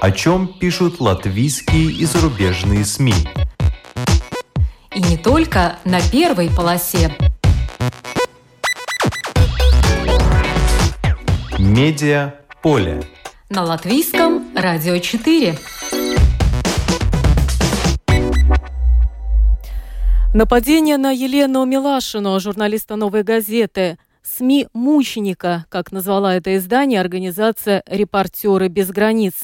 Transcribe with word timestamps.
О 0.00 0.12
чем 0.12 0.48
пишут 0.48 0.98
латвийские 0.98 1.92
и 1.92 2.06
зарубежные 2.06 2.86
СМИ. 2.86 3.12
И 4.94 5.02
не 5.02 5.18
только 5.18 5.78
на 5.84 6.00
первой 6.10 6.48
полосе. 6.48 7.14
Медиа 11.58 12.36
поле. 12.62 13.02
На 13.50 13.62
латвийском 13.62 14.48
радио 14.56 14.96
4. 14.96 15.58
Нападение 20.32 20.96
на 20.96 21.10
Елену 21.10 21.66
Милашину, 21.66 22.40
журналиста 22.40 22.96
«Новой 22.96 23.22
газеты», 23.22 23.98
СМИ 24.22 24.68
«Мученика», 24.72 25.66
как 25.68 25.92
назвала 25.92 26.36
это 26.36 26.56
издание 26.56 27.02
организация 27.02 27.82
«Репортеры 27.86 28.68
без 28.68 28.88
границ». 28.88 29.34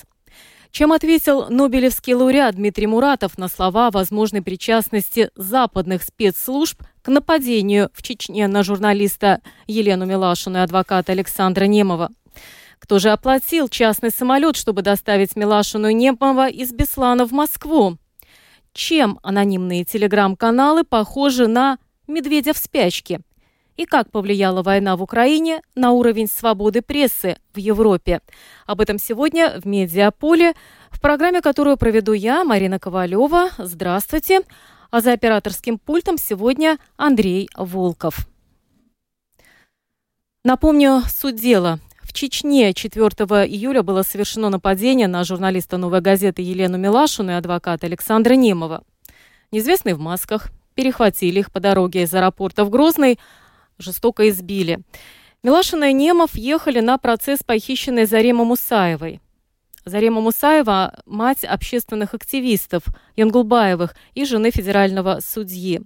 Чем 0.76 0.92
ответил 0.92 1.48
Нобелевский 1.48 2.12
лауреат 2.12 2.56
Дмитрий 2.56 2.86
Муратов 2.86 3.38
на 3.38 3.48
слова 3.48 3.86
о 3.86 3.90
возможной 3.90 4.42
причастности 4.42 5.30
западных 5.34 6.02
спецслужб 6.02 6.82
к 7.00 7.08
нападению 7.08 7.88
в 7.94 8.02
Чечне 8.02 8.46
на 8.46 8.62
журналиста 8.62 9.40
Елену 9.66 10.04
Милашину 10.04 10.58
и 10.58 10.60
адвоката 10.60 11.12
Александра 11.12 11.64
Немова? 11.64 12.10
Кто 12.78 12.98
же 12.98 13.08
оплатил 13.08 13.70
частный 13.70 14.10
самолет, 14.10 14.54
чтобы 14.54 14.82
доставить 14.82 15.34
Милашину 15.34 15.88
и 15.88 15.94
Немова 15.94 16.46
из 16.46 16.74
Беслана 16.74 17.24
в 17.26 17.32
Москву? 17.32 17.96
чем 18.74 19.18
анонимные 19.22 19.82
телеграм-каналы 19.86 20.84
похожи 20.84 21.46
на 21.46 21.78
«медведя 22.06 22.52
в 22.52 22.58
спячке» 22.58 23.20
и 23.76 23.84
как 23.84 24.10
повлияла 24.10 24.62
война 24.62 24.96
в 24.96 25.02
Украине 25.02 25.62
на 25.74 25.92
уровень 25.92 26.28
свободы 26.28 26.82
прессы 26.82 27.36
в 27.54 27.58
Европе. 27.58 28.20
Об 28.66 28.80
этом 28.80 28.98
сегодня 28.98 29.60
в 29.60 29.66
«Медиаполе», 29.66 30.54
в 30.90 31.00
программе, 31.00 31.42
которую 31.42 31.76
проведу 31.76 32.12
я, 32.12 32.44
Марина 32.44 32.78
Ковалева. 32.78 33.50
Здравствуйте. 33.58 34.40
А 34.90 35.00
за 35.00 35.12
операторским 35.12 35.78
пультом 35.78 36.16
сегодня 36.16 36.78
Андрей 36.96 37.50
Волков. 37.56 38.26
Напомню 40.44 41.02
суть 41.08 41.36
дела. 41.36 41.80
Чечне 42.16 42.72
4 42.72 43.02
июля 43.46 43.82
было 43.82 44.02
совершено 44.02 44.48
нападение 44.48 45.06
на 45.06 45.22
журналиста 45.22 45.76
«Новой 45.76 46.00
газеты» 46.00 46.40
Елену 46.40 46.78
Милашину 46.78 47.32
и 47.32 47.34
адвоката 47.34 47.84
Александра 47.86 48.32
Немова. 48.32 48.84
Неизвестные 49.52 49.94
в 49.94 50.00
масках 50.00 50.48
перехватили 50.74 51.40
их 51.40 51.52
по 51.52 51.60
дороге 51.60 52.04
из 52.04 52.14
аэропорта 52.14 52.64
в 52.64 52.70
Грозный, 52.70 53.18
жестоко 53.78 54.28
избили. 54.28 54.80
Милашина 55.42 55.90
и 55.90 55.92
Немов 55.92 56.34
ехали 56.34 56.80
на 56.80 56.98
процесс 56.98 57.40
похищенной 57.44 58.06
Заремы 58.06 58.44
Мусаевой. 58.44 59.20
Зарема 59.86 60.20
Мусаева– 60.20 60.98
мать 61.06 61.44
общественных 61.44 62.12
активистов 62.12 62.82
Янгулбаевых 63.14 63.94
и 64.14 64.24
жены 64.24 64.50
федерального 64.50 65.20
судьи. 65.24 65.80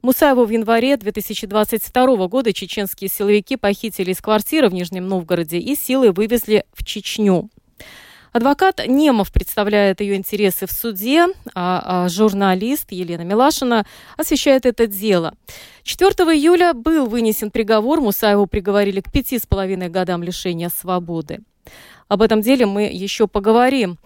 Мусаеву 0.00 0.44
в 0.44 0.50
январе 0.50 0.96
2022 0.96 2.28
года 2.28 2.52
чеченские 2.52 3.10
силовики 3.10 3.56
похитили 3.56 4.12
из 4.12 4.20
квартиры 4.20 4.68
в 4.68 4.74
Нижнем 4.74 5.08
Новгороде 5.08 5.58
и 5.58 5.74
силой 5.74 6.12
вывезли 6.12 6.64
в 6.72 6.84
Чечню. 6.84 7.50
Адвокат 8.32 8.80
Немов 8.86 9.30
представляет 9.30 10.00
ее 10.00 10.16
интересы 10.16 10.66
в 10.66 10.72
суде, 10.72 11.26
а, 11.54 12.04
а 12.04 12.08
журналист 12.08 12.90
Елена 12.90 13.22
Милашина 13.22 13.84
освещает 14.16 14.64
это 14.64 14.86
дело. 14.86 15.34
4 15.82 16.10
июля 16.34 16.72
был 16.72 17.06
вынесен 17.06 17.50
приговор, 17.50 18.00
Мусаеву 18.00 18.46
приговорили 18.46 19.02
к 19.02 19.12
пяти 19.12 19.38
с 19.38 19.44
половиной 19.44 19.90
годам 19.90 20.22
лишения 20.22 20.70
свободы. 20.70 21.40
Об 22.08 22.22
этом 22.22 22.40
деле 22.40 22.64
мы 22.64 22.84
еще 22.84 23.26
поговорим. 23.28 23.98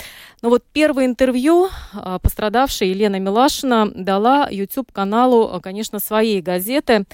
Но 0.43 0.49
вот 0.49 0.65
первое 0.73 1.07
интервью 1.07 1.69
а, 1.93 2.19
пострадавшая 2.19 2.89
Елена 2.89 3.21
Милашина 3.21 3.91
дала 3.95 4.49
YouTube-каналу, 4.51 5.61
конечно, 5.63 6.01
своей 6.01 6.41
газеты. 6.41 7.05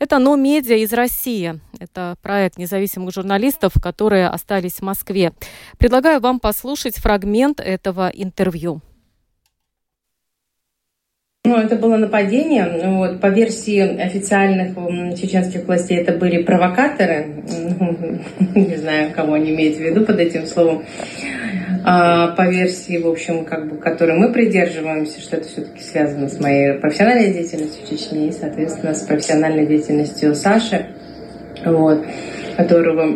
Это 0.00 0.18
«Но 0.18 0.34
медиа» 0.34 0.76
из 0.76 0.94
России. 0.94 1.60
Это 1.78 2.16
проект 2.22 2.56
независимых 2.56 3.12
журналистов, 3.12 3.74
которые 3.82 4.28
остались 4.28 4.76
в 4.76 4.82
Москве. 4.82 5.32
Предлагаю 5.76 6.20
вам 6.20 6.40
послушать 6.40 6.96
фрагмент 6.96 7.60
этого 7.60 8.08
интервью. 8.08 8.80
Ну, 11.46 11.56
это 11.56 11.76
было 11.76 11.96
нападение. 11.96 12.68
Вот, 12.98 13.18
по 13.18 13.28
версии 13.28 13.80
официальных 13.80 14.76
чеченских 15.18 15.64
властей 15.64 15.96
это 15.96 16.12
были 16.12 16.42
провокаторы. 16.42 17.28
Не 18.54 18.76
знаю, 18.76 19.10
кого 19.12 19.32
они 19.32 19.54
имеют 19.54 19.78
в 19.78 19.80
виду 19.80 20.04
под 20.04 20.20
этим 20.20 20.44
словом. 20.44 20.84
А, 21.82 22.32
по 22.32 22.46
версии, 22.46 22.98
в 22.98 23.08
общем, 23.08 23.46
как 23.46 23.70
бы, 23.70 23.78
которой 23.78 24.18
мы 24.18 24.30
придерживаемся, 24.30 25.22
что 25.22 25.38
это 25.38 25.48
все-таки 25.48 25.82
связано 25.82 26.28
с 26.28 26.38
моей 26.38 26.74
профессиональной 26.74 27.32
деятельностью 27.32 27.86
в 27.86 27.88
Чечне 27.88 28.28
и, 28.28 28.32
соответственно, 28.32 28.92
с 28.92 29.00
профессиональной 29.00 29.66
деятельностью 29.66 30.34
Саши, 30.34 30.88
вот, 31.64 32.04
которого, 32.58 33.06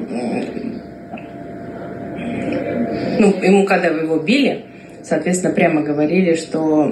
ну, 3.19 3.35
ему, 3.43 3.67
когда 3.67 3.89
его 3.89 4.19
били, 4.19 4.65
соответственно, 5.03 5.53
прямо 5.53 5.83
говорили, 5.83 6.37
что 6.37 6.91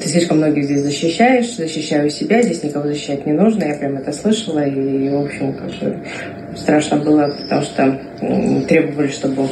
ты 0.00 0.08
слишком 0.08 0.38
многих 0.38 0.64
здесь 0.64 0.82
защищаешь, 0.82 1.56
защищаю 1.56 2.10
себя, 2.10 2.42
здесь 2.42 2.62
никого 2.62 2.86
защищать 2.86 3.26
не 3.26 3.32
нужно. 3.32 3.64
Я 3.64 3.74
прям 3.74 3.96
это 3.96 4.12
слышала, 4.12 4.64
и, 4.66 5.08
в 5.08 5.24
общем, 5.24 5.54
как 5.54 5.68
бы 5.68 5.96
страшно 6.56 6.98
было, 6.98 7.34
потому 7.42 7.62
что 7.62 8.00
требовали, 8.68 9.08
чтобы 9.08 9.48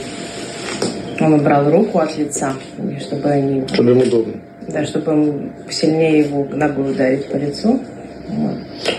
он 1.21 1.35
убрал 1.35 1.71
руку 1.71 1.99
от 1.99 2.17
лица, 2.19 2.53
и 2.79 2.99
чтобы 3.01 3.29
они... 3.29 3.65
Чтобы 3.73 3.91
ему 3.91 4.03
удобно. 4.03 4.35
Да, 4.69 4.85
чтобы 4.85 5.13
ему 5.13 5.53
сильнее 5.71 6.21
его 6.21 6.45
ногой 6.51 6.93
ударить 6.93 7.27
по 7.27 7.37
лицу. 7.37 7.81
Вот. 8.29 8.57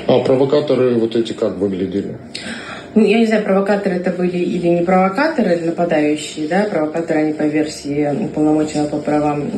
А 0.08 0.20
провокаторы 0.20 0.96
вот 0.96 1.16
эти 1.16 1.34
как 1.34 1.58
выглядели? 1.58 2.16
Ну, 2.96 3.06
я 3.06 3.20
не 3.20 3.26
знаю, 3.26 3.44
провокаторы 3.44 3.98
это 3.98 4.10
были 4.12 4.38
или 4.38 4.68
не 4.68 4.82
провокаторы, 4.82 5.58
нападающие, 5.58 6.48
да, 6.48 6.64
провокаторы, 6.64 7.20
они 7.20 7.34
по 7.34 7.44
версии 7.44 8.10
уполномоченного 8.24 8.88
по 8.88 8.98
правам 9.00 9.52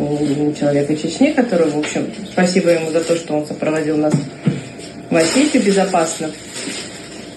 человека 0.56 0.96
Чечни, 0.96 1.34
который, 1.34 1.70
в 1.70 1.78
общем, 1.78 2.12
спасибо 2.32 2.72
ему 2.72 2.90
за 2.90 3.02
то, 3.02 3.16
что 3.16 3.36
он 3.36 3.46
сопроводил 3.46 3.96
нас 3.96 4.14
в 5.12 5.16
Осетию 5.16 5.62
безопасно. 5.62 6.32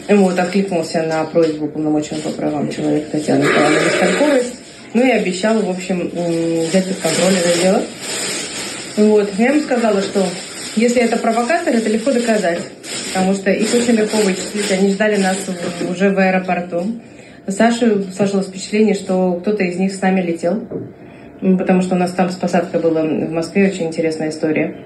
Вот, 0.09 0.39
откликнулся 0.39 1.03
на 1.03 1.23
просьбу 1.25 1.67
уполномоченного 1.67 2.23
по 2.23 2.31
правам 2.31 2.71
человека 2.71 3.11
Татьяны 3.13 3.43
Николаевны 3.43 3.81
Москальковой. 3.85 4.43
Ну 4.95 5.07
и 5.07 5.11
обещал, 5.11 5.61
в 5.61 5.69
общем, 5.69 6.11
взять 6.67 6.89
под 6.89 6.97
контроль 6.97 7.35
это 7.45 7.63
дело. 7.63 7.83
Вот. 8.97 9.31
Я 9.37 9.51
ему 9.51 9.61
сказала, 9.61 10.01
что 10.01 10.27
если 10.77 11.03
это 11.03 11.19
провокатор, 11.19 11.75
это 11.75 11.91
легко 11.91 12.11
доказать, 12.11 12.61
потому 13.13 13.35
что 13.35 13.51
их 13.51 13.75
очень 13.75 13.95
легко 13.95 14.17
вычислить. 14.19 14.71
Они 14.71 14.91
ждали 14.91 15.17
нас 15.17 15.37
уже 15.89 16.11
в 16.11 16.19
аэропорту. 16.19 16.85
Саше 17.49 18.05
сложилось 18.13 18.47
впечатление, 18.47 18.95
что 18.95 19.35
кто-то 19.35 19.65
из 19.65 19.77
них 19.77 19.93
с 19.93 20.01
нами 20.01 20.21
летел, 20.21 20.63
потому 21.41 21.83
что 21.83 21.97
у 21.97 21.99
нас 21.99 22.13
там 22.13 22.31
с 22.31 22.37
посадкой 22.37 22.81
была 22.81 23.03
в 23.03 23.31
Москве 23.33 23.69
очень 23.69 23.87
интересная 23.87 24.29
история. 24.29 24.77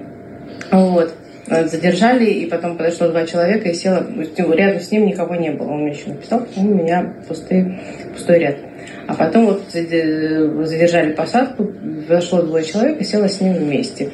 Вот. 0.71 1.13
Задержали, 1.47 2.25
и 2.25 2.49
потом 2.49 2.75
подошло 2.75 3.07
два 3.09 3.27
человека 3.27 3.69
и 3.69 3.75
села. 3.75 4.07
Рядом 4.37 4.81
с 4.81 4.89
ним 4.89 5.05
никого 5.05 5.35
не 5.35 5.51
было. 5.51 5.73
Он 5.73 5.83
мне 5.83 5.91
еще 5.91 6.09
написал, 6.09 6.47
у 6.55 6.63
меня 6.63 7.13
пустый, 7.27 7.79
пустой 8.13 8.39
ряд. 8.39 8.55
А 9.07 9.13
потом 9.13 9.45
вот 9.45 9.65
задержали 9.71 11.13
посадку, 11.13 11.71
зашло 12.07 12.41
двое 12.41 12.65
человек 12.65 12.99
и 12.99 13.03
села 13.03 13.27
с 13.29 13.39
ним 13.41 13.53
вместе. 13.53 14.09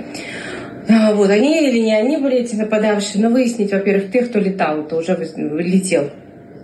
А, 0.91 1.13
вот, 1.13 1.29
они 1.29 1.69
или 1.69 1.79
не 1.79 1.95
они 1.95 2.17
были 2.17 2.37
эти 2.37 2.55
нападавшие, 2.55 3.23
но 3.23 3.29
выяснить, 3.29 3.71
во-первых, 3.71 4.11
тех, 4.11 4.29
кто 4.29 4.39
летал, 4.39 4.83
то 4.83 4.97
уже 4.97 5.17
летел. 5.37 6.09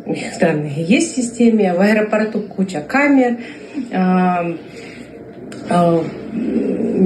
У 0.06 0.16
данные 0.40 0.84
есть 0.84 1.14
в 1.14 1.16
системе, 1.16 1.74
в 1.74 1.82
аэропорту 1.82 2.42
куча 2.42 2.81
камер. 2.81 3.38
А, 5.69 6.04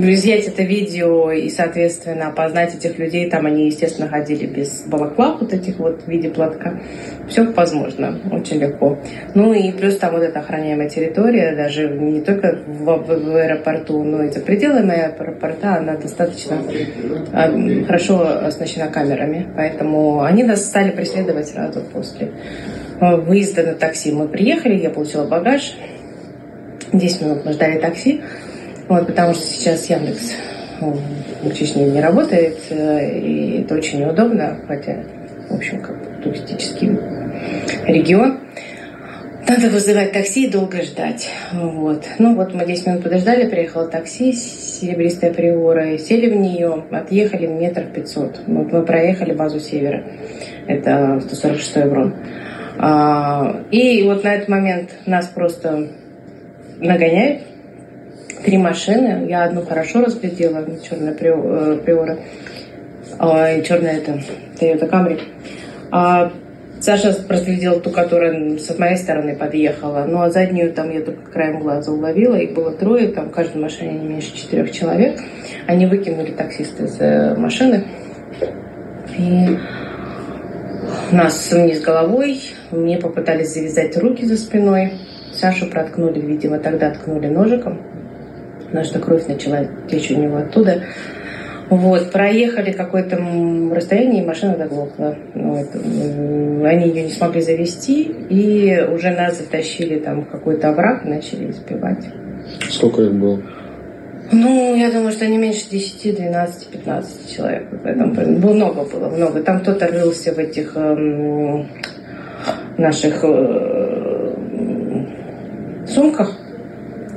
изъять 0.09 0.47
это 0.47 0.63
видео 0.63 1.31
и, 1.31 1.49
соответственно, 1.49 2.27
опознать 2.27 2.75
этих 2.75 2.97
людей. 2.99 3.29
Там 3.29 3.45
они, 3.45 3.67
естественно, 3.67 4.07
ходили 4.07 4.45
без 4.45 4.83
балаклав 4.85 5.41
вот 5.41 5.53
этих 5.53 5.77
вот 5.77 6.03
в 6.03 6.07
виде 6.07 6.29
платка. 6.29 6.79
Все 7.27 7.43
возможно, 7.43 8.19
очень 8.31 8.59
легко. 8.59 8.99
Ну 9.33 9.53
и 9.53 9.71
плюс 9.71 9.97
там 9.97 10.13
вот 10.13 10.23
эта 10.23 10.39
охраняемая 10.39 10.89
территория, 10.89 11.55
даже 11.55 11.89
не 11.89 12.21
только 12.21 12.59
в, 12.67 12.83
в, 12.83 13.07
в 13.07 13.35
аэропорту, 13.35 14.03
но 14.03 14.23
и 14.23 14.31
за 14.31 14.39
пределами 14.41 14.93
аэропорта, 14.93 15.75
она 15.75 15.95
достаточно 15.95 16.57
э, 17.33 17.83
хорошо 17.85 18.45
оснащена 18.45 18.87
камерами. 18.87 19.47
Поэтому 19.55 20.23
они 20.23 20.43
нас 20.43 20.65
стали 20.65 20.91
преследовать 20.91 21.47
сразу 21.47 21.81
после 21.81 22.31
выезда 22.99 23.63
на 23.63 23.73
такси. 23.73 24.11
Мы 24.11 24.27
приехали, 24.27 24.75
я 24.75 24.91
получила 24.91 25.25
багаж. 25.25 25.75
10 26.93 27.21
минут 27.21 27.45
мы 27.45 27.53
ждали 27.53 27.79
такси. 27.79 28.21
Вот, 28.91 29.07
потому 29.07 29.33
что 29.33 29.43
сейчас 29.43 29.89
Яндекс 29.89 30.33
ну, 30.81 30.97
в 31.43 31.53
Чечне 31.53 31.85
не 31.85 32.01
работает, 32.01 32.57
э, 32.71 33.19
и 33.19 33.61
это 33.61 33.75
очень 33.75 34.01
неудобно, 34.01 34.57
хотя, 34.67 34.97
в 35.49 35.55
общем, 35.55 35.81
как 35.81 35.95
туристический 36.21 36.99
регион. 37.85 38.39
надо 39.47 39.69
вызывать 39.69 40.11
такси 40.11 40.47
и 40.47 40.51
долго 40.51 40.81
ждать. 40.81 41.29
Вот. 41.53 42.05
Ну 42.19 42.35
вот 42.35 42.53
мы 42.53 42.65
10 42.65 42.85
минут 42.87 43.03
подождали, 43.03 43.47
приехало 43.47 43.87
такси, 43.87 44.33
серебристая 44.33 45.33
приора, 45.33 45.93
и 45.93 45.97
сели 45.97 46.29
в 46.29 46.35
нее, 46.35 46.83
отъехали 46.91 47.47
метров 47.47 47.93
500. 47.93 48.41
Вот 48.45 48.73
мы 48.73 48.83
проехали 48.83 49.31
базу 49.31 49.61
Севера. 49.61 50.03
Это 50.67 51.21
146-й 51.23 51.89
Брон. 51.89 52.13
А, 52.77 53.61
и 53.71 54.03
вот 54.03 54.25
на 54.25 54.35
этот 54.35 54.49
момент 54.49 54.89
нас 55.05 55.27
просто 55.27 55.87
нагоняют. 56.81 57.43
Три 58.43 58.57
машины. 58.57 59.27
Я 59.29 59.43
одну 59.43 59.61
хорошо 59.61 60.03
разглядела, 60.03 60.65
черная 60.87 61.13
приора. 61.13 62.17
А, 63.19 63.61
черная 63.61 63.97
это 63.97 64.19
Toyota 64.59 64.89
Camry. 64.89 65.21
А 65.91 66.31
Саша 66.79 67.13
проследил 67.13 67.79
ту, 67.79 67.91
которая 67.91 68.57
с 68.57 68.77
моей 68.79 68.97
стороны 68.97 69.35
подъехала. 69.35 70.05
Ну, 70.07 70.21
а 70.21 70.31
заднюю 70.31 70.73
там 70.73 70.89
я 70.89 71.01
только 71.01 71.29
краем 71.31 71.59
глаза 71.59 71.91
уловила. 71.91 72.35
Их 72.35 72.53
было 72.53 72.71
трое, 72.71 73.09
там 73.09 73.29
в 73.29 73.31
каждой 73.31 73.61
машине 73.61 73.99
не 73.99 74.07
меньше 74.07 74.35
четырех 74.35 74.71
человек. 74.71 75.19
Они 75.67 75.85
выкинули 75.85 76.31
таксиста 76.31 76.85
из 76.85 76.99
э, 76.99 77.35
машины. 77.35 77.85
И 79.15 79.57
нас 81.11 81.51
вниз 81.51 81.81
головой. 81.81 82.41
Мне 82.71 82.97
попытались 82.97 83.53
завязать 83.53 83.95
руки 83.97 84.25
за 84.25 84.37
спиной. 84.37 84.93
Сашу 85.33 85.67
проткнули, 85.67 86.19
видимо, 86.19 86.57
тогда 86.57 86.89
ткнули 86.89 87.27
ножиком. 87.27 87.90
Потому 88.71 88.85
что 88.85 88.99
кровь 88.99 89.27
начала 89.27 89.67
течь 89.89 90.11
у 90.11 90.15
него 90.15 90.37
оттуда. 90.37 90.81
Вот, 91.69 92.11
проехали 92.11 92.73
какое-то 92.73 93.17
расстояние, 93.73 94.23
и 94.23 94.25
машина 94.25 94.57
заглохла. 94.57 95.15
Вот. 95.33 95.67
Они 96.65 96.89
ее 96.89 97.03
не 97.03 97.11
смогли 97.11 97.41
завести, 97.41 98.03
и 98.29 98.85
уже 98.93 99.11
нас 99.11 99.37
затащили 99.37 99.99
там 99.99 100.23
в 100.23 100.29
какой-то 100.29 100.69
овраг 100.69 101.05
и 101.05 101.09
начали 101.09 101.49
избивать. 101.49 102.09
Сколько 102.69 103.03
их 103.03 103.13
было? 103.13 103.41
Ну, 104.33 104.75
я 104.75 104.91
думаю, 104.91 105.11
что 105.11 105.27
не 105.27 105.37
меньше 105.37 105.69
10, 105.69 106.15
12, 106.15 106.67
15 106.67 107.35
человек. 107.35 107.67
Поэтому 107.83 108.13
много 108.53 108.83
было, 108.83 109.09
много. 109.09 109.41
Там 109.41 109.59
кто-то 109.61 109.87
рылся 109.87 110.33
в 110.33 110.37
этих 110.39 110.75
эм, 110.75 111.67
наших 112.77 113.23
э, 113.23 114.33
сумках. 115.87 116.40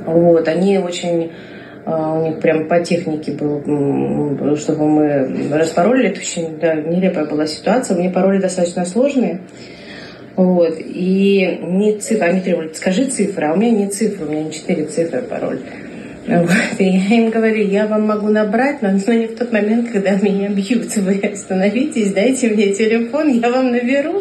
Вот, 0.05 0.47
они 0.47 0.77
очень 0.77 1.31
а, 1.85 2.19
у 2.19 2.25
них 2.25 2.39
прям 2.39 2.67
по 2.67 2.79
технике 2.79 3.31
было, 3.31 4.57
чтобы 4.57 4.87
мы 4.87 5.55
распоролили. 5.55 6.09
Это 6.09 6.19
очень 6.19 6.57
да, 6.59 6.73
нелепая 6.73 7.25
была 7.25 7.45
ситуация. 7.45 7.95
Мне 7.95 8.09
пароли 8.09 8.39
достаточно 8.39 8.85
сложные. 8.85 9.41
Вот. 10.35 10.75
И 10.79 11.59
не 11.61 11.97
цифры, 11.99 12.25
они 12.25 12.41
требовали, 12.41 12.73
скажи 12.73 13.05
цифры, 13.05 13.45
а 13.45 13.53
у 13.53 13.55
меня 13.55 13.71
не 13.71 13.87
цифры, 13.87 14.25
у 14.25 14.31
меня 14.31 14.43
не 14.43 14.51
четыре 14.51 14.85
цифры 14.85 15.21
пароль. 15.21 15.59
Вот. 16.27 16.49
И 16.79 16.85
я 16.85 17.17
им 17.17 17.29
говорю, 17.29 17.63
я 17.63 17.85
вам 17.85 18.07
могу 18.07 18.29
набрать, 18.29 18.81
но, 18.81 18.91
не 18.91 19.27
в 19.27 19.37
тот 19.37 19.53
момент, 19.53 19.91
когда 19.91 20.15
меня 20.15 20.49
бьют. 20.49 20.95
Вы 20.97 21.19
остановитесь, 21.19 22.13
дайте 22.13 22.49
мне 22.49 22.73
телефон, 22.73 23.29
я 23.29 23.51
вам 23.51 23.71
наберу. 23.71 24.13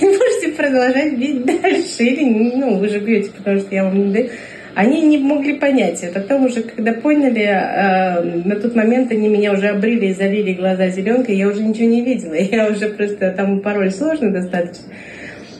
Можете 0.00 0.48
продолжать 0.54 1.18
бить 1.18 1.44
дальше. 1.46 2.04
Или, 2.04 2.54
ну, 2.54 2.76
вы 2.76 2.90
же 2.90 2.98
бьете, 2.98 3.30
потому 3.30 3.60
что 3.60 3.74
я 3.74 3.84
вам 3.84 3.98
не 3.98 4.12
даю. 4.12 4.28
Они 4.74 5.02
не 5.02 5.18
могли 5.18 5.54
понять 5.58 6.02
это. 6.02 6.20
Потом 6.20 6.46
уже, 6.46 6.62
когда 6.62 6.92
поняли, 6.92 7.42
э, 7.42 8.22
на 8.44 8.56
тот 8.56 8.74
момент 8.74 9.12
они 9.12 9.28
меня 9.28 9.52
уже 9.52 9.68
обрили 9.68 10.06
и 10.06 10.14
залили 10.14 10.54
глаза 10.54 10.88
зеленкой, 10.88 11.36
я 11.36 11.48
уже 11.48 11.62
ничего 11.62 11.88
не 11.88 12.02
видела. 12.02 12.34
Я 12.52 12.70
уже 12.70 12.88
просто, 12.88 13.30
там 13.32 13.60
пароль 13.60 13.90
сложный 13.90 14.30
достаточно. 14.30 14.84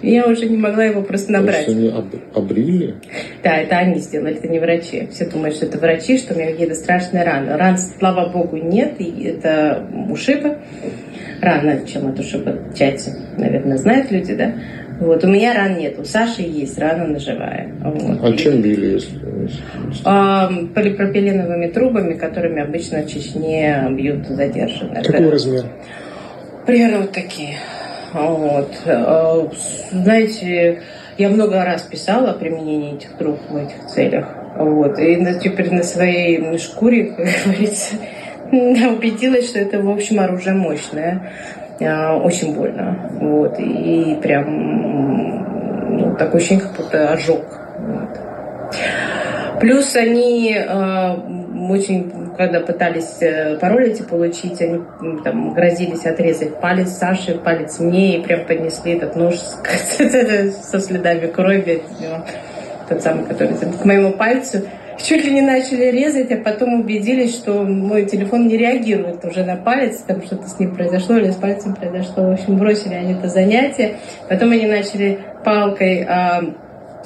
Я 0.03 0.27
уже 0.27 0.49
не 0.49 0.57
могла 0.57 0.85
его 0.85 1.03
просто 1.03 1.31
набрать. 1.31 1.67
То 1.67 1.71
есть 1.71 1.79
они 1.79 1.89
об, 1.89 2.07
обрили? 2.35 2.97
Да, 3.45 3.57
это 3.57 3.77
они 3.79 4.01
сделали, 4.01 4.37
это 4.37 4.49
не 4.49 4.59
врачи. 4.59 5.09
Все 5.13 5.27
думают, 5.27 5.55
что 5.55 5.67
это 5.67 5.79
врачи, 5.79 6.19
что 6.19 6.35
у 6.35 6.39
меня 6.39 6.51
какие-то 6.51 6.75
страшные 6.75 7.23
раны. 7.23 7.57
Ран, 7.57 7.79
слава 7.79 8.29
богу, 8.29 8.57
нет, 8.57 8.95
и 8.99 9.25
это 9.25 9.87
ушибы. 10.11 10.59
Рано, 11.41 11.87
чем 11.87 12.09
от 12.09 12.19
ушиба 12.19 12.59
части, 12.77 13.13
наверное, 13.39 13.77
знают 13.77 14.11
люди, 14.11 14.35
да? 14.35 14.55
Вот, 15.03 15.25
у 15.25 15.27
меня 15.27 15.53
ран 15.53 15.79
нет, 15.79 15.99
у 15.99 16.05
Саши 16.05 16.43
есть 16.43 16.79
рана 16.79 17.09
ножевая. 17.09 17.73
Вот. 17.83 18.19
А 18.23 18.37
чем 18.37 18.63
били, 18.63 18.93
если... 18.93 19.19
А, 20.05 20.49
полипропиленовыми 20.73 21.67
трубами, 21.67 22.15
которыми 22.15 22.63
обычно 22.63 23.03
в 23.03 23.09
Чечне 23.09 23.85
бьют 23.91 24.29
задержанных. 24.29 25.05
Какой 25.05 25.29
размер? 25.29 25.65
Примерно 26.67 26.99
вот 27.01 27.11
такие. 27.11 27.57
Вот. 28.13 28.71
А, 28.87 29.49
знаете, 29.91 30.83
я 31.19 31.31
много 31.31 31.65
раз 31.65 31.83
писала 31.83 32.31
о 32.31 32.35
применении 32.35 32.95
этих 32.95 33.13
труб 33.15 33.41
в 33.49 33.57
этих 33.57 33.85
целях. 33.93 34.29
Вот. 34.57 35.01
И 35.01 35.17
теперь 35.43 35.73
на 35.73 35.83
своей 35.83 36.59
шкуре, 36.59 37.07
как 37.07 37.27
говорится, 37.45 37.97
убедилась, 38.53 39.49
что 39.49 39.59
это, 39.59 39.81
в 39.81 39.91
общем, 39.91 40.21
оружие 40.21 40.55
мощное. 40.55 41.33
А, 41.81 42.17
очень 42.17 42.55
больно. 42.55 43.11
Вот. 43.21 43.59
И 43.59 44.19
прям 44.23 45.97
ну, 45.97 46.17
такое 46.17 46.41
ощущение, 46.41 46.65
как 46.67 46.77
будто 46.77 47.13
ожог. 47.13 47.45
Вот. 47.79 48.21
Плюс 49.61 49.95
они 49.95 50.57
э, 50.57 51.17
очень, 51.71 52.33
когда 52.37 52.61
пытались 52.61 53.19
э, 53.21 53.57
пароль 53.59 53.89
эти 53.91 54.03
получить, 54.03 54.61
они 54.61 54.81
там 55.23 55.55
грозились 55.55 56.05
отрезать 56.05 56.61
палец 56.61 56.91
Саши, 56.91 57.35
палец 57.35 57.79
мне, 57.79 58.19
и 58.19 58.23
прям 58.23 58.45
поднесли 58.45 58.95
этот 58.95 59.15
нож 59.15 59.37
со 60.63 60.81
следами 60.81 61.27
крови, 61.29 61.83
тот 62.89 63.03
самый, 63.03 63.25
который 63.25 63.55
к 63.55 63.85
моему 63.85 64.13
пальцу 64.13 64.63
чуть 64.99 65.25
ли 65.25 65.33
не 65.33 65.41
начали 65.41 65.85
резать, 65.91 66.31
а 66.33 66.37
потом 66.37 66.81
убедились, 66.81 67.35
что 67.35 67.63
мой 67.63 68.07
телефон 68.07 68.47
не 68.49 68.57
реагирует 68.57 69.25
уже 69.25 69.45
на 69.45 69.57
палец, 69.57 69.99
там 69.99 70.23
что-то 70.23 70.49
с 70.49 70.59
ним 70.59 70.75
произошло 70.75 71.17
или 71.17 71.31
с 71.31 71.37
пальцем 71.37 71.75
произошло. 71.75 72.25
В 72.25 72.33
общем, 72.33 72.57
бросили 72.57 72.95
они 72.95 73.15
это 73.15 73.29
занятие. 73.29 73.97
Потом 74.29 74.53
они 74.53 74.67
начали 74.67 75.19
палкой 75.45 76.05
а, 76.05 76.43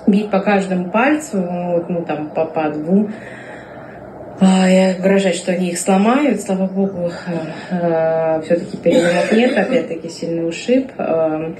бить 0.06 0.30
по 0.30 0.40
каждому 0.40 0.90
пальцу, 0.90 1.40
вот, 1.40 1.88
ну 1.88 2.04
там 2.04 2.28
по, 2.30 2.44
по 2.44 2.70
двум. 2.70 3.12
А, 4.38 4.68
и 4.68 4.98
угрожать, 4.98 5.34
что 5.34 5.52
они 5.52 5.70
их 5.70 5.78
сломают. 5.78 6.40
Слава 6.40 6.66
богу, 6.66 7.10
а, 7.70 8.40
все-таки 8.42 8.76
переломов 8.76 9.32
нет, 9.32 9.56
опять-таки 9.56 10.08
сильный 10.08 10.46
ушиб. 10.46 10.90
А, 10.98 11.54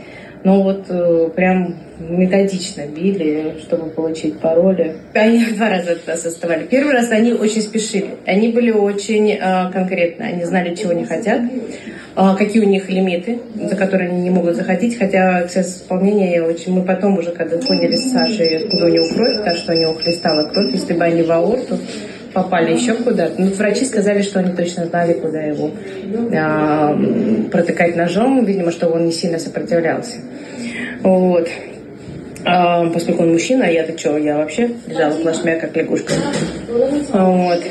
но 0.47 0.63
вот 0.63 0.85
э, 0.91 1.29
прям 1.35 1.75
методично 1.99 2.87
били, 2.87 3.57
чтобы 3.63 3.91
получить 3.91 4.39
пароли. 4.39 4.95
Они 5.13 5.45
два 5.57 5.71
раза 5.71 5.99
нас 6.07 6.25
оставали. 6.25 6.67
Первый 6.67 6.93
раз 6.93 7.11
они 7.11 7.33
очень 7.33 7.63
спешили. 7.63 8.11
Они 8.27 8.51
были 8.51 8.71
очень 8.71 9.33
э, 9.33 9.73
конкретны. 9.73 10.23
Они 10.23 10.45
знали, 10.45 10.77
чего 10.77 10.93
не 10.93 11.05
хотят, 11.05 11.41
э, 11.43 12.35
какие 12.39 12.63
у 12.63 12.69
них 12.69 12.89
лимиты, 12.89 13.41
за 13.57 13.75
которые 13.75 14.09
они 14.11 14.21
не 14.21 14.31
могут 14.31 14.55
заходить. 14.55 14.97
Хотя 14.97 15.41
процесс 15.41 15.79
исполнения 15.79 16.37
я 16.37 16.45
очень... 16.45 16.75
Мы 16.75 16.83
потом 16.83 17.19
уже, 17.19 17.33
когда 17.33 17.59
поняли 17.59 17.97
с 17.97 18.13
Сашей, 18.13 18.59
откуда 18.59 18.85
у 18.85 18.89
него 18.89 19.09
кровь, 19.17 19.45
так 19.45 19.57
что 19.57 19.73
у 19.73 19.77
него 19.77 19.95
хлестала 19.95 20.49
кровь, 20.49 20.73
если 20.73 20.95
бы 20.95 21.03
они 21.03 21.23
в 21.23 21.33
аорту, 21.33 21.77
попали 22.37 22.75
еще 22.75 22.93
куда-то. 22.93 23.41
Ну, 23.41 23.51
врачи 23.53 23.87
сказали, 23.87 24.21
что 24.21 24.41
они 24.41 24.53
точно 24.53 24.85
знали, 24.85 25.15
куда 25.15 25.41
его 25.41 25.71
а, 26.37 26.95
протыкать 27.51 27.97
ножом, 27.97 28.45
видимо, 28.45 28.71
чтобы 28.71 28.97
он 28.97 29.07
не 29.07 29.13
сильно 29.13 29.39
сопротивлялся. 29.39 30.17
Вот. 31.03 31.49
А, 32.45 32.85
поскольку 32.91 33.23
он 33.23 33.33
мужчина, 33.33 33.65
а 33.65 33.71
я-то 33.71 33.99
что, 33.99 34.19
я 34.19 34.37
вообще 34.37 34.71
лежала 34.87 35.15
плашмя, 35.15 35.57
как 35.59 35.75
лягушка. 35.75 36.13
Вот. 37.15 37.63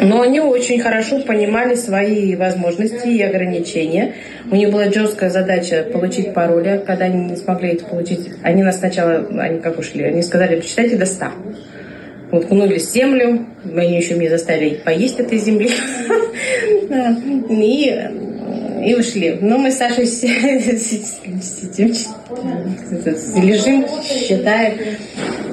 Но 0.00 0.22
они 0.22 0.40
очень 0.40 0.80
хорошо 0.80 1.20
понимали 1.20 1.74
свои 1.74 2.36
возможности 2.36 3.08
и 3.08 3.22
ограничения. 3.22 4.14
У 4.52 4.54
них 4.54 4.70
была 4.70 4.84
жесткая 4.84 5.30
задача 5.30 5.84
получить 5.92 6.32
пароли. 6.32 6.80
Когда 6.86 7.06
они 7.06 7.30
не 7.30 7.36
смогли 7.36 7.70
это 7.70 7.84
получить, 7.86 8.30
они 8.44 8.62
нас 8.62 8.78
сначала, 8.78 9.26
они 9.40 9.58
как 9.58 9.78
ушли, 9.80 10.04
они 10.04 10.22
сказали, 10.22 10.60
посчитайте 10.60 10.96
до 10.96 11.06
100 11.06 11.26
уткнули 12.30 12.78
в 12.78 12.82
землю, 12.82 13.46
они 13.74 13.96
еще 13.96 14.14
меня 14.14 14.30
заставили 14.30 14.76
поесть 14.76 15.18
этой 15.18 15.38
земли, 15.38 15.70
и, 17.50 18.90
и 18.90 18.94
ушли. 18.94 19.38
Но 19.40 19.58
мы 19.58 19.70
с 19.70 19.76
Сашей 19.76 20.04
лежим, 23.42 23.86
считаем. 24.04 24.78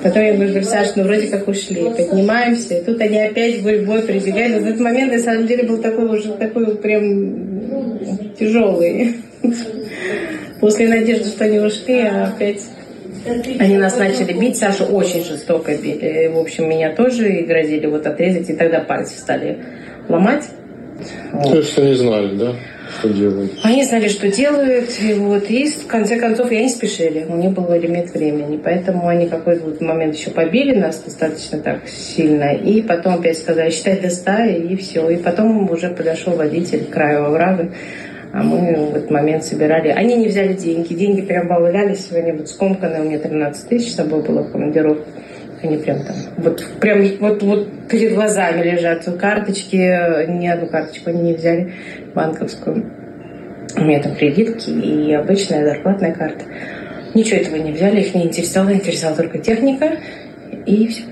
Потом 0.03 0.24
я 0.24 0.34
говорю, 0.34 0.63
Саша, 0.63 0.94
ну 0.98 1.03
вроде 1.03 1.27
как 1.27 1.48
ушли, 1.48 1.84
поднимаемся. 1.84 2.75
И 2.75 2.84
тут 2.84 3.01
они 3.01 3.20
опять 3.20 3.63
гурьбой 3.63 4.03
прибегают. 4.03 4.62
В 4.62 4.67
этот 4.67 4.79
момент, 4.79 5.12
на 5.12 5.20
самом 5.20 5.48
деле, 5.48 5.63
был 5.63 5.79
такой 5.79 6.05
уже 6.05 6.34
такой 6.34 6.75
прям 6.75 8.36
тяжелый. 8.38 9.15
После 10.60 10.88
надежды, 10.88 11.29
что 11.29 11.46
они 11.46 11.60
ушли, 11.60 12.01
а 12.01 12.27
опять 12.27 12.62
они 13.60 13.77
нас 13.77 13.98
начали 13.98 14.34
бить, 14.34 14.58
Сашу 14.58 14.86
очень 14.86 15.24
жестоко 15.24 15.75
били. 15.75 16.27
В 16.34 16.39
общем, 16.39 16.70
меня 16.70 16.94
тоже 16.94 17.32
и 17.32 17.46
грозили 17.46 17.88
вот 17.88 18.05
отрезать, 18.05 18.50
и 18.50 18.53
тогда 18.53 18.79
пальцы 18.79 19.17
стали 19.17 19.58
ломать. 20.08 20.46
То 21.44 21.58
есть 21.58 21.77
они 21.77 21.94
знали, 21.94 22.36
да? 22.36 22.55
что 23.00 23.10
делают? 23.10 23.51
Они 23.63 23.84
знали, 23.84 24.08
что 24.08 24.29
делают, 24.29 24.89
и 25.01 25.13
вот, 25.13 25.50
и 25.50 25.70
в 25.70 25.88
конце 25.88 26.17
концов 26.17 26.51
и 26.51 26.58
они 26.58 26.70
спешили, 26.70 27.25
у 27.27 27.36
них 27.36 27.51
был 27.51 27.74
лимит 27.74 28.13
времени, 28.13 28.60
поэтому 28.63 29.08
они 29.08 29.27
какой-то 29.27 29.65
вот 29.65 29.82
момент 29.82 30.15
еще 30.15 30.29
побили 30.29 30.75
нас 30.75 31.00
достаточно 31.00 31.60
так 31.60 31.88
сильно, 31.88 32.53
и 32.53 32.82
потом 32.82 33.15
опять 33.15 33.38
сказали, 33.38 33.72
считай 33.72 34.00
до 34.00 34.10
ста, 34.10 34.46
и 34.46 34.75
все, 34.75 35.10
и 35.10 35.17
потом 35.17 35.70
уже 35.70 35.89
подошел 35.89 36.36
водитель 36.36 36.86
к 36.86 36.89
краю 36.91 37.25
оврага, 37.25 37.72
а 38.34 38.44
мы 38.44 38.75
в 38.75 38.96
этот 38.96 39.12
момент 39.12 39.44
собирали. 39.44 39.89
Они 39.89 40.15
не 40.15 40.27
взяли 40.27 40.53
деньги. 40.53 40.94
Деньги 40.94 41.22
прям 41.22 41.48
валялись, 41.48 42.12
они 42.12 42.34
вот 42.34 42.50
скомканы. 42.50 43.01
У 43.01 43.05
меня 43.05 43.20
13 43.20 43.70
тысяч 43.70 43.91
с 43.91 43.96
собой 43.96 44.22
было 44.24 44.41
в 44.41 44.51
командировке. 44.51 45.03
Они 45.63 45.77
прям 45.77 46.03
там, 46.03 46.15
вот 46.38 46.63
прям 46.79 47.01
вот, 47.20 47.41
вот 47.41 47.88
перед 47.88 48.13
глазами 48.13 48.62
лежат 48.62 49.05
карточки. 49.17 50.27
Ни 50.27 50.48
одну 50.48 50.67
карточку 50.67 51.10
они 51.10 51.22
не 51.22 51.34
взяли 51.34 51.74
банковскую. 52.13 52.86
У 53.77 53.82
меня 53.82 54.01
там 54.01 54.15
кредитки 54.15 54.70
и 54.70 55.13
обычная 55.13 55.65
зарплатная 55.65 56.13
карта. 56.13 56.46
Ничего 57.13 57.39
этого 57.39 57.55
не 57.55 57.72
взяли, 57.72 58.01
их 58.01 58.13
не 58.13 58.25
интересовало, 58.25 58.74
интересовала 58.74 59.17
только 59.17 59.39
техника 59.39 59.98
и 60.65 60.88
все. 60.88 61.03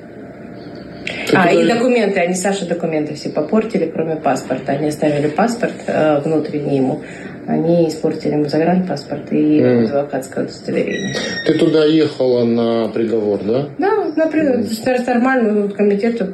А, 1.33 1.51
и 1.51 1.67
документы, 1.67 2.19
они 2.19 2.35
Саша 2.35 2.65
документы 2.65 3.15
все 3.15 3.29
попортили, 3.29 3.91
кроме 3.93 4.15
паспорта. 4.15 4.73
Они 4.73 4.87
оставили 4.89 5.27
паспорт 5.27 5.73
э, 5.87 6.19
внутренний 6.19 6.77
ему, 6.77 7.01
они 7.47 7.87
испортили 7.89 8.33
ему 8.33 8.45
загранпаспорт 8.45 9.31
и 9.31 9.59
mm. 9.59 9.85
адвокатское 9.85 10.45
удостоверение. 10.45 11.15
Ты 11.45 11.57
туда 11.57 11.85
ехала 11.85 12.45
на 12.45 12.87
приговор, 12.89 13.43
да? 13.43 13.69
Да, 13.77 14.05
на 14.15 14.27
приговор. 14.27 14.61
Mm. 14.61 15.05
Нормально, 15.05 15.69
комитет 15.69 16.21
а, 16.21 16.33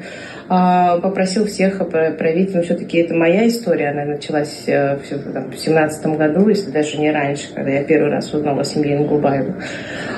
попросил 0.49 1.45
всех 1.45 1.77
проявить, 1.89 2.55
но 2.55 2.63
все-таки 2.63 2.97
это 2.97 3.13
моя 3.13 3.47
история, 3.47 3.89
она 3.89 4.05
началась 4.05 4.63
э, 4.65 4.97
в 4.97 5.55
семнадцатом 5.55 6.17
году, 6.17 6.49
если 6.49 6.71
даже 6.71 6.97
не 6.97 7.11
раньше, 7.11 7.53
когда 7.53 7.69
я 7.69 7.83
первый 7.83 8.09
раз 8.09 8.33
узнала 8.33 8.61
о 8.61 8.63
семье 8.63 8.95
Ингубаеву. 8.95 9.53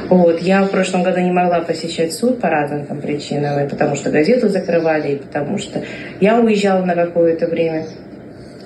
Вот. 0.08 0.40
Я 0.40 0.64
в 0.64 0.72
прошлом 0.72 1.04
году 1.04 1.20
не 1.20 1.32
могла 1.32 1.60
посещать 1.60 2.14
суд 2.14 2.40
по 2.40 2.50
разным 2.50 2.86
там 2.86 3.02
причинам, 3.02 3.60
и 3.66 3.68
потому 3.68 3.96
что 3.96 4.10
газету 4.10 4.48
закрывали, 4.48 5.14
и 5.14 5.16
потому 5.18 5.58
что 5.58 5.82
я 6.22 6.40
уезжала 6.40 6.86
на 6.86 6.96
какое-то 6.96 7.48
время 7.48 7.88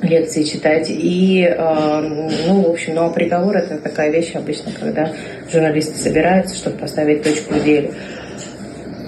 лекции 0.03 0.43
читать. 0.43 0.87
И, 0.89 1.41
э, 1.41 2.01
ну, 2.47 2.61
в 2.61 2.69
общем, 2.69 2.93
ну, 2.93 3.05
а 3.05 3.09
приговор 3.09 3.57
это 3.57 3.77
такая 3.77 4.11
вещь 4.11 4.35
обычно, 4.35 4.71
когда 4.79 5.09
журналисты 5.51 5.97
собираются, 5.97 6.55
чтобы 6.55 6.77
поставить 6.77 7.23
точку 7.23 7.55
в 7.55 7.63
деле. 7.63 7.91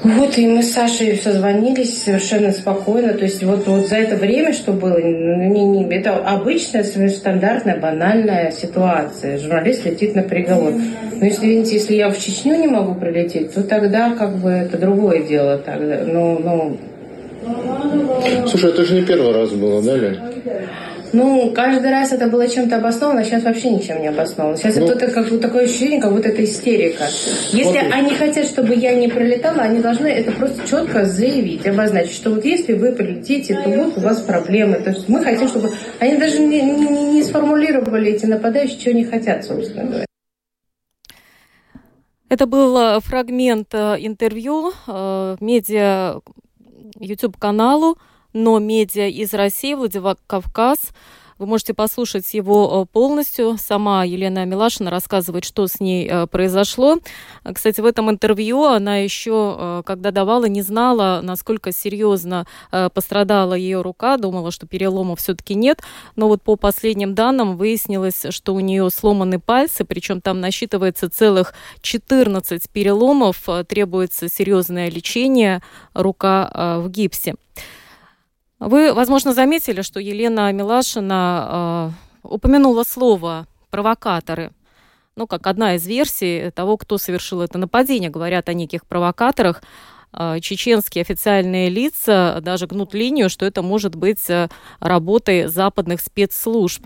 Вот, 0.04 0.38
и 0.38 0.48
мы 0.48 0.62
с 0.62 0.74
Сашей 0.74 1.18
созвонились 1.18 2.04
совершенно 2.04 2.52
спокойно. 2.52 3.14
То 3.14 3.24
есть 3.24 3.44
вот, 3.44 3.66
вот 3.68 3.88
за 3.88 3.96
это 3.96 4.16
время, 4.16 4.54
что 4.54 4.74
было, 4.74 5.02
не, 5.02 5.66
не, 5.66 5.96
это 5.96 6.16
обычная, 6.18 6.84
стандартная, 6.84 7.80
банальная 7.80 8.52
ситуация. 8.52 9.38
Журналист 9.38 9.86
летит 9.86 10.16
на 10.16 10.24
приговор. 10.24 10.74
Но 11.20 11.26
если, 11.26 11.48
видите, 11.48 11.76
если 11.76 11.96
я 11.96 12.10
в 12.10 12.20
Чечню 12.20 12.56
не 12.56 12.68
могу 12.68 12.96
прилететь, 12.96 13.54
то 13.54 13.64
тогда 13.64 14.12
как 14.12 14.38
бы 14.38 14.50
это 14.50 14.78
другое 14.78 15.24
дело. 15.24 15.58
Тогда, 15.58 16.02
ну, 16.06 16.40
ну... 16.40 16.78
Слушай, 18.48 18.72
это 18.72 18.86
же 18.86 18.96
не 18.96 19.04
первый 19.04 19.34
раз 19.34 19.52
было, 19.52 19.82
да, 19.82 19.96
Лень? 19.96 20.18
Ну, 21.14 21.52
каждый 21.54 21.90
раз 21.90 22.12
это 22.12 22.28
было 22.28 22.48
чем-то 22.48 22.78
обосновано, 22.78 23.22
а 23.22 23.24
сейчас 23.24 23.44
вообще 23.44 23.70
ничем 23.70 24.02
не 24.02 24.08
обосновано. 24.08 24.58
Сейчас 24.58 24.76
ну, 24.76 24.88
это 24.88 25.08
как 25.10 25.40
такое 25.40 25.66
ощущение, 25.66 26.02
как 26.02 26.12
будто 26.12 26.30
это 26.30 26.44
истерика. 26.44 27.06
Если 27.52 27.64
смотри. 27.64 27.92
они 27.92 28.14
хотят, 28.16 28.46
чтобы 28.46 28.76
я 28.76 28.94
не 28.96 29.08
пролетала, 29.08 29.62
они 29.62 29.80
должны 29.80 30.08
это 30.08 30.32
просто 30.32 30.68
четко 30.68 31.06
заявить, 31.06 31.66
обозначить, 31.66 32.16
что 32.16 32.32
вот 32.32 32.44
если 32.46 32.74
вы 32.74 32.92
прилетите, 32.92 33.56
то 33.56 33.70
вот 33.70 33.98
у 33.98 34.02
вас 34.02 34.22
проблемы. 34.22 34.78
То 34.78 34.92
есть 34.92 35.08
мы 35.08 35.24
хотим, 35.24 35.48
чтобы... 35.48 35.72
Они 36.00 36.18
даже 36.18 36.40
не, 36.40 36.62
не, 36.62 37.14
не 37.14 37.24
сформулировали 37.24 38.12
эти 38.12 38.26
нападающие, 38.26 38.80
чего 38.80 38.92
они 38.92 39.06
хотят, 39.06 39.46
собственно 39.46 39.86
говоря. 39.86 40.06
Это 42.30 42.46
был 42.46 42.78
э, 42.78 43.00
фрагмент 43.00 43.74
э, 43.74 43.96
интервью 44.00 44.74
э, 44.86 45.38
медиа 45.40 46.20
YouTube-каналу 47.00 47.98
но 48.34 48.60
медиа 48.60 49.08
из 49.08 49.34
России, 49.34 49.74
Владикавказ. 49.74 50.80
Вы 51.40 51.46
можете 51.46 51.74
послушать 51.76 52.34
его 52.34 52.84
э, 52.84 52.92
полностью. 52.92 53.58
Сама 53.60 54.04
Елена 54.04 54.46
Милашина 54.46 54.90
рассказывает, 54.90 55.46
что 55.46 55.68
с 55.68 55.80
ней 55.80 56.08
э, 56.10 56.26
произошло. 56.26 56.98
Кстати, 57.54 57.80
в 57.80 57.86
этом 57.86 58.10
интервью 58.10 58.64
она 58.64 58.98
еще, 58.98 59.56
э, 59.58 59.84
когда 59.86 60.10
давала, 60.10 60.46
не 60.46 60.64
знала, 60.64 61.20
насколько 61.22 61.72
серьезно 61.72 62.46
пострадала 62.94 63.54
ее 63.54 63.82
рука. 63.82 64.18
Думала, 64.18 64.52
что 64.52 64.68
переломов 64.68 65.20
все-таки 65.20 65.54
нет. 65.54 65.82
Но 66.16 66.28
вот 66.28 66.42
по 66.42 66.56
последним 66.56 67.14
данным 67.14 67.58
выяснилось, 67.58 68.26
что 68.30 68.56
у 68.56 68.60
нее 68.60 68.90
сломаны 68.90 69.40
пальцы, 69.40 69.86
причем 69.86 70.22
там 70.22 70.42
насчитывается 70.42 71.10
целых 71.10 71.54
14 71.82 72.70
переломов. 72.70 73.48
Требуется 73.68 74.30
серьезное 74.30 74.90
лечение, 74.90 75.62
рука 75.94 76.80
в 76.80 76.90
гипсе. 76.90 77.36
Вы, 78.60 78.94
возможно, 78.94 79.34
заметили, 79.34 79.82
что 79.82 80.00
Елена 80.00 80.52
Милашина 80.52 81.94
э, 82.24 82.28
упомянула 82.28 82.84
слово 82.84 83.46
«провокаторы». 83.70 84.52
Ну, 85.16 85.28
как 85.28 85.48
одна 85.48 85.76
из 85.76 85.86
версий 85.86 86.52
того, 86.52 86.78
кто 86.78 86.98
совершил 86.98 87.42
это 87.42 87.58
нападение. 87.58 88.10
Говорят 88.10 88.50
о 88.50 88.54
неких 88.54 88.86
провокаторах. 88.86 89.62
Э, 90.12 90.40
чеченские 90.42 91.04
официальные 91.04 91.70
лица 91.70 92.40
даже 92.42 92.66
гнут 92.66 92.96
линию, 92.96 93.30
что 93.30 93.46
это 93.46 93.62
может 93.62 93.96
быть 93.96 94.28
э, 94.30 94.50
работой 94.80 95.48
западных 95.48 96.02
спецслужб. 96.02 96.84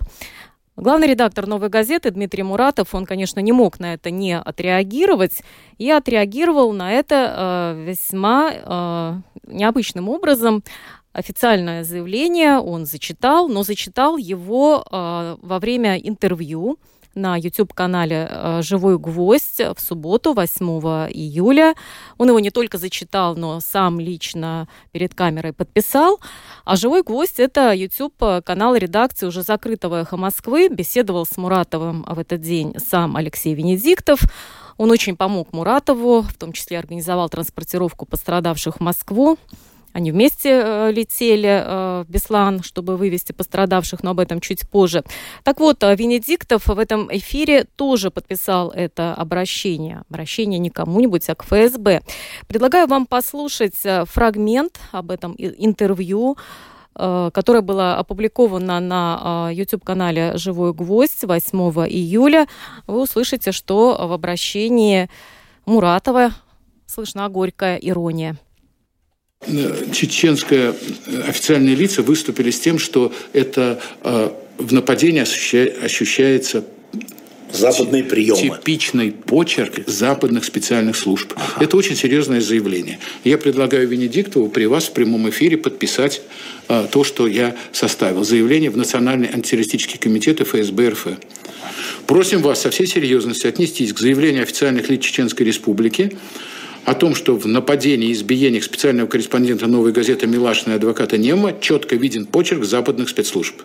Главный 0.76 1.06
редактор 1.06 1.46
«Новой 1.46 1.68
газеты» 1.68 2.10
Дмитрий 2.10 2.42
Муратов, 2.42 2.94
он, 2.94 3.04
конечно, 3.04 3.40
не 3.40 3.52
мог 3.52 3.78
на 3.78 3.92
это 3.92 4.10
не 4.10 4.38
отреагировать, 4.38 5.42
и 5.76 5.90
отреагировал 5.90 6.72
на 6.72 6.92
это 6.92 7.74
э, 7.76 7.84
весьма 7.86 8.50
э, 8.52 9.14
необычным 9.46 10.08
образом 10.08 10.64
официальное 11.12 11.84
заявление 11.84 12.58
он 12.58 12.86
зачитал, 12.86 13.48
но 13.48 13.62
зачитал 13.62 14.16
его 14.16 14.84
э, 14.90 15.36
во 15.40 15.58
время 15.58 15.96
интервью 15.96 16.78
на 17.14 17.36
YouTube-канале 17.36 18.28
э, 18.30 18.60
«Живой 18.62 18.98
гвоздь» 18.98 19.60
в 19.60 19.80
субботу, 19.80 20.32
8 20.32 20.66
июля. 21.10 21.74
Он 22.18 22.28
его 22.28 22.40
не 22.40 22.50
только 22.50 22.78
зачитал, 22.78 23.36
но 23.36 23.60
сам 23.60 24.00
лично 24.00 24.68
перед 24.92 25.14
камерой 25.14 25.52
подписал. 25.52 26.20
А 26.64 26.76
«Живой 26.76 27.02
гвоздь»— 27.02 27.34
это 27.40 27.72
YouTube-канал 27.72 28.76
редакции 28.76 29.26
уже 29.26 29.42
закрытого 29.42 30.02
«Эхо 30.02 30.16
Москвы». 30.16 30.68
Беседовал 30.68 31.26
с 31.26 31.36
Муратовым 31.36 32.04
в 32.08 32.18
этот 32.18 32.40
день 32.40 32.74
сам 32.78 33.16
Алексей 33.16 33.54
Венедиктов. 33.54 34.20
Он 34.78 34.90
очень 34.90 35.16
помог 35.16 35.52
Муратову, 35.52 36.22
в 36.22 36.34
том 36.34 36.52
числе 36.52 36.78
организовал 36.78 37.28
транспортировку 37.28 38.06
пострадавших 38.06 38.76
в 38.76 38.80
Москву. 38.80 39.38
Они 39.92 40.10
вместе 40.10 40.50
э, 40.50 40.92
летели 40.92 41.48
э, 41.48 42.04
в 42.06 42.10
Беслан, 42.10 42.62
чтобы 42.62 42.96
вывести 42.96 43.32
пострадавших, 43.32 44.02
но 44.02 44.10
об 44.10 44.20
этом 44.20 44.40
чуть 44.40 44.68
позже. 44.68 45.04
Так 45.44 45.60
вот, 45.60 45.82
э, 45.82 45.94
Венедиктов 45.94 46.66
в 46.66 46.78
этом 46.78 47.08
эфире 47.16 47.64
тоже 47.76 48.10
подписал 48.10 48.70
это 48.70 49.14
обращение. 49.14 50.02
Обращение 50.08 50.58
не 50.58 50.70
кому-нибудь, 50.70 51.28
а 51.28 51.34
к 51.34 51.44
ФСБ. 51.44 52.02
Предлагаю 52.46 52.86
вам 52.86 53.06
послушать 53.06 53.82
фрагмент 54.06 54.80
об 54.92 55.10
этом 55.10 55.34
интервью 55.38 56.36
которое 56.94 57.62
было 57.62 57.96
опубликовано 57.96 58.78
на 58.78 59.50
YouTube-канале 59.50 60.36
«Живой 60.36 60.74
гвоздь» 60.74 61.24
8 61.24 61.58
июля. 61.88 62.46
Вы 62.86 63.00
услышите, 63.00 63.50
что 63.50 63.96
в 64.06 64.12
обращении 64.12 65.08
Муратова 65.64 66.32
слышна 66.86 67.30
горькая 67.30 67.76
ирония. 67.76 68.36
Э, 69.46 69.86
чеченское 69.92 70.72
э, 71.06 71.22
официальные 71.28 71.74
лица 71.74 72.02
выступили 72.02 72.50
с 72.50 72.60
тем, 72.60 72.78
что 72.78 73.12
это 73.32 73.80
э, 74.02 74.30
в 74.58 74.72
нападении 74.72 75.20
ощущается 75.20 76.64
Западные 77.52 78.02
приемы. 78.02 78.40
Типичный 78.40 79.12
почерк 79.12 79.80
западных 79.86 80.44
специальных 80.44 80.96
служб. 80.96 81.34
Ага. 81.36 81.64
Это 81.64 81.76
очень 81.76 81.96
серьезное 81.96 82.40
заявление. 82.40 82.98
Я 83.24 83.36
предлагаю 83.36 83.86
Венедиктову 83.86 84.48
при 84.48 84.64
вас 84.64 84.84
в 84.84 84.92
прямом 84.92 85.28
эфире 85.28 85.58
подписать 85.58 86.22
а, 86.68 86.86
то, 86.86 87.04
что 87.04 87.26
я 87.26 87.54
составил. 87.72 88.24
Заявление 88.24 88.70
в 88.70 88.76
Национальный 88.78 89.28
антитеррористический 89.28 89.98
комитет 89.98 90.40
ФСБ 90.40 90.90
РФ. 90.90 91.08
Просим 92.06 92.40
вас 92.40 92.62
со 92.62 92.70
всей 92.70 92.86
серьезностью 92.86 93.50
отнестись 93.50 93.92
к 93.92 93.98
заявлению 93.98 94.44
официальных 94.44 94.88
лиц 94.88 95.02
Чеченской 95.02 95.44
Республики 95.44 96.16
о 96.84 96.94
том, 96.94 97.14
что 97.14 97.36
в 97.36 97.46
нападении 97.46 98.08
и 98.08 98.12
избиениях 98.12 98.64
специального 98.64 99.06
корреспондента 99.06 99.66
«Новой 99.66 99.92
газеты» 99.92 100.26
Милашина 100.26 100.72
и 100.72 100.76
адвоката 100.76 101.16
Нема 101.16 101.52
четко 101.60 101.96
виден 101.96 102.26
почерк 102.26 102.64
западных 102.64 103.08
спецслужб. 103.08 103.62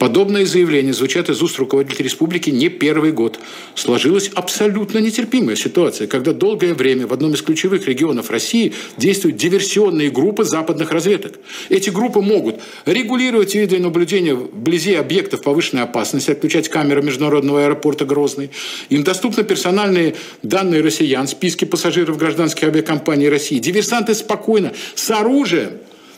Подобные 0.00 0.46
заявления 0.46 0.94
звучат 0.94 1.28
из 1.28 1.42
уст 1.42 1.58
руководителя 1.58 2.06
республики 2.06 2.48
не 2.48 2.70
первый 2.70 3.12
год. 3.12 3.38
Сложилась 3.74 4.30
абсолютно 4.34 4.96
нетерпимая 4.96 5.56
ситуация, 5.56 6.06
когда 6.06 6.32
долгое 6.32 6.72
время 6.72 7.06
в 7.06 7.12
одном 7.12 7.34
из 7.34 7.42
ключевых 7.42 7.86
регионов 7.86 8.30
России 8.30 8.72
действуют 8.96 9.36
диверсионные 9.36 10.08
группы 10.10 10.44
западных 10.44 10.90
разведок. 10.90 11.38
Эти 11.68 11.90
группы 11.90 12.22
могут 12.22 12.60
регулировать 12.86 13.54
видеонаблюдение 13.54 14.34
вблизи 14.34 14.94
объектов 14.94 15.42
повышенной 15.42 15.82
опасности, 15.82 16.30
отключать 16.30 16.70
камеры 16.70 17.02
международного 17.02 17.64
аэропорта 17.64 18.06
Грозный. 18.06 18.48
Им 18.88 19.04
доступны 19.04 19.44
персональные 19.44 20.14
данные 20.42 20.80
россиян, 20.80 21.28
списки 21.28 21.66
пассажиров 21.66 22.16
гражданских 22.16 22.64
авиакомпаний 22.64 23.28
России. 23.28 23.58
Диверсанты 23.58 24.14
спокойно, 24.14 24.72
с 24.94 25.10
оружием, 25.10 25.72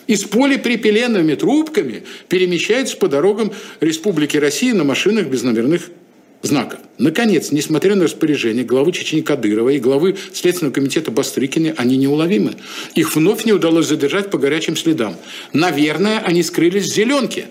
и 0.07 0.17
с 0.17 0.25
полипропиленовыми 0.25 1.35
трубками 1.35 2.05
перемещаются 2.29 2.97
по 2.97 3.09
дорогам 3.09 3.53
Республики 3.81 4.37
России 4.37 4.73
на 4.73 4.85
машинах 4.85 5.27
без 5.27 5.43
номерных 5.43 5.91
знаков. 6.43 6.81
Наконец, 6.99 7.53
несмотря 7.53 7.95
на 7.95 8.05
распоряжение 8.05 8.65
главы 8.65 8.93
Чечни 8.93 9.21
Кадырова 9.21 9.71
и 9.71 9.79
главы 9.79 10.17
Следственного 10.33 10.75
комитета 10.75 11.11
Бастрыкина, 11.11 11.75
они 11.77 11.97
неуловимы. 11.97 12.55
Их 12.95 13.15
вновь 13.15 13.45
не 13.45 13.53
удалось 13.53 13.87
задержать 13.87 14.31
по 14.31 14.39
горячим 14.39 14.77
следам. 14.77 15.17
Наверное, 15.53 16.21
они 16.21 16.43
скрылись 16.43 16.85
в 16.85 16.95
зеленке. 16.95 17.47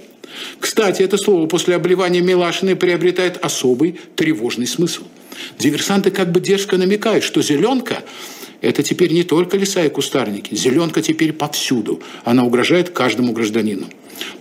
Кстати, 0.60 1.01
это 1.01 1.17
слово 1.17 1.48
после 1.48 1.75
обливания 1.75 2.22
Милашиной 2.22 2.75
приобретает 2.75 3.38
особый 3.43 4.00
тревожный 4.15 4.67
смысл. 4.67 5.03
Диверсанты 5.60 6.12
как 6.12 6.31
бы 6.31 6.39
дерзко 6.39 6.77
намекают, 6.77 7.24
что 7.24 7.41
зеленка 7.41 8.03
это 8.62 8.83
теперь 8.83 9.12
не 9.12 9.24
только 9.24 9.57
леса 9.57 9.83
и 9.83 9.89
кустарники. 9.89 10.53
Зеленка 10.53 11.01
теперь 11.01 11.33
повсюду. 11.33 12.01
Она 12.24 12.45
угрожает 12.45 12.91
каждому 12.91 13.33
гражданину. 13.33 13.88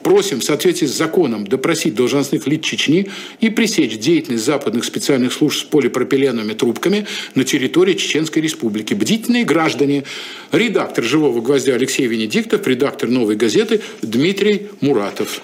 Просим 0.02 0.40
в 0.40 0.44
соответствии 0.44 0.86
с 0.86 0.96
законом 0.96 1.46
допросить 1.46 1.94
должностных 1.94 2.46
лиц 2.46 2.62
Чечни 2.62 3.08
и 3.40 3.48
пресечь 3.48 3.98
деятельность 3.98 4.44
западных 4.44 4.84
специальных 4.84 5.32
служб 5.32 5.60
с 5.60 5.62
полипропиленовыми 5.62 6.52
трубками 6.52 7.06
на 7.34 7.44
территории 7.44 7.94
Чеченской 7.94 8.42
Республики. 8.42 8.92
Бдительные 8.92 9.44
граждане. 9.44 10.04
Редактор 10.52 11.02
«Живого 11.02 11.40
гвоздя» 11.40 11.74
Алексей 11.74 12.06
Венедиктов, 12.06 12.66
редактор 12.66 13.08
«Новой 13.08 13.36
газеты» 13.36 13.80
Дмитрий 14.02 14.68
Муратов. 14.82 15.40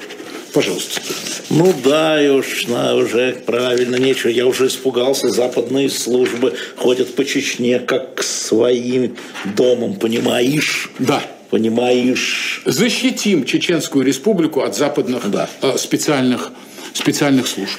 Пожалуйста. 0.53 1.01
Ну 1.51 1.75
да, 1.85 2.23
и 2.23 2.29
уж, 2.29 2.67
на, 2.67 2.95
уже 2.95 3.33
правильно, 3.47 3.97
нечего. 3.97 4.31
Я 4.31 4.47
уже 4.47 4.67
испугался, 4.67 5.29
западные 5.29 5.91
службы 5.91 6.55
ходят 6.77 7.15
по 7.15 7.25
Чечне 7.25 7.79
как 7.79 8.17
к 8.17 8.23
своим 8.23 9.17
домам, 9.57 9.95
понимаешь? 9.95 10.91
Да. 10.99 11.23
Понимаешь? 11.51 12.63
Защитим 12.65 13.45
Чеченскую 13.45 14.05
республику 14.05 14.63
от 14.63 14.77
западных 14.77 15.31
да. 15.31 15.49
э, 15.63 15.77
специальных, 15.79 16.51
специальных 16.93 17.47
служб. 17.47 17.79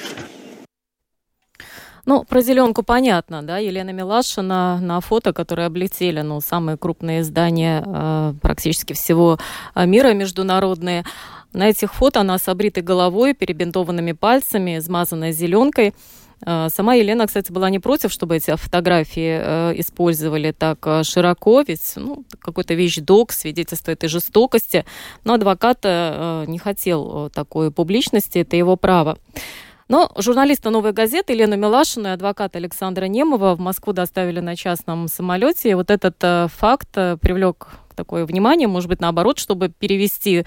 Ну, 2.08 2.24
про 2.24 2.40
зеленку 2.40 2.82
понятно, 2.82 3.42
да, 3.42 3.58
Елена 3.58 3.90
Милашина 3.90 4.80
на 4.80 4.98
фото, 5.02 5.34
которые 5.34 5.66
облетели, 5.66 6.22
ну, 6.22 6.40
самые 6.40 6.78
крупные 6.78 7.20
издания 7.20 7.84
э, 7.84 8.32
практически 8.40 8.94
всего 8.94 9.38
э, 9.74 9.84
мира 9.84 10.14
международные. 10.14 11.04
На 11.52 11.68
этих 11.70 11.94
фото 11.94 12.20
она 12.20 12.38
с 12.38 12.48
обритой 12.48 12.82
головой, 12.82 13.34
перебинтованными 13.34 14.12
пальцами, 14.12 14.78
измазанная 14.78 15.32
зеленкой. 15.32 15.94
А, 16.44 16.68
сама 16.68 16.94
Елена, 16.94 17.26
кстати, 17.26 17.50
была 17.50 17.70
не 17.70 17.78
против, 17.78 18.12
чтобы 18.12 18.36
эти 18.36 18.54
фотографии 18.54 19.40
э, 19.40 19.72
использовали 19.76 20.52
так 20.52 20.78
э, 20.86 21.02
широко, 21.02 21.62
ведь 21.66 21.94
ну, 21.96 22.24
какой-то 22.38 22.74
вещдок, 22.74 23.32
свидетельство 23.32 23.90
этой 23.90 24.08
жестокости. 24.08 24.84
Но 25.24 25.34
адвокат 25.34 25.80
э, 25.82 26.44
не 26.46 26.58
хотел 26.58 27.30
такой 27.30 27.70
публичности, 27.70 28.38
это 28.38 28.56
его 28.56 28.76
право. 28.76 29.18
Но 29.88 30.12
журналиста 30.18 30.68
«Новой 30.68 30.92
газеты» 30.92 31.32
Елену 31.32 31.56
Милашину 31.56 32.08
и 32.08 32.12
адвоката 32.12 32.58
Александра 32.58 33.06
Немова 33.06 33.54
в 33.54 33.60
Москву 33.60 33.94
доставили 33.94 34.40
на 34.40 34.54
частном 34.54 35.08
самолете. 35.08 35.70
И 35.70 35.74
вот 35.74 35.90
этот 35.90 36.52
факт 36.52 36.90
привлек 36.92 37.68
такое 37.96 38.26
внимание, 38.26 38.68
может 38.68 38.88
быть, 38.88 39.00
наоборот, 39.00 39.38
чтобы 39.38 39.70
перевести 39.70 40.44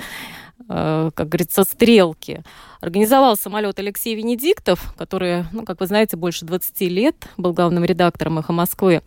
как 0.68 1.30
говорится, 1.30 1.63
стрелки. 1.63 2.44
Организовал 2.80 3.38
самолет 3.38 3.77
Алексей 3.80 4.15
Венедиктов, 4.15 4.94
который, 4.98 5.46
ну, 5.51 5.65
как 5.65 5.80
вы 5.80 5.88
знаете, 5.88 6.18
больше 6.18 6.46
20 6.46 6.82
лет 6.82 7.15
был 7.38 7.53
главным 7.53 7.84
редактором 7.84 8.39
«Эхо 8.39 8.53
Москвы». 8.53 9.01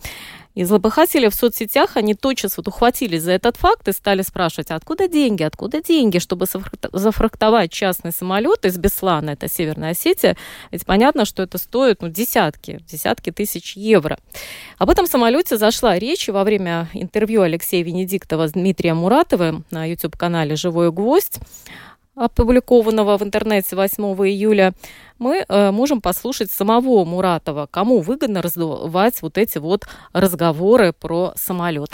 И 0.54 0.62
злопыхатели 0.62 1.28
в 1.28 1.34
соцсетях, 1.34 1.96
они 1.96 2.14
тотчас 2.14 2.56
вот 2.56 2.68
ухватились 2.68 3.22
за 3.22 3.32
этот 3.32 3.56
факт 3.56 3.88
и 3.88 3.92
стали 3.92 4.22
спрашивать, 4.22 4.70
откуда 4.70 5.08
деньги, 5.08 5.42
откуда 5.42 5.82
деньги, 5.82 6.18
чтобы 6.18 6.46
зафрактовать 6.92 7.72
частный 7.72 8.12
самолет 8.12 8.64
из 8.64 8.78
Беслана, 8.78 9.30
это 9.30 9.48
Северная 9.48 9.90
Осетия. 9.90 10.36
Ведь 10.70 10.86
понятно, 10.86 11.24
что 11.24 11.42
это 11.42 11.58
стоит 11.58 12.02
ну, 12.02 12.08
десятки, 12.08 12.80
десятки 12.86 13.32
тысяч 13.32 13.76
евро. 13.76 14.18
Об 14.78 14.90
этом 14.90 15.06
самолете 15.06 15.56
зашла 15.56 15.98
речь 15.98 16.28
во 16.28 16.44
время 16.44 16.88
интервью 16.92 17.42
Алексея 17.42 17.82
Венедиктова 17.82 18.46
с 18.46 18.52
Дмитрием 18.52 18.98
Муратовым 18.98 19.64
на 19.70 19.84
YouTube-канале 19.84 20.54
«Живой 20.54 20.92
гвоздь» 20.92 21.40
опубликованного 22.14 23.18
в 23.18 23.22
интернете 23.22 23.76
8 23.76 24.02
июля, 24.28 24.72
мы 25.18 25.44
э, 25.48 25.70
можем 25.70 26.00
послушать 26.00 26.50
самого 26.50 27.04
Муратова, 27.04 27.68
кому 27.70 28.00
выгодно 28.00 28.42
раздувать 28.42 29.22
вот 29.22 29.38
эти 29.38 29.58
вот 29.58 29.86
разговоры 30.12 30.92
про 30.92 31.32
самолет. 31.36 31.90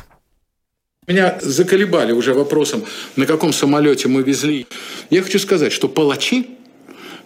Меня 1.07 1.39
заколебали 1.41 2.13
уже 2.13 2.35
вопросом, 2.35 2.85
на 3.17 3.27
каком 3.27 3.53
самолете 3.53 4.09
мы 4.09 4.23
везли. 4.23 4.67
Я 5.11 5.23
хочу 5.23 5.39
сказать, 5.39 5.73
что 5.73 5.89
палачи 5.89 6.51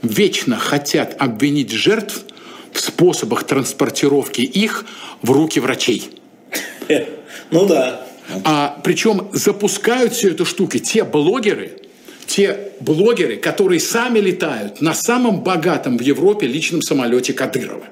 вечно 0.03 0.57
хотят 0.57 1.17
обвинить 1.19 1.71
жертв 1.71 2.23
в 2.73 2.81
способах 2.81 3.45
транспортировки 3.45 4.41
их 4.41 4.85
в 5.23 5.31
руки 5.31 5.61
врачей. 5.61 6.11
Ну 7.51 7.67
да. 7.67 8.07
А 8.45 8.81
причем 8.83 9.29
запускают 9.33 10.15
всю 10.15 10.31
эту 10.31 10.45
штуку 10.47 10.79
те 10.79 11.05
блогеры, 11.05 11.84
те 12.27 12.73
блогеры, 12.81 13.37
которые 13.37 13.81
сами 13.81 14.19
летают 14.19 14.81
на 14.81 14.95
самом 14.95 15.43
богатом 15.43 15.99
в 15.99 16.01
Европе 16.01 16.47
личном 16.47 16.83
самолете 16.83 17.33
Кадырова. 17.33 17.85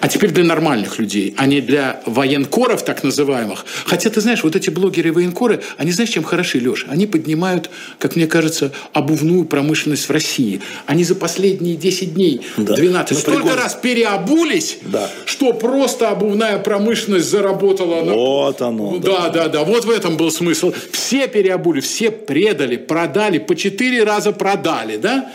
А 0.00 0.08
теперь 0.08 0.30
для 0.30 0.44
нормальных 0.44 0.98
людей, 0.98 1.34
а 1.36 1.46
не 1.46 1.60
для 1.60 2.00
военкоров 2.06 2.84
так 2.84 3.02
называемых. 3.02 3.64
Хотя, 3.84 4.10
ты 4.10 4.20
знаешь, 4.20 4.44
вот 4.44 4.54
эти 4.56 4.70
блогеры 4.70 5.08
и 5.08 5.12
военкоры, 5.12 5.62
они 5.78 5.90
знаешь, 5.92 6.10
чем 6.10 6.24
хороши, 6.24 6.58
Леш? 6.60 6.86
Они 6.88 7.06
поднимают, 7.06 7.70
как 7.98 8.16
мне 8.16 8.26
кажется, 8.26 8.72
обувную 8.92 9.44
промышленность 9.44 10.08
в 10.08 10.10
России. 10.10 10.60
Они 10.86 11.04
за 11.04 11.14
последние 11.14 11.76
10 11.76 12.14
дней, 12.14 12.42
да. 12.56 12.74
12, 12.74 13.18
столько 13.18 13.42
пригод... 13.42 13.58
раз 13.58 13.74
переобулись, 13.74 14.78
да. 14.82 15.10
что 15.24 15.52
просто 15.52 16.10
обувная 16.10 16.58
промышленность 16.58 17.28
заработала. 17.30 18.02
Вот 18.02 18.60
на... 18.60 18.68
оно. 18.68 18.98
Да, 18.98 19.28
да, 19.28 19.44
да, 19.44 19.48
да. 19.48 19.64
Вот 19.64 19.84
в 19.84 19.90
этом 19.90 20.16
был 20.16 20.30
смысл. 20.30 20.72
Все 20.92 21.26
переобули, 21.26 21.80
все 21.80 22.10
предали, 22.10 22.76
продали, 22.76 23.38
по 23.38 23.56
четыре 23.56 24.04
раза 24.04 24.32
продали, 24.32 24.96
да? 24.96 25.30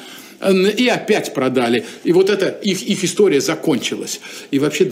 И 0.49 0.88
опять 0.88 1.34
продали. 1.34 1.86
И 2.04 2.12
вот 2.12 2.30
эта 2.30 2.47
их, 2.47 2.82
их 2.84 3.04
история 3.04 3.41
закончилась. 3.41 4.19
И 4.51 4.60
вообще 4.60 4.91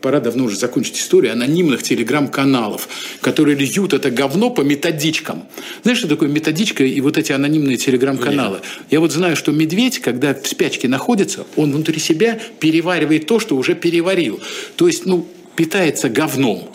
пора 0.00 0.20
давно 0.20 0.44
уже 0.44 0.56
закончить 0.56 0.98
историю 0.98 1.32
анонимных 1.32 1.82
телеграм-каналов, 1.82 2.88
которые 3.20 3.56
льют 3.56 3.94
это 3.94 4.10
говно 4.10 4.50
по 4.50 4.60
методичкам. 4.60 5.44
Знаешь, 5.82 5.98
что 5.98 6.08
такое 6.08 6.28
методичка 6.28 6.84
и 6.84 7.00
вот 7.00 7.18
эти 7.18 7.32
анонимные 7.32 7.76
телеграм-каналы? 7.76 8.60
Я 8.90 9.00
вот 9.00 9.12
знаю, 9.12 9.36
что 9.36 9.52
медведь, 9.52 10.00
когда 10.00 10.34
в 10.34 10.46
спячке 10.46 10.88
находится, 10.88 11.46
он 11.56 11.72
внутри 11.72 11.98
себя 11.98 12.38
переваривает 12.60 13.26
то, 13.26 13.40
что 13.40 13.56
уже 13.56 13.74
переварил. 13.74 14.40
То 14.76 14.86
есть, 14.86 15.06
ну, 15.06 15.26
питается 15.56 16.08
говном. 16.08 16.68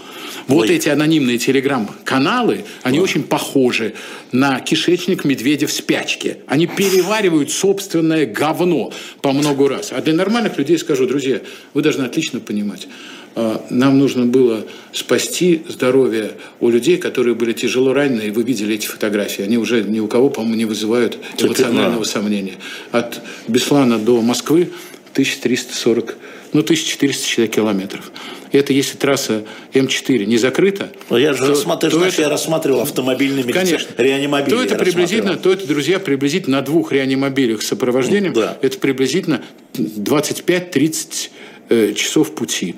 Вот 0.49 0.67
Ой. 0.67 0.75
эти 0.75 0.89
анонимные 0.89 1.37
телеграм-каналы, 1.37 2.65
они 2.81 2.97
Ой. 2.97 3.03
очень 3.03 3.21
похожи 3.21 3.93
на 4.31 4.59
кишечник 4.59 5.23
медведя 5.23 5.67
в 5.67 5.71
спячке. 5.71 6.39
Они 6.47 6.65
переваривают 6.65 7.51
собственное 7.51 8.25
говно 8.25 8.91
по 9.21 9.31
много 9.31 9.69
раз. 9.69 9.91
А 9.91 10.01
для 10.01 10.15
нормальных 10.15 10.57
людей 10.57 10.79
скажу, 10.79 11.05
друзья, 11.05 11.39
вы 11.75 11.83
должны 11.83 12.03
отлично 12.03 12.39
понимать, 12.39 12.87
а, 13.35 13.63
нам 13.69 13.99
нужно 13.99 14.25
было 14.25 14.65
спасти 14.91 15.61
здоровье 15.67 16.31
у 16.59 16.69
людей, 16.69 16.97
которые 16.97 17.35
были 17.35 17.53
тяжело 17.53 17.93
ранены, 17.93 18.23
и 18.23 18.31
вы 18.31 18.41
видели 18.41 18.73
эти 18.73 18.87
фотографии. 18.87 19.43
Они 19.43 19.59
уже 19.59 19.83
ни 19.83 19.99
у 19.99 20.07
кого, 20.07 20.31
по-моему, 20.31 20.55
не 20.55 20.65
вызывают 20.65 21.19
эмоционального 21.37 22.03
сомнения. 22.05 22.55
От 22.91 23.21
Беслана 23.47 23.99
до 23.99 24.19
Москвы 24.21 24.69
1340, 25.13 26.17
ну, 26.53 26.61
1400 26.61 27.47
километров. 27.47 28.11
Это 28.51 28.73
если 28.73 28.97
трасса 28.97 29.43
М4 29.73 30.25
не 30.25 30.37
закрыта. 30.37 30.91
Но 31.09 31.17
я 31.17 31.33
же 31.33 31.39
то, 31.39 31.49
рассматривал, 31.49 31.91
то 31.91 31.97
знаешь, 31.97 32.13
это, 32.13 32.21
я 32.23 32.29
рассматривал 32.29 32.81
автомобильный 32.81 33.43
Конечно. 33.43 33.93
реанимобиль. 33.97 34.49
То 34.49 34.63
это 34.63 34.75
приблизительно, 34.75 35.37
то 35.37 35.51
это, 35.51 35.67
друзья, 35.67 35.99
приблизительно 35.99 36.57
на 36.57 36.63
двух 36.63 36.91
реанимобилях 36.91 37.61
с 37.61 37.67
сопровождением, 37.67 38.33
да. 38.33 38.57
это 38.61 38.79
приблизительно 38.79 39.43
25-30 39.75 41.29
э, 41.69 41.93
часов 41.93 42.33
пути. 42.33 42.75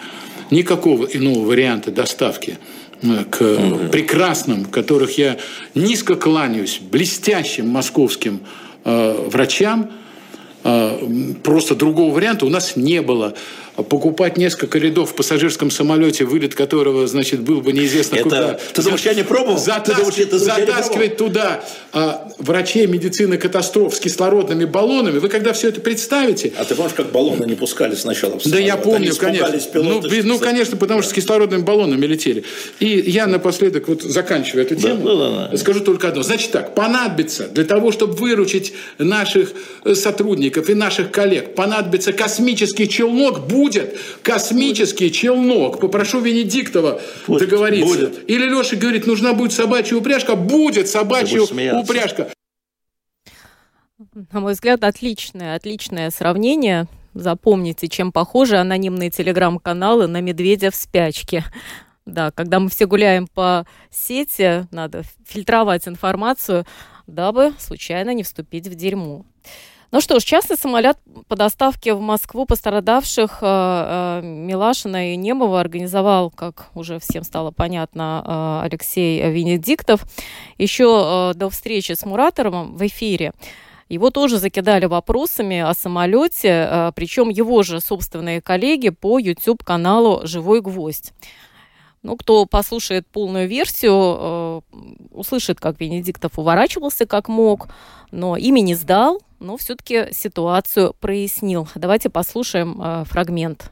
Никакого 0.50 1.06
иного 1.06 1.46
варианта 1.46 1.92
доставки 1.92 2.58
к 3.30 3.42
угу. 3.42 3.90
прекрасным, 3.90 4.66
которых 4.66 5.18
я 5.18 5.38
низко 5.74 6.16
кланяюсь, 6.16 6.80
блестящим 6.80 7.68
московским 7.68 8.42
э, 8.84 9.28
врачам, 9.28 9.92
просто 11.44 11.76
другого 11.76 12.14
варианта 12.14 12.46
у 12.46 12.50
нас 12.50 12.76
не 12.76 13.02
было 13.02 13.34
покупать 13.76 14.38
несколько 14.38 14.78
рядов 14.80 15.12
в 15.12 15.16
пассажирском 15.16 15.72
самолете, 15.72 16.26
вылет 16.26 16.56
которого, 16.56 17.08
значит, 17.08 17.40
был 17.42 17.62
бы 17.62 17.72
неизвестно 17.72 18.16
это, 18.16 18.24
куда. 18.24 18.60
Ты 18.74 18.82
думаешь, 18.82 19.02
я 19.02 19.14
не 19.14 19.24
пробовал? 19.24 19.58
Затаскивать, 19.58 20.16
ты 20.16 20.26
думаешь, 20.26 20.28
это 20.28 20.40
затаскивать 20.40 21.18
туда 21.18 21.64
а, 21.94 22.30
врачей 22.38 22.86
медицины 22.88 23.38
катастроф 23.38 23.96
с 23.96 24.00
кислородными 24.00 24.66
баллонами. 24.66 25.20
Вы 25.20 25.30
когда 25.30 25.54
все 25.54 25.70
это 25.70 25.82
представите... 25.82 26.52
А 26.58 26.66
ты 26.66 26.76
помнишь, 26.76 26.94
как 26.96 27.12
баллоны 27.12 27.46
не 27.46 27.56
пускали 27.56 27.96
сначала 27.96 28.40
Да 28.44 28.60
я 28.60 28.78
помню, 28.78 29.16
конечно. 29.16 29.82
Ну, 29.82 30.02
ну, 30.24 30.40
конечно, 30.40 30.78
потому 30.78 31.02
что 31.02 31.12
с 31.12 31.14
кислородными 31.14 31.62
баллонами 31.62 32.06
летели. 32.06 32.44
И 32.80 32.88
я 33.08 33.28
напоследок, 33.28 33.88
вот 33.88 34.02
заканчивая 34.02 34.64
эту 34.64 34.76
тему, 34.76 35.06
да, 35.06 35.16
да, 35.16 35.48
да. 35.52 35.58
скажу 35.58 35.80
только 35.80 36.10
одно. 36.10 36.24
Значит 36.24 36.52
так, 36.52 36.76
понадобится 36.76 37.48
для 37.48 37.64
того, 37.64 37.92
чтобы 37.92 38.14
выручить 38.16 38.74
наших 38.98 39.54
э, 39.86 39.96
сотрудников 39.96 40.70
и 40.70 40.74
наших 40.74 41.12
коллег, 41.12 41.56
понадобится 41.56 42.14
космический 42.14 42.88
челнок, 42.88 43.48
будет 43.48 43.61
космический 44.24 45.06
будет. 45.06 45.16
челнок. 45.16 45.80
Попрошу 45.80 46.20
Венедиктова 46.20 47.02
будет. 47.28 47.42
договориться. 47.42 47.88
Будет. 47.88 48.30
Или 48.30 48.48
Леша 48.48 48.76
говорит, 48.76 49.08
нужна 49.08 49.34
будет 49.34 49.54
собачья 49.54 49.96
упряжка. 49.96 50.36
Будет 50.36 50.88
собачья 50.88 51.42
упряжка. 51.42 52.30
На 54.32 54.40
мой 54.40 54.54
взгляд, 54.54 54.84
отличное, 54.84 55.56
отличное 55.56 56.10
сравнение. 56.10 56.88
Запомните, 57.14 57.88
чем 57.88 58.12
похожи 58.12 58.56
анонимные 58.58 59.10
телеграм-каналы 59.10 60.08
на 60.08 60.22
медведя 60.22 60.72
в 60.72 60.76
спячке. 60.76 61.44
Да, 62.06 62.32
когда 62.32 62.60
мы 62.60 62.70
все 62.70 62.88
гуляем 62.88 63.28
по 63.28 63.66
сети, 63.90 64.68
надо 64.72 65.04
фильтровать 65.26 65.88
информацию, 65.88 66.66
дабы 67.06 67.54
случайно 67.60 68.14
не 68.14 68.24
вступить 68.24 68.68
в 68.68 68.76
дерьмо. 68.76 69.26
Ну 69.94 70.00
что 70.00 70.22
ж, 70.22 70.24
частный 70.24 70.56
самолет 70.56 70.98
по 71.28 71.36
доставке 71.36 71.94
в 71.94 72.00
Москву 72.00 72.46
пострадавших 72.46 73.40
э, 73.42 74.22
э, 74.22 74.26
Милашина 74.26 75.12
и 75.12 75.18
Немова 75.18 75.60
организовал, 75.60 76.32
как 76.32 76.70
уже 76.76 76.98
всем 77.00 77.24
стало 77.24 77.52
понятно, 77.52 78.24
э, 78.26 78.66
Алексей 78.68 79.30
Венедиктов. 79.30 80.06
Еще 80.58 81.34
до 81.36 81.50
встречи 81.50 81.92
с 81.92 82.06
Муратором 82.06 82.78
в 82.78 82.88
эфире 82.88 83.34
его 83.90 84.12
тоже 84.12 84.38
закидали 84.38 84.86
вопросами 84.86 85.60
о 85.60 85.74
самолете, 85.74 86.94
причем 86.96 87.28
его 87.28 87.62
же 87.62 87.82
собственные 87.82 88.42
коллеги 88.42 88.92
по 88.92 89.20
YouTube-каналу 89.20 90.22
«Живой 90.24 90.62
гвоздь». 90.62 91.12
Ну, 92.02 92.16
кто 92.16 92.46
послушает 92.46 93.06
полную 93.08 93.50
версию, 93.50 94.64
услышит, 95.12 95.60
как 95.60 95.82
Венедиктов 95.82 96.40
уворачивался 96.40 97.06
как 97.06 97.28
мог, 97.28 97.68
но 98.12 98.38
имя 98.38 98.62
не 98.62 98.74
сдал, 98.76 99.20
но 99.42 99.58
все-таки 99.58 100.08
ситуацию 100.12 100.96
прояснил. 101.00 101.68
Давайте 101.76 102.10
послушаем 102.10 102.80
э, 102.82 103.04
фрагмент. 103.06 103.72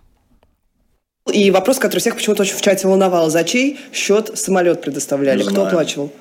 И 1.32 1.52
вопрос, 1.52 1.78
который 1.78 2.00
всех 2.00 2.16
почему-то 2.16 2.42
очень 2.42 2.56
в 2.56 2.62
чате 2.62 2.88
волновал. 2.88 3.30
За 3.30 3.44
чей 3.44 3.80
счет 3.94 4.38
самолет 4.38 4.82
предоставляли? 4.82 5.44
Кто 5.44 5.68
оплачивал? 5.68 6.12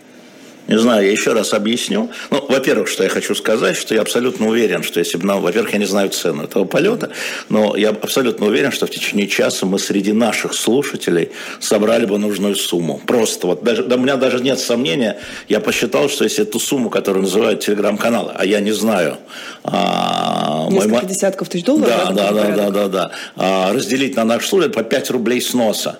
Не 0.68 0.78
знаю, 0.78 1.06
я 1.06 1.10
еще 1.10 1.32
раз 1.32 1.54
объясню. 1.54 2.10
Ну, 2.30 2.44
во-первых, 2.46 2.88
что 2.88 3.02
я 3.02 3.08
хочу 3.08 3.34
сказать, 3.34 3.74
что 3.74 3.94
я 3.94 4.02
абсолютно 4.02 4.48
уверен, 4.48 4.82
что 4.82 5.00
если 5.00 5.16
бы 5.16 5.24
нам, 5.24 5.40
во-первых, 5.40 5.72
я 5.72 5.78
не 5.78 5.86
знаю 5.86 6.10
цену 6.10 6.44
этого 6.44 6.66
полета, 6.66 7.10
но 7.48 7.74
я 7.74 7.88
абсолютно 7.88 8.46
уверен, 8.46 8.70
что 8.70 8.86
в 8.86 8.90
течение 8.90 9.28
часа 9.28 9.64
мы 9.64 9.78
среди 9.78 10.12
наших 10.12 10.52
слушателей 10.52 11.30
собрали 11.58 12.04
бы 12.04 12.18
нужную 12.18 12.54
сумму. 12.54 13.00
Просто 13.06 13.46
вот 13.46 13.64
даже, 13.64 13.82
да, 13.84 13.96
у 13.96 13.98
меня 13.98 14.16
даже 14.16 14.40
нет 14.40 14.58
сомнения, 14.58 15.18
я 15.48 15.60
посчитал, 15.60 16.10
что 16.10 16.24
если 16.24 16.42
эту 16.42 16.60
сумму, 16.60 16.90
которую 16.90 17.22
называют 17.22 17.60
телеграм-каналы, 17.60 18.32
а 18.34 18.44
я 18.44 18.60
не 18.60 18.72
знаю... 18.72 19.16
А, 19.64 20.68
Несколько 20.70 20.88
мой... 20.88 21.06
десятков 21.06 21.48
тысяч 21.48 21.64
долларов? 21.64 21.88
Да, 21.88 22.12
да, 22.12 22.32
да, 22.32 22.50
да, 22.50 22.70
да, 22.70 22.88
да. 22.88 23.10
А, 23.36 23.72
разделить 23.72 24.16
на 24.16 24.24
наш 24.24 24.46
слушатель 24.46 24.74
по 24.74 24.82
5 24.82 25.10
рублей 25.12 25.40
сноса 25.40 25.98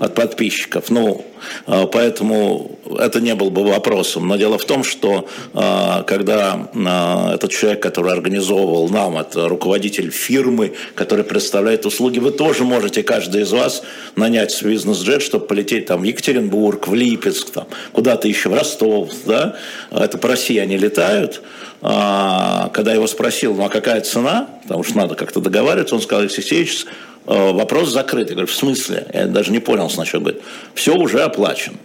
от 0.00 0.14
подписчиков. 0.14 0.90
Ну, 0.90 1.24
поэтому 1.66 2.78
это 2.98 3.20
не 3.20 3.34
был 3.34 3.50
бы 3.50 3.64
вопросом. 3.64 4.28
Но 4.28 4.36
дело 4.36 4.58
в 4.58 4.64
том, 4.64 4.84
что 4.84 5.28
а, 5.54 6.02
когда 6.02 6.68
а, 6.74 7.34
этот 7.34 7.50
человек, 7.50 7.82
который 7.82 8.12
организовывал 8.12 8.88
нам, 8.88 9.18
это 9.18 9.48
руководитель 9.48 10.10
фирмы, 10.10 10.74
который 10.94 11.24
представляет 11.24 11.86
услуги, 11.86 12.18
вы 12.18 12.30
тоже 12.30 12.64
можете, 12.64 13.02
каждый 13.02 13.42
из 13.42 13.52
вас, 13.52 13.82
нанять 14.16 14.62
бизнес-джет, 14.62 15.22
чтобы 15.22 15.46
полететь 15.46 15.86
там 15.86 16.02
в 16.02 16.04
Екатеринбург, 16.04 16.88
в 16.88 16.94
Липецк, 16.94 17.50
там, 17.50 17.66
куда-то 17.92 18.28
еще, 18.28 18.48
в 18.48 18.54
Ростов, 18.54 19.10
да, 19.26 19.56
это 19.90 20.18
по 20.18 20.28
России 20.28 20.58
они 20.58 20.76
летают, 20.76 21.42
когда 21.80 22.90
я 22.90 22.94
его 22.94 23.06
спросил, 23.06 23.54
ну 23.54 23.64
а 23.64 23.68
какая 23.68 24.00
цена, 24.00 24.48
потому 24.62 24.82
что 24.82 24.96
надо 24.96 25.14
как-то 25.14 25.40
договариваться, 25.40 25.94
он 25.94 26.00
сказал, 26.00 26.22
Алексей 26.22 26.40
Алексеевич, 26.40 26.86
Э, 27.28 27.52
вопрос 27.52 27.90
закрыт. 27.90 28.28
Я 28.28 28.34
говорю, 28.34 28.50
в 28.50 28.54
смысле? 28.54 29.06
Я 29.12 29.26
даже 29.26 29.52
не 29.52 29.58
понял 29.58 29.90
сначала. 29.90 30.22
Говорит, 30.22 30.42
все 30.74 30.94
уже 30.94 31.22
оплачено. 31.28 31.76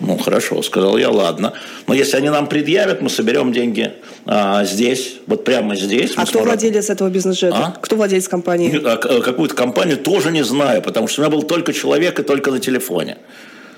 Ну, 0.00 0.18
хорошо, 0.18 0.62
сказал 0.62 0.98
я, 0.98 1.10
ладно. 1.10 1.54
Но 1.86 1.94
если 1.94 2.18
они 2.18 2.28
нам 2.28 2.48
предъявят, 2.48 3.00
мы 3.00 3.08
соберем 3.08 3.52
деньги 3.52 3.94
а, 4.26 4.64
здесь, 4.64 5.20
вот 5.26 5.44
прямо 5.44 5.74
здесь. 5.74 6.12
А 6.16 6.26
кто 6.26 6.42
владелец 6.42 6.90
этого 6.90 7.08
бизнес-джета? 7.08 7.56
А? 7.56 7.78
Кто 7.80 7.96
владелец 7.96 8.28
компании? 8.28 8.78
А, 8.84 8.96
какую-то 8.96 9.54
компанию 9.54 9.96
тоже 9.96 10.30
не 10.30 10.44
знаю, 10.44 10.82
потому 10.82 11.08
что 11.08 11.22
у 11.22 11.24
меня 11.24 11.34
был 11.34 11.42
только 11.44 11.72
человек 11.72 12.20
и 12.20 12.22
только 12.22 12.50
на 12.50 12.58
телефоне. 12.58 13.16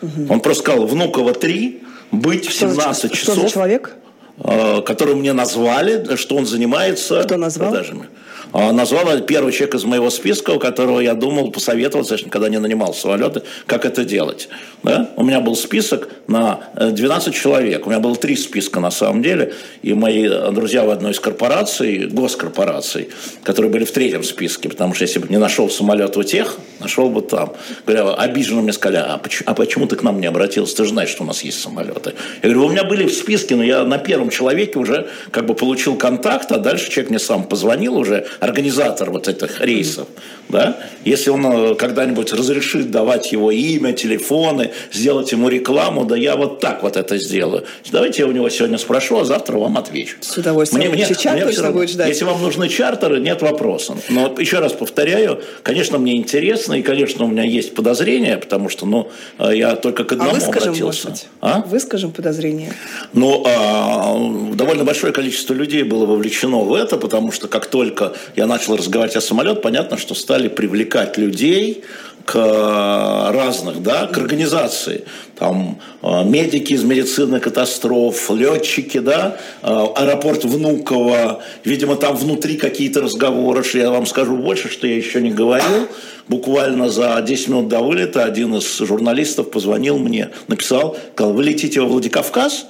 Угу. 0.03 0.33
Он 0.33 0.41
просто 0.41 0.65
сказал, 0.65 0.87
Внуково 0.87 1.35
3, 1.35 1.83
быть 2.11 2.49
что 2.49 2.67
в 2.67 2.73
17 2.73 3.03
за, 3.03 3.09
часов. 3.11 3.35
Что 3.35 3.43
за 3.43 3.53
человек? 3.53 3.97
Э, 4.41 4.83
который 4.83 5.15
мне 5.17 5.33
назвали, 5.33 6.17
что 6.17 6.37
он 6.37 6.47
занимается 6.47 7.23
Кто 7.25 7.37
назвал? 7.37 7.71
продажами. 7.71 8.07
А, 8.53 8.73
назвал 8.73 9.05
первый 9.21 9.53
человек 9.53 9.75
из 9.75 9.85
моего 9.85 10.09
списка, 10.11 10.53
у 10.53 10.59
которого 10.59 11.01
я 11.01 11.15
думал 11.15 11.51
посоветоваться, 11.51 12.17
когда 12.31 12.49
не 12.49 12.59
нанимал 12.59 12.95
самолеты, 12.95 13.43
как 13.67 13.85
это 13.85 14.05
делать. 14.05 14.49
Да? 14.83 15.11
У 15.17 15.25
меня 15.25 15.41
был 15.41 15.55
список 15.55 16.09
на 16.29 16.61
12 16.77 17.29
э, 17.29 17.33
человек. 17.33 17.87
У 17.87 17.91
меня 17.91 18.01
было 18.01 18.17
три 18.17 18.37
списка 18.37 18.81
на 18.81 18.91
самом 18.91 19.23
деле. 19.23 19.53
И 19.83 19.93
мои 19.93 20.29
друзья 20.53 20.85
в 20.85 20.91
одной 20.91 21.13
из 21.13 21.21
корпораций, 21.21 22.07
госкорпораций, 22.07 23.11
которые 23.43 23.71
были 23.71 23.85
в 23.85 23.93
третьем 23.93 24.25
списке, 24.25 24.69
потому 24.69 24.95
что 24.95 25.03
если 25.03 25.19
бы 25.19 25.29
не 25.29 25.39
нашел 25.39 25.69
самолет 25.69 26.17
у 26.17 26.23
тех, 26.23 26.57
нашел 26.81 27.11
бы 27.11 27.21
там. 27.21 27.53
Говоря, 27.87 28.15
обиженно 28.15 28.63
мне 28.63 28.73
сказали, 28.73 29.05
а 29.07 29.19
почему, 29.19 29.45
а 29.47 29.55
почему 29.55 29.87
ты 29.87 29.97
к 29.97 30.03
нам 30.03 30.21
не 30.21 30.27
обратился? 30.27 30.77
Ты 30.77 30.85
же 30.85 30.91
знаешь, 30.91 31.11
что 31.11 31.25
у 31.25 31.27
нас 31.27 31.43
есть 31.43 31.61
самолеты. 31.61 32.15
Я 32.43 32.51
говорю, 32.51 32.67
у 32.67 32.71
меня 32.71 32.85
были 32.85 33.07
в 33.07 33.13
списке, 33.13 33.57
но 33.57 33.63
я 33.63 33.85
на 33.85 33.99
первом 34.29 34.31
человеке 34.31 34.79
уже 34.79 35.09
как 35.31 35.47
бы 35.47 35.55
получил 35.55 35.97
контакт, 35.97 36.53
а 36.53 36.59
дальше 36.59 36.91
человек 36.91 37.11
мне 37.11 37.19
сам 37.19 37.45
позвонил 37.45 37.97
уже, 37.97 38.27
организатор 38.41 39.11
вот 39.11 39.29
этих 39.29 39.61
рейсов. 39.61 40.09
Да? 40.49 40.79
Если 41.05 41.31
он 41.31 41.47
э, 41.47 41.75
когда-нибудь 41.75 42.33
разрешит 42.33 42.91
давать 42.91 43.33
его 43.33 43.51
имя, 43.51 43.93
телефоны, 43.93 44.71
сделать 44.93 45.33
ему 45.33 45.49
рекламу, 45.49 46.05
да 46.05 46.17
я 46.17 46.37
вот 46.37 46.61
так 46.61 46.83
вот 46.83 46.97
это 46.97 47.19
сделаю. 47.19 47.65
Давайте 47.91 48.23
я 48.23 48.29
у 48.29 48.33
него 48.33 48.49
сегодня 48.49 48.79
спрошу, 48.79 49.19
а 49.19 49.25
завтра 49.25 49.59
вам 49.59 49.77
отвечу. 49.77 50.17
С 50.21 50.37
удовольствием. 50.37 50.81
Мне, 50.81 50.91
мне, 50.91 51.07
мне 51.07 51.15
все 51.15 51.63
равно, 51.63 51.73
будет 51.73 51.91
ждать. 51.91 52.09
Если 52.09 52.25
вам 52.25 52.41
нужны 52.43 52.69
чартеры, 52.69 53.21
нет 53.21 53.43
вопросов. 53.43 53.99
Но 54.09 54.35
еще 54.39 54.59
раз 54.59 54.73
повторяю, 54.73 55.43
конечно, 55.63 55.99
мне 55.99 56.17
интересно, 56.17 56.75
и, 56.75 56.83
конечно, 56.83 57.25
у 57.25 57.29
меня 57.29 57.43
есть 57.43 57.75
подозрения, 57.75 58.37
потому 58.37 58.69
что 58.69 58.87
ну, 58.87 59.11
э, 59.39 59.53
я 59.55 59.77
только 59.77 60.05
к 60.05 60.13
одному 60.13 60.31
а 60.31 60.35
выскажем, 60.35 60.69
обратился. 60.71 61.09
Может. 61.09 61.27
А? 61.41 61.63
Выскажем 61.67 62.13
подозрения. 62.13 62.73
Ну, 63.13 63.45
а, 63.47 64.15
довольно 64.55 64.85
большое 64.85 65.13
количество 65.13 65.55
людей 65.55 65.83
было 65.83 66.07
вовлечено 66.07 66.59
в 66.59 66.73
это, 66.75 66.97
потому 66.97 67.33
что 67.33 67.49
как 67.49 67.67
только 67.67 68.15
я 68.37 68.47
начал 68.47 68.77
разговаривать 68.77 69.17
о 69.17 69.21
самолете, 69.21 69.61
понятно, 69.61 69.97
что 69.97 70.15
стали 70.15 70.38
привлекать 70.47 71.19
людей, 71.19 71.83
к 72.29 72.37
э, 72.37 73.33
разных, 73.33 73.83
да, 73.83 74.07
к 74.07 74.19
организации. 74.19 75.05
Там 75.39 75.81
э, 76.03 76.25
медики 76.25 76.75
из 76.75 76.85
медицины 76.85 77.41
катастроф, 77.41 78.31
летчики, 78.31 78.99
да, 78.99 79.39
э, 79.63 79.87
аэропорт 79.97 80.45
Внуково. 80.45 81.43
Видимо, 81.65 81.97
там 81.97 82.17
внутри 82.17 82.59
какие-то 82.59 83.01
разговоры. 83.01 83.65
Что 83.65 83.79
я 83.79 83.91
вам 83.91 84.05
скажу 84.05 84.37
больше, 84.37 84.69
что 84.69 84.87
я 84.87 84.97
еще 84.97 85.23
не 85.23 85.31
говорил. 85.31 85.89
Буквально 86.29 86.91
за 86.91 87.19
10 87.27 87.49
минут 87.49 87.69
до 87.69 87.81
вылета 87.81 88.25
один 88.25 88.55
из 88.57 88.77
журналистов 88.77 89.51
позвонил 89.51 89.99
мне, 89.99 90.29
написал, 90.49 90.99
сказал, 91.15 91.33
вы 91.33 91.45
летите 91.45 91.81
во 91.81 91.87
Владикавказ? 91.87 92.67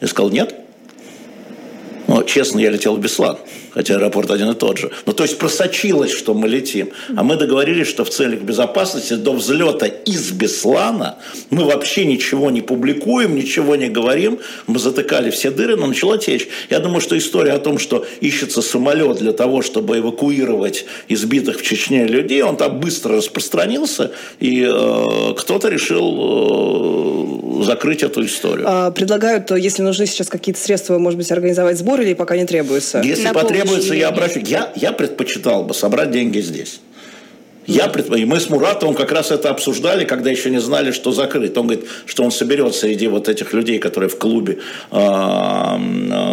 Я 0.00 0.08
сказал, 0.08 0.30
нет. 0.30 0.54
Но, 2.08 2.22
честно, 2.22 2.60
я 2.60 2.70
летел 2.70 2.96
в 2.96 3.00
Беслан, 3.00 3.36
хотя 3.74 3.96
аэропорт 3.96 4.30
один 4.30 4.50
и 4.50 4.54
тот 4.54 4.78
же. 4.78 4.90
Ну, 5.06 5.12
то 5.12 5.24
есть 5.24 5.38
просочилось, 5.38 6.10
что 6.10 6.34
мы 6.34 6.48
летим. 6.48 6.90
А 7.16 7.22
мы 7.22 7.36
договорились, 7.36 7.86
что 7.86 8.04
в 8.04 8.10
целях 8.10 8.40
безопасности 8.40 9.14
до 9.14 9.32
взлета 9.32 9.86
из 9.86 10.30
Беслана 10.30 11.16
мы 11.50 11.64
вообще 11.64 12.04
ничего 12.04 12.50
не 12.50 12.60
публикуем, 12.60 13.34
ничего 13.34 13.76
не 13.76 13.88
говорим. 13.88 14.38
Мы 14.66 14.78
затыкали 14.78 15.30
все 15.30 15.50
дыры, 15.50 15.76
но 15.76 15.86
начала 15.86 16.18
течь. 16.18 16.48
Я 16.70 16.80
думаю, 16.80 17.00
что 17.00 17.16
история 17.16 17.52
о 17.52 17.58
том, 17.58 17.78
что 17.78 18.04
ищется 18.20 18.62
самолет 18.62 19.18
для 19.18 19.32
того, 19.32 19.62
чтобы 19.62 19.98
эвакуировать 19.98 20.84
избитых 21.08 21.60
в 21.60 21.62
Чечне 21.62 22.06
людей, 22.06 22.42
он 22.42 22.56
там 22.56 22.80
быстро 22.80 23.16
распространился, 23.16 24.12
и 24.40 24.66
э, 24.68 25.34
кто-то 25.36 25.68
решил 25.68 27.60
э, 27.60 27.64
закрыть 27.64 28.02
эту 28.02 28.24
историю. 28.24 28.66
А, 28.68 28.90
предлагают, 28.90 29.50
если 29.50 29.82
нужны 29.82 30.06
сейчас 30.06 30.28
какие-то 30.28 30.60
средства, 30.60 30.98
может 30.98 31.18
быть, 31.18 31.30
организовать 31.30 31.78
сбор 31.78 32.00
или 32.00 32.14
пока 32.14 32.36
не 32.36 32.44
требуется? 32.44 33.00
Если 33.02 33.24
На 33.24 33.32
потребуется, 33.62 33.94
я 33.94 34.08
обращусь. 34.08 34.48
Я, 34.48 34.72
я 34.76 34.92
предпочитал 34.92 35.64
бы 35.64 35.74
собрать 35.74 36.10
деньги 36.10 36.40
здесь. 36.40 36.80
Я 37.66 37.88
предп... 37.88 38.12
И 38.16 38.24
мы 38.24 38.40
с 38.40 38.50
Муратовым 38.50 38.94
как 38.94 39.12
раз 39.12 39.30
это 39.30 39.50
обсуждали, 39.50 40.04
когда 40.04 40.30
еще 40.30 40.50
не 40.50 40.60
знали, 40.60 40.90
что 40.90 41.12
закрыт. 41.12 41.56
Он 41.56 41.68
говорит, 41.68 41.86
что 42.06 42.24
он 42.24 42.32
соберет 42.32 42.74
среди 42.74 43.06
вот 43.06 43.28
этих 43.28 43.52
людей, 43.52 43.78
которые 43.78 44.08
в 44.08 44.18
клубе 44.18 44.58
э, 44.90 45.76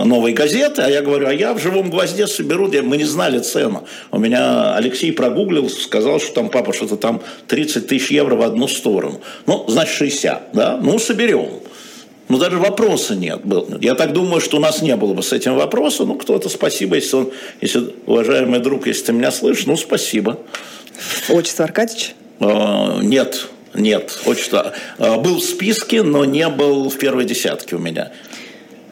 новой 0.05 0.33
газеты. 0.33 0.81
А 0.81 0.89
я 0.89 1.01
говорю, 1.01 1.27
а 1.27 1.33
я 1.33 1.53
в 1.53 1.59
живом 1.59 1.91
гвозде 1.91 2.25
соберу. 2.25 2.67
Мы 2.83 2.97
не 2.97 3.05
знали 3.05 3.39
цену. 3.39 3.85
У 4.11 4.17
меня 4.17 4.75
Алексей 4.75 5.11
прогуглил, 5.11 5.69
сказал, 5.69 6.19
что 6.19 6.33
там, 6.33 6.49
папа, 6.49 6.73
что-то 6.73 6.97
там 6.97 7.21
30 7.47 7.87
тысяч 7.87 8.09
евро 8.09 8.35
в 8.35 8.41
одну 8.41 8.67
сторону. 8.67 9.21
Ну, 9.45 9.65
значит, 9.67 9.93
60, 9.93 10.49
да? 10.53 10.79
Ну, 10.81 10.97
соберем. 10.97 11.49
Ну, 12.29 12.37
даже 12.37 12.57
вопроса 12.57 13.15
нет. 13.15 13.43
Был. 13.43 13.67
Я 13.81 13.95
так 13.95 14.13
думаю, 14.13 14.39
что 14.39 14.57
у 14.57 14.59
нас 14.59 14.83
не 14.83 14.95
было 14.95 15.13
бы 15.13 15.23
с 15.23 15.33
этим 15.33 15.55
вопроса. 15.55 16.05
Ну, 16.05 16.15
кто-то 16.15 16.47
спасибо, 16.47 16.95
если 16.95 17.15
он, 17.15 17.31
если, 17.59 17.95
уважаемый 18.05 18.59
друг, 18.59 18.85
если 18.85 19.05
ты 19.05 19.13
меня 19.13 19.31
слышишь, 19.31 19.65
ну, 19.65 19.75
спасибо. 19.75 20.39
Отчество 21.27 21.65
Аркадьевич? 21.65 22.13
А, 22.39 22.99
нет, 23.01 23.47
нет. 23.73 24.19
Отчество. 24.25 24.73
А, 24.99 25.17
был 25.17 25.37
в 25.37 25.43
списке, 25.43 26.03
но 26.03 26.23
не 26.23 26.47
был 26.49 26.89
в 26.89 26.97
первой 26.99 27.25
десятке 27.25 27.75
у 27.75 27.79
меня. 27.79 28.11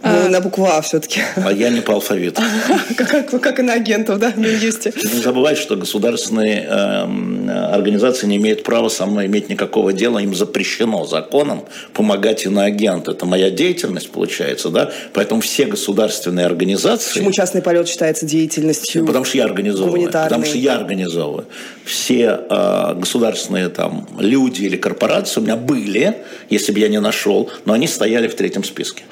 Ну, 0.04 0.30
на 0.30 0.42
букву 0.42 0.66
А 0.66 0.82
все-таки. 0.82 1.22
А 1.36 1.52
я 1.52 1.70
не 1.70 1.82
по 1.82 1.94
алфавиту. 1.94 2.42
Как, 2.98 3.30
как, 3.30 3.60
и 3.60 3.62
на 3.62 3.74
агентов, 3.74 4.20
да, 4.20 4.32
в 4.32 4.38
Минюсте. 4.38 4.94
Не 4.96 5.22
забывайте, 5.22 5.62
что 5.62 5.76
государственные 5.76 6.68
э, 6.68 7.74
организации 7.74 8.28
не 8.28 8.38
имеют 8.38 8.64
права 8.64 8.90
со 8.90 9.06
мной 9.06 9.28
иметь 9.28 9.50
никакого 9.50 9.94
дела. 9.94 10.20
Им 10.20 10.36
запрещено 10.36 11.06
законом 11.06 11.66
помогать 11.94 12.46
иноагенту. 12.46 13.12
Это 13.12 13.26
моя 13.26 13.50
деятельность, 13.50 14.12
получается, 14.12 14.70
да? 14.70 14.92
Поэтому 15.14 15.42
все 15.42 15.66
государственные 15.66 16.46
организации... 16.46 17.14
Почему 17.14 17.32
частный 17.32 17.62
полет 17.62 17.88
считается 17.88 18.26
деятельностью 18.26 19.06
Потому 19.06 19.26
что 19.26 19.38
я 19.38 19.46
организовываю. 19.46 20.06
Потому 20.12 20.46
что 20.46 20.58
я 20.58 20.76
организовываю. 20.76 21.48
Все 21.86 22.40
э, 22.50 22.94
государственные 22.96 23.70
там 23.70 24.08
люди 24.20 24.64
или 24.64 24.78
корпорации 24.78 25.40
у 25.40 25.44
меня 25.44 25.56
были, 25.56 26.18
если 26.50 26.72
бы 26.72 26.80
я 26.80 26.88
не 26.88 27.00
нашел, 27.00 27.50
но 27.66 27.74
они 27.74 27.88
стояли 27.88 28.28
в 28.28 28.36
третьем 28.36 28.64
списке. 28.64 29.04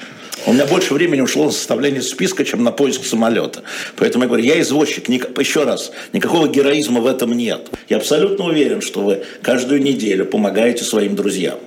У 0.44 0.52
меня 0.52 0.66
больше 0.66 0.94
времени 0.94 1.20
ушло 1.20 1.46
на 1.46 1.50
составление 1.50 2.02
списка, 2.02 2.44
чем 2.44 2.62
на 2.62 2.70
поиск 2.70 3.04
самолета. 3.04 3.62
Поэтому 3.96 4.24
я 4.24 4.28
говорю, 4.28 4.44
я 4.44 4.60
извозчик. 4.60 5.08
Еще 5.08 5.64
раз, 5.64 5.92
никакого 6.12 6.46
героизма 6.46 7.00
в 7.00 7.06
этом 7.06 7.32
нет. 7.32 7.70
Я 7.88 7.96
абсолютно 7.96 8.44
уверен, 8.44 8.80
что 8.80 9.00
вы 9.00 9.22
каждую 9.42 9.82
неделю 9.82 10.26
помогаете 10.26 10.84
своим 10.84 11.16
друзьям 11.16 11.58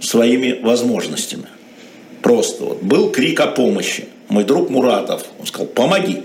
своими 0.00 0.60
возможностями. 0.62 1.46
Просто 2.22 2.64
вот 2.64 2.82
был 2.82 3.10
крик 3.10 3.40
о 3.40 3.46
помощи. 3.46 4.06
Мой 4.28 4.44
друг 4.44 4.70
Муратов, 4.70 5.24
он 5.38 5.46
сказал, 5.46 5.66
помоги. 5.66 6.22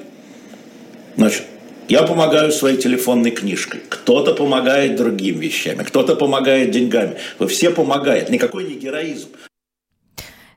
Значит, 1.16 1.44
я 1.88 2.04
помогаю 2.04 2.52
своей 2.52 2.78
телефонной 2.78 3.32
книжкой. 3.32 3.82
Кто-то 3.88 4.34
помогает 4.34 4.96
другим 4.96 5.40
вещами, 5.40 5.84
кто-то 5.84 6.16
помогает 6.16 6.72
деньгами. 6.72 7.16
Вы 7.40 7.48
все 7.48 7.70
помогаете. 7.70 8.32
Никакой 8.32 8.66
не 8.66 8.76
героизм. 8.76 9.30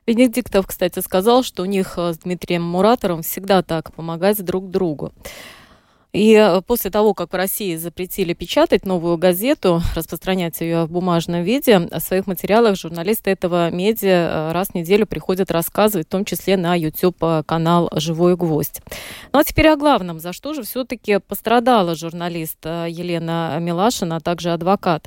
Венедиктов, 0.07 0.65
кстати, 0.67 0.99
сказал, 0.99 1.43
что 1.43 1.63
у 1.63 1.65
них 1.65 1.95
э, 1.97 2.13
с 2.13 2.19
Дмитрием 2.19 2.63
Муратором 2.63 3.23
всегда 3.23 3.61
так 3.61 3.93
помогать 3.93 4.41
друг 4.43 4.71
другу. 4.71 5.11
И 6.13 6.33
э, 6.33 6.61
после 6.65 6.89
того, 6.89 7.13
как 7.13 7.33
в 7.33 7.35
России 7.35 7.75
запретили 7.75 8.33
печатать 8.33 8.85
новую 8.85 9.17
газету, 9.17 9.81
распространять 9.95 10.61
ее 10.61 10.85
в 10.85 10.91
бумажном 10.91 11.43
виде, 11.43 11.75
о 11.75 11.99
своих 11.99 12.25
материалах 12.25 12.77
журналисты 12.77 13.31
этого 13.31 13.69
медиа 13.69 14.49
э, 14.49 14.51
раз 14.53 14.69
в 14.69 14.75
неделю 14.75 15.05
приходят 15.05 15.51
рассказывать, 15.51 16.07
в 16.07 16.11
том 16.11 16.23
числе 16.23 16.55
на 16.55 16.73
YouTube-канал 16.73 17.89
«Живой 17.95 18.37
гвоздь». 18.37 18.81
Ну 19.33 19.39
а 19.39 19.43
теперь 19.43 19.67
о 19.67 19.75
главном. 19.75 20.21
За 20.21 20.31
что 20.31 20.53
же 20.53 20.63
все-таки 20.63 21.19
пострадала 21.19 21.95
журналист 21.95 22.65
Елена 22.65 23.57
Милашина, 23.59 24.15
а 24.15 24.19
также 24.21 24.53
адвокат? 24.53 25.05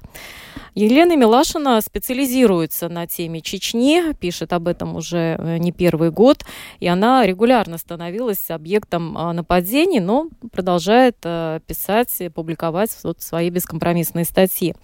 Елена 0.75 1.17
Милашина 1.17 1.81
специализируется 1.81 2.89
на 2.89 3.07
теме 3.07 3.41
Чечни, 3.41 4.13
пишет 4.15 4.53
об 4.53 4.69
этом 4.69 4.95
уже 4.95 5.37
э, 5.39 5.59
не 5.59 5.73
первый 5.73 6.13
год, 6.13 6.45
и 6.79 6.87
она 6.87 7.27
регулярно 7.27 7.77
становилась 7.77 8.51
объектом 8.51 9.19
а, 9.19 9.33
нападений, 9.33 9.99
но 9.99 10.29
продолжает 10.53 11.17
э, 11.25 11.61
писать, 11.67 12.23
публиковать 12.35 12.91
вот 13.03 13.21
свои 13.21 13.51
бескомпромиссные 13.51 14.25
статьи. 14.25 14.75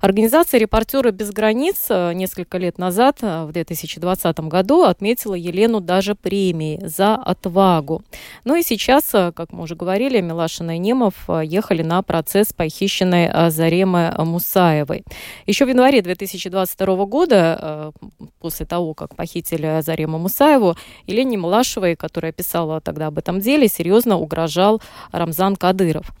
Организация 0.00 0.58
«Репортеры 0.58 1.10
без 1.10 1.30
границ» 1.30 1.86
э, 1.90 2.14
несколько 2.14 2.56
лет 2.56 2.78
назад, 2.78 3.18
в 3.20 3.50
2020 3.52 4.40
году, 4.40 4.84
отметила 4.84 5.34
Елену 5.34 5.80
даже 5.80 6.14
премией 6.14 6.86
за 6.86 7.16
отвагу. 7.16 8.02
Ну 8.44 8.56
и 8.56 8.62
сейчас, 8.62 9.10
как 9.10 9.52
мы 9.52 9.64
уже 9.64 9.76
говорили, 9.76 10.20
Милашина 10.20 10.76
и 10.76 10.78
Немов 10.78 11.14
ехали 11.42 11.82
на 11.82 12.02
процесс 12.02 12.52
похищенной 12.52 13.50
Заремы 13.50 14.14
Мусаевой. 14.18 15.04
Еще 15.46 15.64
в 15.64 15.68
январе 15.68 16.02
2022 16.02 17.04
года, 17.06 17.58
э, 17.60 17.92
после 18.40 18.66
того, 18.66 18.94
как 18.94 19.14
похитили 19.16 19.80
Зарему 19.82 20.18
Мусаеву, 20.18 20.76
Елене 21.06 21.38
Малашевой, 21.38 21.96
которая 21.96 22.32
писала 22.32 22.80
тогда 22.80 23.08
об 23.08 23.18
этом 23.18 23.40
деле, 23.40 23.68
серьезно 23.68 24.18
угрожал 24.18 24.82
Рамзан 25.12 25.56
Кадыров. 25.56 26.12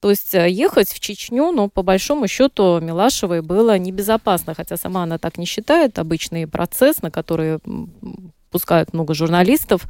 То 0.00 0.10
есть 0.10 0.34
э, 0.34 0.50
ехать 0.50 0.88
в 0.88 1.00
Чечню, 1.00 1.50
но 1.50 1.68
по 1.68 1.82
большому 1.82 2.28
счету 2.28 2.78
Милашевой 2.80 3.40
было 3.40 3.78
небезопасно, 3.78 4.54
хотя 4.54 4.76
сама 4.76 5.04
она 5.04 5.18
так 5.18 5.38
не 5.38 5.46
считает, 5.46 5.98
обычный 5.98 6.46
процесс, 6.46 7.00
на 7.00 7.10
который 7.10 7.58
пускают 8.50 8.92
много 8.92 9.14
журналистов. 9.14 9.84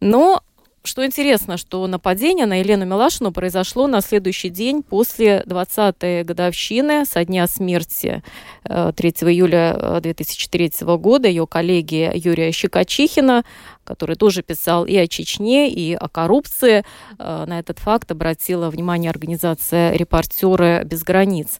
Но 0.00 0.42
что 0.82 1.04
интересно, 1.04 1.58
что 1.58 1.86
нападение 1.86 2.46
на 2.46 2.60
Елену 2.60 2.86
Милашину 2.86 3.32
произошло 3.32 3.86
на 3.86 4.00
следующий 4.00 4.48
день 4.48 4.82
после 4.82 5.42
20-й 5.46 6.24
годовщины 6.24 7.04
со 7.04 7.24
дня 7.24 7.46
смерти 7.46 8.22
3 8.64 8.70
э, 8.70 9.30
июля 9.30 10.00
2003 10.00 10.72
э, 10.80 10.96
года 10.96 11.28
ее 11.28 11.46
коллеги 11.46 12.10
Юрия 12.14 12.50
Щекочихина, 12.50 13.44
который 13.84 14.16
тоже 14.16 14.42
писал 14.42 14.86
и 14.86 14.96
о 14.96 15.06
Чечне, 15.06 15.70
и 15.70 15.94
о 15.94 16.08
коррупции. 16.08 16.84
Э, 17.18 17.44
на 17.46 17.58
этот 17.58 17.78
факт 17.78 18.10
обратила 18.10 18.70
внимание 18.70 19.10
организация 19.10 19.92
«Репортеры 19.92 20.84
без 20.84 21.02
границ». 21.02 21.58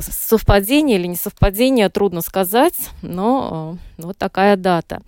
Совпадение 0.00 0.98
или 0.98 1.06
не 1.06 1.14
совпадение, 1.14 1.88
трудно 1.88 2.20
сказать, 2.20 2.74
но 3.00 3.78
вот 3.96 4.18
такая 4.18 4.56
дата. 4.56 5.02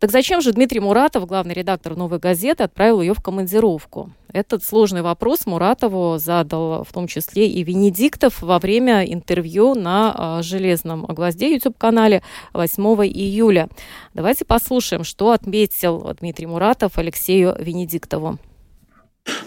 Так 0.00 0.12
зачем 0.12 0.40
же 0.40 0.52
Дмитрий 0.52 0.80
Муратов, 0.80 1.26
главный 1.26 1.52
редактор 1.52 1.94
«Новой 1.94 2.18
газеты», 2.18 2.62
отправил 2.62 3.02
ее 3.02 3.12
в 3.12 3.20
командировку? 3.20 4.10
Этот 4.32 4.64
сложный 4.64 5.02
вопрос 5.02 5.44
Муратову 5.44 6.16
задал 6.16 6.84
в 6.84 6.92
том 6.94 7.06
числе 7.06 7.46
и 7.46 7.62
Венедиктов 7.62 8.40
во 8.40 8.58
время 8.58 9.04
интервью 9.04 9.74
на 9.74 10.14
а, 10.16 10.42
«Железном 10.42 11.04
гвозде» 11.04 11.52
YouTube-канале 11.52 12.22
8 12.54 12.82
июля. 13.08 13.68
Давайте 14.14 14.46
послушаем, 14.46 15.04
что 15.04 15.32
отметил 15.32 16.16
Дмитрий 16.18 16.46
Муратов 16.46 16.96
Алексею 16.96 17.54
Венедиктову. 17.58 18.38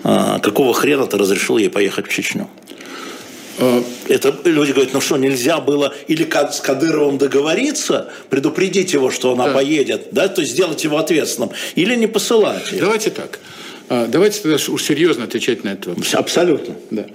А, 0.04 0.38
какого 0.38 0.76
хрена 0.76 1.08
ты 1.08 1.18
разрешил 1.18 1.58
ей 1.58 1.72
поехать 1.72 2.06
в 2.06 2.12
Чечню? 2.12 2.48
Э, 3.58 3.82
это 4.08 4.36
люди 4.46 4.72
говорят, 4.72 4.94
ну 4.94 5.02
что, 5.02 5.18
нельзя 5.18 5.60
было 5.60 5.94
или 6.08 6.28
с 6.52 6.60
Кадыровым 6.60 7.18
договориться, 7.18 8.12
предупредить 8.30 8.94
его, 8.94 9.12
что 9.12 9.34
она 9.34 9.48
да. 9.48 9.54
поедет, 9.54 10.08
да, 10.12 10.28
то 10.28 10.42
есть 10.42 10.54
сделать 10.54 10.84
его 10.84 10.98
ответственным, 10.98 11.52
или 11.76 11.96
не 11.96 12.08
посылать. 12.08 12.66
Давайте 12.72 13.10
так. 13.10 13.40
А, 13.90 14.08
давайте 14.08 14.42
тогда 14.42 14.56
уж 14.56 14.84
серьезно 14.84 15.26
отвечать 15.26 15.64
на 15.64 15.70
этот 15.70 15.88
вопрос. 15.88 16.14
Абсолютно. 16.16 16.76
Да. 16.90 17.06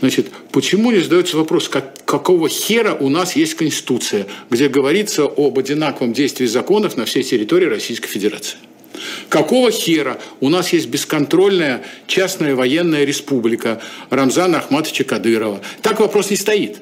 Значит, 0.00 0.26
почему 0.52 0.90
не 0.90 1.00
задается 1.00 1.36
вопрос, 1.36 1.68
как, 1.68 2.04
какого 2.04 2.48
хера 2.48 2.94
у 2.94 3.08
нас 3.08 3.34
есть 3.34 3.54
Конституция, 3.54 4.26
где 4.50 4.68
говорится 4.68 5.24
об 5.24 5.58
одинаковом 5.58 6.12
действии 6.12 6.46
законов 6.46 6.96
на 6.96 7.04
всей 7.04 7.24
территории 7.24 7.66
Российской 7.66 8.08
Федерации? 8.08 8.58
Какого 9.28 9.70
хера 9.70 10.18
у 10.40 10.48
нас 10.48 10.72
есть 10.72 10.88
бесконтрольная 10.88 11.82
частная 12.06 12.54
военная 12.54 13.04
республика 13.04 13.80
Рамзана 14.10 14.58
Ахматовича 14.58 15.04
Кадырова? 15.04 15.60
Так 15.82 16.00
вопрос 16.00 16.30
не 16.30 16.36
стоит. 16.36 16.78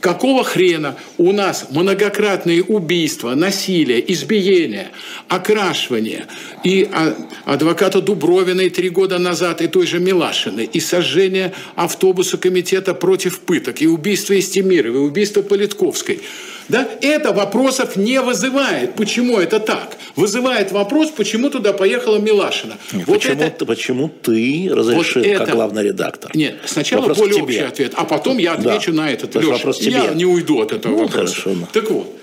Какого 0.00 0.44
хрена 0.44 0.96
у 1.18 1.32
нас 1.32 1.66
многократные 1.70 2.62
убийства, 2.62 3.34
насилие, 3.34 4.12
избиение, 4.12 4.90
окрашивание 5.28 6.26
и 6.64 6.88
а, 6.92 7.14
адвоката 7.44 8.00
Дубровина 8.00 8.62
и 8.62 8.70
три 8.70 8.88
года 8.90 9.18
назад 9.18 9.62
и 9.62 9.68
той 9.68 9.86
же 9.86 9.98
Милашины, 9.98 10.68
и 10.72 10.80
сожжение 10.80 11.52
автобуса 11.74 12.38
комитета 12.38 12.94
против 12.94 13.40
пыток, 13.40 13.82
и 13.82 13.86
убийство 13.86 14.38
Истемировой, 14.38 15.02
и 15.02 15.04
убийство 15.04 15.42
Политковской– 15.42 16.20
да? 16.68 16.88
Это 17.00 17.32
вопросов 17.32 17.96
не 17.96 18.20
вызывает. 18.20 18.94
Почему 18.94 19.38
это 19.38 19.60
так? 19.60 19.96
Вызывает 20.16 20.72
вопрос, 20.72 21.10
почему 21.10 21.50
туда 21.50 21.72
поехала 21.72 22.18
Милашина. 22.18 22.76
Нет, 22.92 23.06
вот 23.06 23.14
почему, 23.18 23.42
это... 23.42 23.66
почему 23.66 24.08
ты 24.08 24.68
разрешил, 24.72 25.22
вот 25.22 25.30
это... 25.30 25.44
как 25.44 25.54
главный 25.54 25.84
редактор? 25.84 26.30
Нет, 26.34 26.56
сначала 26.64 27.02
вопрос 27.02 27.18
более 27.18 27.42
общий 27.42 27.58
ответ, 27.58 27.92
а 27.94 28.04
потом 28.04 28.38
я 28.38 28.54
отвечу 28.54 28.92
да. 28.92 29.02
на 29.02 29.10
этот. 29.10 29.34
Леша, 29.36 29.48
вопрос 29.48 29.78
тебе. 29.78 29.95
Я 30.04 30.14
не 30.14 30.24
уйду 30.24 30.60
от 30.60 30.72
этого 30.72 30.92
ну, 30.92 30.98
вопроса. 31.04 31.34
Хорошо. 31.34 31.68
Так 31.72 31.90
вот, 31.90 32.16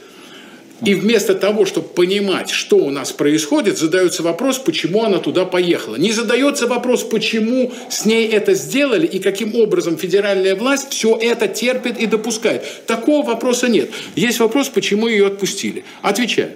и 0.86 0.96
вместо 0.96 1.34
того, 1.34 1.66
чтобы 1.66 1.88
понимать, 1.88 2.50
что 2.50 2.76
у 2.76 2.90
нас 2.90 3.12
происходит, 3.14 3.78
задается 3.78 4.22
вопрос, 4.22 4.58
почему 4.58 5.04
она 5.04 5.20
туда 5.20 5.46
поехала. 5.46 5.96
Не 5.96 6.12
задается 6.12 6.68
вопрос, 6.68 7.04
почему 7.04 7.72
с 7.90 8.06
ней 8.06 8.28
это 8.28 8.54
сделали 8.54 9.08
и 9.08 9.20
каким 9.20 9.56
образом 9.56 9.98
федеральная 9.98 10.56
власть 10.56 10.92
все 10.92 11.16
это 11.16 11.48
терпит 11.48 12.00
и 12.00 12.06
допускает. 12.06 12.86
Такого 12.86 13.26
вопроса 13.26 13.70
нет. 13.70 13.92
Есть 14.16 14.40
вопрос, 14.40 14.68
почему 14.68 15.08
ее 15.08 15.28
отпустили. 15.28 15.86
Отвечаю. 16.02 16.52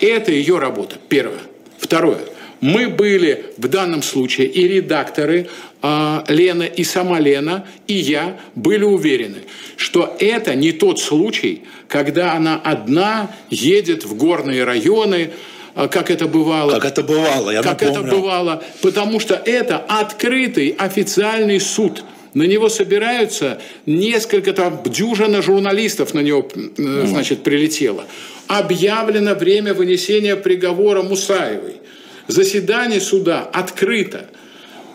Это 0.00 0.32
ее 0.32 0.58
работа. 0.58 0.96
Первое. 1.08 1.40
Второе. 1.78 2.20
Мы 2.60 2.88
были 2.88 3.46
в 3.58 3.68
данном 3.68 4.02
случае 4.02 4.46
и 4.46 4.66
редакторы 4.66 5.48
э, 5.82 6.20
Лена, 6.28 6.62
и 6.62 6.84
сама 6.84 7.20
Лена, 7.20 7.66
и 7.86 7.94
я 7.94 8.38
были 8.54 8.84
уверены, 8.84 9.38
что 9.76 10.16
это 10.18 10.54
не 10.54 10.72
тот 10.72 10.98
случай, 10.98 11.62
когда 11.88 12.32
она 12.32 12.60
одна 12.62 13.30
едет 13.50 14.04
в 14.04 14.16
горные 14.16 14.64
районы, 14.64 15.30
а, 15.74 15.88
как 15.88 16.10
это 16.10 16.26
бывало. 16.26 16.72
Как 16.72 16.86
это 16.86 17.02
бывало, 17.02 17.50
я 17.50 17.62
Как 17.62 17.82
напомню. 17.82 18.06
это 18.06 18.16
бывало, 18.16 18.64
потому 18.80 19.20
что 19.20 19.34
это 19.34 19.76
открытый 19.76 20.74
официальный 20.78 21.60
суд. 21.60 22.02
На 22.32 22.44
него 22.44 22.68
собираются 22.70 23.60
несколько, 23.84 24.52
там, 24.52 24.82
дюжина 24.84 25.42
журналистов 25.42 26.14
на 26.14 26.20
него, 26.20 26.48
значит, 26.76 27.42
прилетело. 27.42 28.04
Объявлено 28.46 29.34
время 29.34 29.74
вынесения 29.74 30.36
приговора 30.36 31.02
Мусаевой. 31.02 31.76
Заседание 32.28 33.00
суда 33.00 33.48
открыто. 33.52 34.28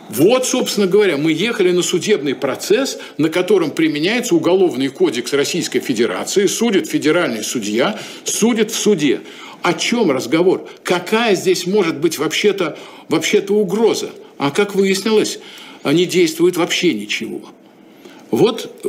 Вот, 0.10 0.46
собственно 0.46 0.88
говоря, 0.88 1.16
мы 1.16 1.32
ехали 1.32 1.72
на 1.72 1.82
судебный 1.82 2.36
процесс, 2.36 2.98
на 3.18 3.30
котором 3.30 3.72
применяется 3.72 4.36
Уголовный 4.36 4.90
кодекс 4.90 5.32
Российской 5.32 5.80
Федерации, 5.80 6.48
судит 6.48 6.88
федеральный 6.88 7.44
судья, 7.44 7.98
судит 8.26 8.72
в 8.72 8.76
суде. 8.76 9.22
О 9.62 9.74
чем 9.74 10.12
разговор? 10.12 10.68
Какая 10.84 11.36
здесь 11.36 11.66
может 11.66 11.98
быть 11.98 12.18
вообще-то 12.18 12.78
вообще 13.08 13.40
угроза? 13.42 14.10
А 14.38 14.52
как 14.52 14.76
выяснилось, 14.76 15.40
не 15.86 16.06
действует 16.06 16.58
вообще 16.58 16.94
ничего. 16.94 17.42
Вот, 18.32 18.84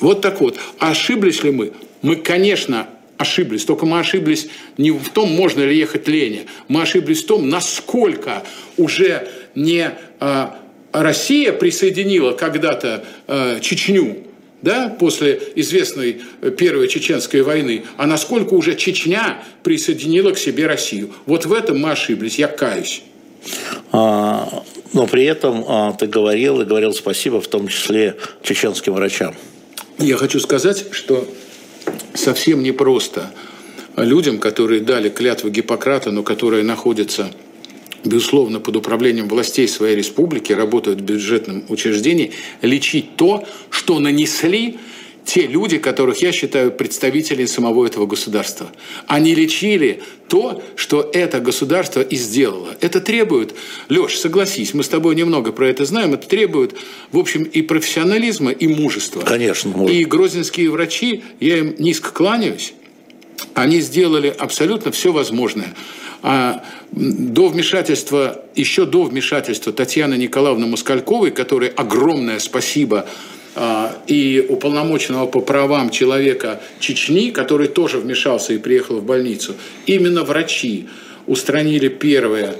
вот 0.00 0.20
так 0.22 0.40
вот. 0.40 0.56
Ошиблись 0.78 1.44
ли 1.44 1.52
мы? 1.52 1.72
Мы, 2.02 2.16
конечно, 2.16 2.88
ошиблись. 3.18 3.64
Только 3.64 3.84
мы 3.84 3.98
ошиблись 3.98 4.48
не 4.78 4.90
в 4.90 5.08
том, 5.10 5.30
можно 5.30 5.62
ли 5.62 5.76
ехать 5.76 6.08
Лене. 6.08 6.46
Мы 6.68 6.82
ошиблись 6.82 7.22
в 7.22 7.26
том, 7.26 7.48
насколько 7.48 8.44
уже 8.76 9.28
не 9.54 9.90
э, 10.20 10.46
Россия 10.92 11.52
присоединила 11.52 12.32
когда-то 12.32 13.04
э, 13.26 13.58
Чечню, 13.60 14.18
да, 14.62 14.88
после 14.88 15.40
известной 15.56 16.20
Первой 16.56 16.88
Чеченской 16.88 17.42
войны, 17.42 17.84
а 17.96 18.06
насколько 18.06 18.54
уже 18.54 18.74
Чечня 18.74 19.42
присоединила 19.62 20.32
к 20.32 20.38
себе 20.38 20.66
Россию. 20.66 21.12
Вот 21.26 21.46
в 21.46 21.52
этом 21.52 21.78
мы 21.78 21.90
ошиблись, 21.90 22.38
я 22.38 22.48
каюсь. 22.48 23.02
А, 23.92 24.64
но 24.92 25.06
при 25.06 25.24
этом 25.24 25.64
а, 25.66 25.92
ты 25.92 26.06
говорил 26.06 26.60
и 26.60 26.64
говорил 26.64 26.92
спасибо, 26.92 27.40
в 27.40 27.48
том 27.48 27.68
числе 27.68 28.16
чеченским 28.42 28.94
врачам. 28.94 29.34
Я 29.98 30.16
хочу 30.16 30.40
сказать, 30.40 30.86
что 30.92 31.28
совсем 32.14 32.62
непросто 32.62 33.32
людям, 33.96 34.38
которые 34.38 34.80
дали 34.80 35.08
клятву 35.08 35.50
Гиппократа, 35.50 36.10
но 36.10 36.22
которые 36.22 36.62
находятся 36.62 37.30
безусловно, 38.04 38.60
под 38.60 38.76
управлением 38.76 39.28
властей 39.28 39.68
своей 39.68 39.96
республики, 39.96 40.52
работают 40.52 41.00
в 41.00 41.04
бюджетном 41.04 41.64
учреждении, 41.68 42.32
лечить 42.62 43.16
то, 43.16 43.46
что 43.70 43.98
нанесли 43.98 44.78
те 45.28 45.46
люди, 45.46 45.76
которых 45.76 46.22
я 46.22 46.32
считаю 46.32 46.72
представителями 46.72 47.44
самого 47.44 47.84
этого 47.84 48.06
государства. 48.06 48.70
Они 49.06 49.34
лечили 49.34 50.02
то, 50.26 50.62
что 50.74 51.10
это 51.12 51.38
государство 51.40 52.00
и 52.00 52.16
сделало. 52.16 52.68
Это 52.80 52.98
требует, 53.02 53.54
Леш, 53.90 54.16
согласись, 54.16 54.72
мы 54.72 54.82
с 54.82 54.88
тобой 54.88 55.14
немного 55.16 55.52
про 55.52 55.68
это 55.68 55.84
знаем, 55.84 56.14
это 56.14 56.26
требует, 56.26 56.74
в 57.12 57.18
общем, 57.18 57.42
и 57.42 57.60
профессионализма, 57.60 58.52
и 58.52 58.68
мужества. 58.68 59.20
Конечно. 59.20 59.70
Может. 59.76 59.94
И 59.94 60.04
грозненские 60.06 60.70
врачи, 60.70 61.22
я 61.40 61.58
им 61.58 61.74
низко 61.78 62.10
кланяюсь, 62.10 62.72
они 63.52 63.82
сделали 63.82 64.34
абсолютно 64.36 64.92
все 64.92 65.12
возможное. 65.12 65.74
А 66.22 66.64
до 66.90 67.48
вмешательства, 67.48 68.42
еще 68.54 68.86
до 68.86 69.02
вмешательства 69.02 69.74
Татьяны 69.74 70.14
Николаевны 70.14 70.66
Москальковой, 70.66 71.32
которой 71.32 71.68
огромное 71.68 72.38
спасибо 72.38 73.06
и 74.06 74.46
уполномоченного 74.48 75.26
по 75.26 75.40
правам 75.40 75.90
человека 75.90 76.60
Чечни, 76.78 77.30
который 77.30 77.68
тоже 77.68 77.98
вмешался 77.98 78.52
и 78.52 78.58
приехал 78.58 78.98
в 78.98 79.04
больницу, 79.04 79.54
именно 79.86 80.22
врачи 80.22 80.88
устранили 81.26 81.88
первые 81.88 82.54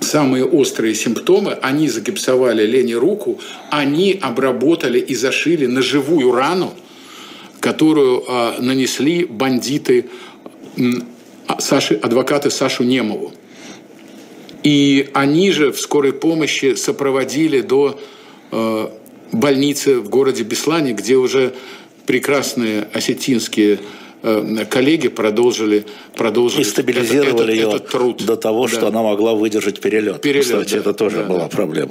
самые 0.00 0.44
острые 0.44 0.94
симптомы, 0.94 1.52
они 1.62 1.88
загипсовали 1.88 2.66
Лене 2.66 2.96
руку, 2.96 3.38
они 3.70 4.18
обработали 4.20 4.98
и 4.98 5.14
зашили 5.14 5.66
на 5.66 5.82
живую 5.82 6.32
рану, 6.32 6.74
которую 7.60 8.24
э, 8.26 8.60
нанесли 8.60 9.24
бандиты 9.24 10.06
а, 11.46 11.60
Саши, 11.60 11.94
адвокаты 11.94 12.50
Сашу 12.50 12.84
Немову. 12.84 13.32
И 14.62 15.08
они 15.14 15.52
же 15.52 15.70
в 15.70 15.80
скорой 15.80 16.12
помощи 16.12 16.74
сопроводили 16.74 17.60
до 17.60 18.00
э, 18.50 18.88
больницы 19.32 20.00
в 20.00 20.08
городе 20.08 20.42
Беслане, 20.42 20.92
где 20.92 21.16
уже 21.16 21.54
прекрасные 22.06 22.88
осетинские 22.92 23.80
э, 24.22 24.64
коллеги 24.68 25.08
продолжили, 25.08 25.84
продолжили 26.16 26.62
и 26.62 26.64
стабилизировали 26.64 27.58
этот, 27.58 27.74
этот, 27.74 27.84
ее 27.84 27.90
труд. 27.90 28.24
до 28.24 28.36
того, 28.36 28.66
да. 28.66 28.74
что 28.74 28.88
она 28.88 29.02
могла 29.02 29.34
выдержать 29.34 29.80
перелет. 29.80 30.20
перелет 30.20 30.44
Кстати, 30.44 30.74
да, 30.74 30.78
это 30.78 30.94
тоже 30.94 31.18
да, 31.18 31.24
была 31.24 31.40
да. 31.40 31.48
проблема. 31.48 31.90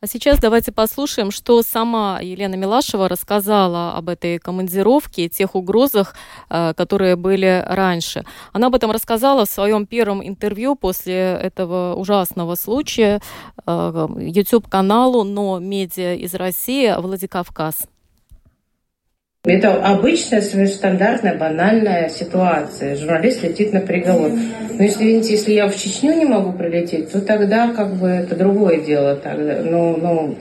А 0.00 0.06
сейчас 0.06 0.38
давайте 0.38 0.70
послушаем, 0.70 1.32
что 1.32 1.60
сама 1.62 2.20
Елена 2.22 2.54
Милашева 2.54 3.08
рассказала 3.08 3.96
об 3.96 4.08
этой 4.08 4.38
командировке, 4.38 5.28
тех 5.28 5.56
угрозах, 5.56 6.14
э, 6.50 6.72
которые 6.76 7.16
были 7.16 7.64
раньше. 7.66 8.24
Она 8.52 8.68
об 8.68 8.76
этом 8.76 8.92
рассказала 8.92 9.44
в 9.44 9.50
своем 9.50 9.86
первом 9.86 10.24
интервью 10.24 10.76
после 10.76 11.14
этого 11.14 11.96
ужасного 11.96 12.54
случая 12.54 13.20
э, 13.66 14.08
YouTube-каналу 14.18 15.24
«Но 15.24 15.58
медиа 15.58 16.14
из 16.14 16.32
России» 16.34 16.94
Владикавказ. 16.96 17.88
Это 19.44 19.74
обычная, 19.74 20.42
стандартная, 20.42 21.38
банальная 21.38 22.08
ситуация. 22.08 22.96
Журналист 22.96 23.44
летит 23.44 23.72
на 23.72 23.80
приговор. 23.80 24.32
Но 24.32 24.82
если, 24.82 25.04
видите, 25.04 25.34
если 25.34 25.52
я 25.52 25.68
в 25.68 25.76
Чечню 25.76 26.14
не 26.14 26.24
могу 26.24 26.52
прилететь, 26.52 27.12
то 27.12 27.20
тогда 27.20 27.72
как 27.72 27.94
бы 27.94 28.08
это 28.08 28.34
другое 28.34 28.80
дело. 28.80 29.14
Тогда, 29.14 29.60
ну, 29.62 29.96
ну... 29.96 30.36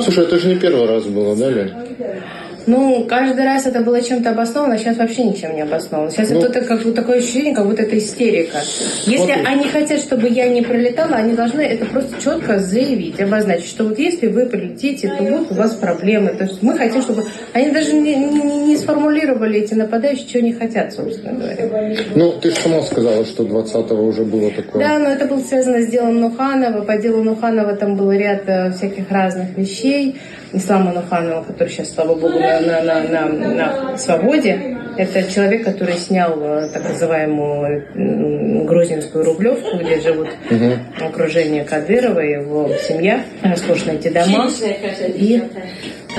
Слушай, 0.00 0.24
это 0.24 0.38
же 0.38 0.48
не 0.48 0.60
первый 0.60 0.86
раз 0.86 1.04
было, 1.06 1.36
да, 1.36 1.50
Лень? 1.50 1.72
Ну, 2.66 3.04
каждый 3.08 3.44
раз 3.44 3.66
это 3.66 3.80
было 3.80 4.00
чем-то 4.00 4.30
обосновано, 4.30 4.74
а 4.74 4.78
сейчас 4.78 4.96
вообще 4.96 5.24
ничем 5.24 5.54
не 5.54 5.62
обосновано. 5.62 6.10
Сейчас 6.10 6.30
ну, 6.30 6.40
это 6.40 6.62
как 6.62 6.82
бы 6.82 6.92
такое 6.92 7.18
ощущение, 7.18 7.54
как 7.54 7.66
будто 7.66 7.82
это 7.82 7.98
истерика. 7.98 8.58
Если 9.06 9.32
они 9.32 9.64
хотят, 9.64 10.00
чтобы 10.00 10.28
я 10.28 10.48
не 10.48 10.62
пролетала, 10.62 11.16
они 11.16 11.34
должны 11.34 11.60
это 11.60 11.84
просто 11.86 12.20
четко 12.22 12.58
заявить, 12.58 13.20
обозначить, 13.20 13.68
что 13.68 13.84
вот 13.84 13.98
если 13.98 14.28
вы 14.28 14.46
прилетите, 14.46 15.08
то 15.08 15.22
вот 15.22 15.52
у 15.52 15.54
вас 15.54 15.74
проблемы. 15.74 16.30
То 16.30 16.44
есть 16.44 16.62
мы 16.62 16.76
хотим, 16.76 17.02
чтобы... 17.02 17.24
Они 17.52 17.70
даже 17.70 17.92
не, 17.92 18.14
не, 18.14 18.66
не 18.68 18.76
сформулировали 18.76 19.60
эти 19.60 19.74
нападающие, 19.74 20.28
что 20.28 20.38
они 20.38 20.52
хотят, 20.52 20.92
собственно 20.92 21.32
говоря. 21.32 21.96
Ну, 22.14 22.32
ты 22.32 22.50
же 22.50 22.56
сама 22.56 22.82
сказала, 22.82 23.24
что 23.24 23.44
20-го 23.44 24.06
уже 24.06 24.24
было 24.24 24.50
такое. 24.50 24.82
Да, 24.82 24.98
но 24.98 25.10
это 25.10 25.26
было 25.26 25.40
связано 25.40 25.82
с 25.82 25.86
делом 25.86 26.20
Нуханова. 26.20 26.82
По 26.84 26.96
делу 26.96 27.22
Нуханова 27.22 27.76
там 27.76 27.96
был 27.96 28.10
ряд 28.12 28.42
э, 28.46 28.72
всяких 28.72 29.10
разных 29.10 29.56
вещей. 29.56 30.16
Ислама 30.54 30.92
Нуханова, 30.92 31.42
который 31.42 31.68
сейчас, 31.68 31.92
слава 31.92 32.14
богу, 32.14 32.38
на, 32.38 32.60
на, 32.60 32.82
на, 32.82 33.02
на, 33.02 33.28
на 33.28 33.98
свободе. 33.98 34.78
Это 34.96 35.24
человек, 35.28 35.64
который 35.64 35.94
снял 35.94 36.40
э, 36.40 36.68
так 36.72 36.88
называемую 36.88 38.64
грузинскую 38.64 39.24
рублевку, 39.24 39.76
где 39.78 40.00
живут 40.00 40.28
угу. 40.48 41.04
окружение 41.04 41.64
Кадырова, 41.64 42.20
его 42.20 42.70
семья, 42.76 43.24
роскошные 43.42 43.96
эти 43.96 44.08
дома. 44.08 44.48
И 45.08 45.42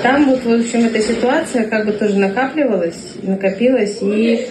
там 0.04 0.26
вот, 0.26 0.44
в 0.44 0.54
общем, 0.54 0.86
эта 0.86 1.02
ситуация 1.02 1.68
как 1.68 1.86
бы 1.86 1.94
тоже 1.94 2.18
накапливалась, 2.18 3.16
накопилась, 3.24 4.00
и 4.02 4.46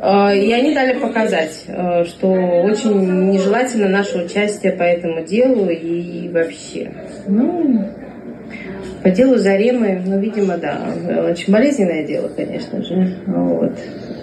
э, 0.00 0.38
и 0.38 0.52
они 0.52 0.74
дали 0.74 0.98
показать, 0.98 1.62
э, 1.68 2.04
что 2.04 2.26
очень 2.28 3.30
нежелательно 3.30 3.88
наше 3.88 4.18
участие 4.18 4.72
по 4.72 4.82
этому 4.82 5.24
делу 5.24 5.68
и 5.70 6.28
вообще. 6.30 6.90
Ну, 7.28 7.88
по 9.06 9.10
делу 9.12 9.36
Заремы, 9.36 10.02
ну, 10.04 10.18
видимо, 10.18 10.58
да, 10.58 10.80
очень 11.30 11.52
болезненное 11.52 12.04
дело, 12.04 12.26
конечно 12.26 12.82
же. 12.82 13.16
Вот. 13.28 13.72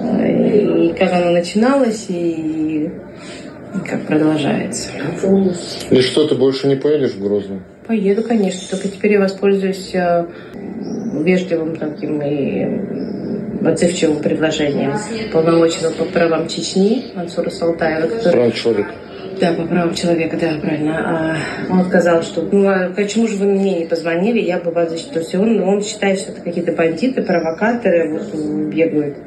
И 0.02 0.94
как 1.00 1.14
оно 1.14 1.32
начиналось, 1.32 2.08
и, 2.10 2.92
как 3.90 4.02
продолжается. 4.02 4.90
И 5.90 6.02
что, 6.02 6.28
ты 6.28 6.36
больше 6.36 6.68
не 6.68 6.76
поедешь 6.76 7.12
в 7.12 7.24
Грозный? 7.24 7.62
Поеду, 7.88 8.24
конечно, 8.24 8.60
только 8.72 8.90
теперь 8.90 9.14
я 9.14 9.22
воспользуюсь 9.22 9.96
э, 9.96 10.26
вежливым 11.24 11.78
таким 11.78 12.22
и 12.22 13.66
отзывчивым 13.66 14.22
предложением 14.22 14.96
полномочного 15.32 15.94
по 15.94 16.04
правам 16.04 16.50
Чечни 16.50 17.06
Мансура 17.16 17.50
Салтаева. 17.50 18.08
Который... 18.08 18.34
Прав 18.34 18.54
человека. 18.54 18.92
Да, 19.40 19.54
по 19.54 19.66
правам 19.66 19.94
человека, 19.94 20.38
да, 20.40 20.60
правильно. 20.62 20.98
А 20.98 21.74
он 21.74 21.86
сказал, 21.86 22.22
что 22.24 22.42
ну 22.42 22.68
а 22.68 22.92
почему 22.96 23.28
же 23.28 23.38
вы 23.38 23.46
мне 23.48 23.80
не 23.80 23.86
позвонили, 23.86 24.40
я 24.40 24.60
бы 24.60 24.72
вас 24.72 24.90
защитил. 24.90 25.42
Он, 25.42 25.62
он 25.62 25.82
считает, 25.82 26.20
что 26.20 26.32
это 26.32 26.42
какие-то 26.42 26.72
бандиты, 26.74 27.22
провокаторы, 27.22 28.12
вот 28.12 28.34
бегают. 28.74 29.18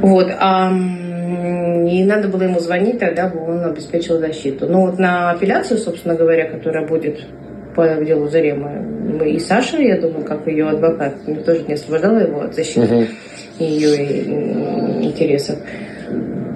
Вот. 0.00 0.30
А, 0.38 0.70
и 0.70 2.04
надо 2.04 2.28
было 2.28 2.42
ему 2.42 2.60
звонить, 2.60 2.98
тогда 2.98 3.28
бы 3.28 3.40
он 3.40 3.64
обеспечил 3.64 4.18
защиту. 4.18 4.66
Ну 4.66 4.86
вот 4.86 4.98
на 4.98 5.30
апелляцию, 5.30 5.78
собственно 5.78 6.14
говоря, 6.14 6.50
которая 6.50 6.86
будет 6.86 7.26
по 7.74 7.86
делу 8.04 8.28
Зарема, 8.28 8.70
мы 8.70 9.32
и 9.32 9.38
Саша, 9.38 9.78
я 9.78 10.00
думаю, 10.00 10.24
как 10.24 10.46
ее 10.46 10.68
адвокат, 10.68 11.14
тоже 11.44 11.64
не 11.66 11.74
освобождала 11.74 12.18
его 12.18 12.42
от 12.42 12.54
защиты 12.54 12.86
uh-huh. 12.86 13.08
ее 13.58 15.04
интересов. 15.04 15.58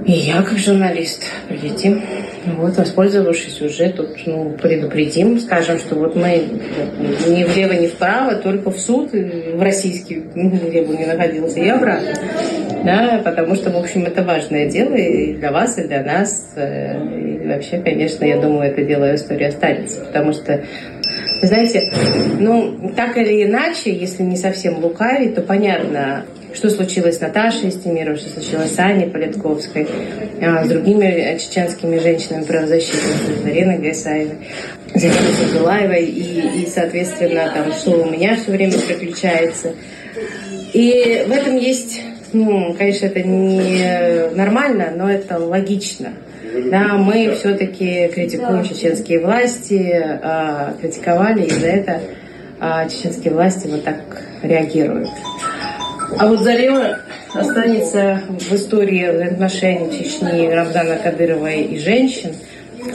И 0.08 0.12
я, 0.12 0.40
как 0.40 0.56
журналист, 0.56 1.22
прилетим, 1.50 2.02
вот, 2.56 2.78
воспользовавшись 2.78 3.60
уже 3.60 3.90
тут, 3.90 4.08
ну, 4.24 4.56
предупредим, 4.60 5.38
скажем, 5.38 5.78
что 5.78 5.96
вот 5.96 6.16
мы 6.16 6.44
ни 7.26 7.44
влево, 7.44 7.74
ни 7.74 7.88
вправо, 7.88 8.36
только 8.36 8.70
в 8.70 8.80
суд, 8.80 9.12
в 9.12 9.60
российский, 9.60 10.22
где 10.34 10.80
бы 10.80 10.96
ни 10.96 11.04
находился, 11.04 11.60
и 11.60 11.68
обратно. 11.68 12.14
Да, 12.84 13.20
потому 13.22 13.54
что, 13.54 13.68
в 13.70 13.76
общем, 13.76 14.06
это 14.06 14.22
важное 14.22 14.70
дело 14.70 14.94
и 14.94 15.34
для 15.34 15.52
вас, 15.52 15.76
и 15.76 15.86
для 15.86 16.02
нас. 16.02 16.52
Э, 16.56 16.96
и 16.96 17.46
вообще, 17.46 17.78
конечно, 17.78 18.24
я 18.24 18.38
думаю, 18.38 18.70
это 18.70 18.82
дело 18.84 19.14
истории 19.14 19.44
останется, 19.44 20.00
потому 20.06 20.32
что 20.32 20.64
знаете, 21.42 21.92
ну, 22.38 22.92
так 22.96 23.16
или 23.16 23.44
иначе, 23.44 23.92
если 23.92 24.22
не 24.22 24.36
совсем 24.36 24.78
лукавить, 24.82 25.34
то 25.34 25.42
понятно, 25.42 26.24
что 26.54 26.70
случилось 26.70 27.18
с 27.18 27.20
Наташей 27.20 27.70
Стемировой, 27.70 28.18
что 28.18 28.30
случилось 28.30 28.74
с 28.74 28.78
Аней 28.78 29.08
Политковской, 29.08 29.86
а, 30.40 30.64
с 30.64 30.68
другими 30.68 31.38
чеченскими 31.38 31.98
женщинами-правозащитницами, 31.98 33.42
Зариной 33.42 33.78
Гайсаевой, 33.78 34.38
Зариной 34.94 35.32
Сабдулаевой, 35.40 36.04
и, 36.06 36.62
и, 36.62 36.66
соответственно, 36.66 37.52
там, 37.54 37.72
что 37.72 37.90
у 38.02 38.10
меня 38.10 38.36
все 38.36 38.50
время 38.50 38.72
приключается. 38.72 39.74
И 40.72 41.24
в 41.26 41.32
этом 41.32 41.56
есть, 41.56 42.00
ну, 42.32 42.74
конечно, 42.76 43.06
это 43.06 43.22
не 43.22 44.34
нормально, 44.34 44.92
но 44.96 45.10
это 45.10 45.38
логично. 45.38 46.12
Да, 46.70 46.94
мы 46.94 47.34
все-таки 47.34 48.08
критикуем 48.08 48.64
чеченские 48.64 49.20
власти, 49.20 49.90
а, 50.22 50.74
критиковали, 50.80 51.44
и 51.44 51.50
за 51.50 51.66
это 51.66 52.00
а, 52.60 52.88
чеченские 52.88 53.32
власти 53.32 53.68
вот 53.68 53.84
так 53.84 54.00
реагируют. 54.42 55.08
А 56.18 56.26
вот 56.26 56.40
Зарема 56.40 56.98
останется 57.34 58.22
в 58.28 58.52
истории 58.54 59.26
отношений 59.26 59.90
Чечни, 59.92 60.48
Рамзана 60.48 60.96
Кадырова 60.96 61.50
и 61.50 61.78
женщин 61.78 62.30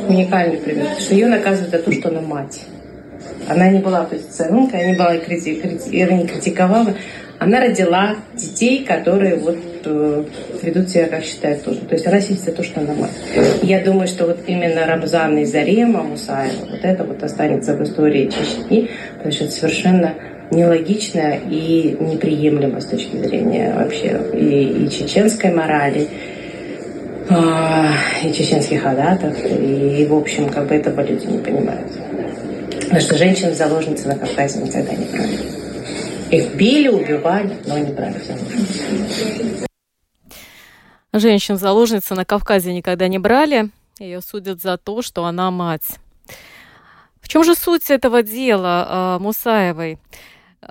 уникальный 0.07 0.57
пример, 0.57 0.85
потому 0.85 1.01
что 1.01 1.13
ее 1.13 1.27
наказывают 1.27 1.71
за 1.71 1.79
то, 1.79 1.91
что 1.91 2.09
она 2.09 2.21
мать. 2.21 2.61
Она 3.47 3.69
не 3.69 3.79
была 3.79 4.01
оппозиционеркой, 4.01 4.87
не 4.87 4.97
была 4.97 5.17
крити, 5.17 5.55
крити, 5.55 5.89
не 5.89 6.27
критиковала. 6.27 6.95
Она 7.39 7.59
родила 7.59 8.15
детей, 8.35 8.83
которые 8.83 9.35
вот 9.35 9.57
ведут 9.85 10.89
себя, 10.89 11.07
как 11.07 11.23
считают 11.23 11.63
тоже. 11.63 11.81
То 11.81 11.93
есть 11.93 12.07
она 12.07 12.21
сидит 12.21 12.55
то, 12.55 12.63
что 12.63 12.81
она 12.81 12.93
мать. 12.93 13.11
Я 13.61 13.83
думаю, 13.83 14.07
что 14.07 14.25
вот 14.25 14.39
именно 14.47 14.85
Рамзан 14.85 15.37
и 15.37 15.45
Зарема 15.45 16.03
Мусаева, 16.03 16.65
вот 16.69 16.79
это 16.83 17.03
вот 17.03 17.23
останется 17.23 17.75
в 17.75 17.83
истории 17.83 18.25
Чечни, 18.29 18.89
потому 19.17 19.31
что 19.31 19.45
это 19.45 19.53
совершенно 19.53 20.13
нелогично 20.51 21.35
и 21.49 21.97
неприемлемо 21.99 22.79
с 22.79 22.85
точки 22.85 23.17
зрения 23.17 23.73
вообще 23.75 24.19
и, 24.33 24.85
и 24.85 24.89
чеченской 24.89 25.51
морали, 25.51 26.07
а, 27.29 27.93
и 28.23 28.33
чеченских 28.33 28.85
адатов, 28.85 29.35
и, 29.45 30.05
в 30.05 30.13
общем, 30.13 30.49
как 30.49 30.67
бы 30.67 30.75
этого 30.75 31.01
люди 31.01 31.25
не 31.25 31.39
понимают. 31.39 31.91
Потому 32.81 32.99
что 32.99 33.17
женщины-заложницы 33.17 34.07
на 34.07 34.15
Кавказе 34.15 34.59
никогда 34.59 34.93
не 34.93 35.05
брали. 35.05 35.63
Их 36.31 36.55
били, 36.55 36.89
убивали, 36.89 37.57
но 37.65 37.77
не 37.77 37.91
брали 37.91 38.15
заложницы. 38.25 39.67
Женщин-заложницы 41.13 42.15
на 42.15 42.25
Кавказе 42.25 42.73
никогда 42.73 43.07
не 43.07 43.19
брали. 43.19 43.69
Ее 43.99 44.21
судят 44.21 44.61
за 44.61 44.77
то, 44.77 45.03
что 45.03 45.25
она 45.25 45.51
мать. 45.51 45.99
В 47.21 47.29
чем 47.29 47.43
же 47.43 47.53
суть 47.55 47.89
этого 47.89 48.23
дела 48.23 49.17
э, 49.19 49.23
Мусаевой? 49.23 49.99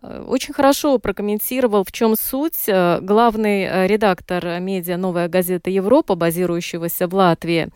Э, 0.02 0.24
очень 0.26 0.54
хорошо 0.54 0.98
прокомментировал, 0.98 1.84
в 1.84 1.92
чем 1.92 2.16
суть 2.16 2.64
э, 2.66 3.00
главный 3.00 3.62
э, 3.62 3.86
редактор 3.86 4.60
медиа 4.60 4.96
«Новая 4.96 5.28
газета 5.28 5.70
Европа», 5.70 6.14
базирующегося 6.14 7.06
в 7.08 7.14
Латвии, 7.14 7.68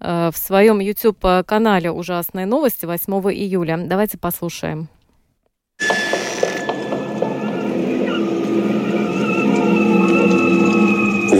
в 0.00 0.34
своем 0.34 0.80
YouTube-канале 0.80 1.92
«Ужасные 1.92 2.44
новости» 2.44 2.86
8 2.86 3.12
июля. 3.32 3.78
Давайте 3.78 4.18
послушаем. 4.18 4.88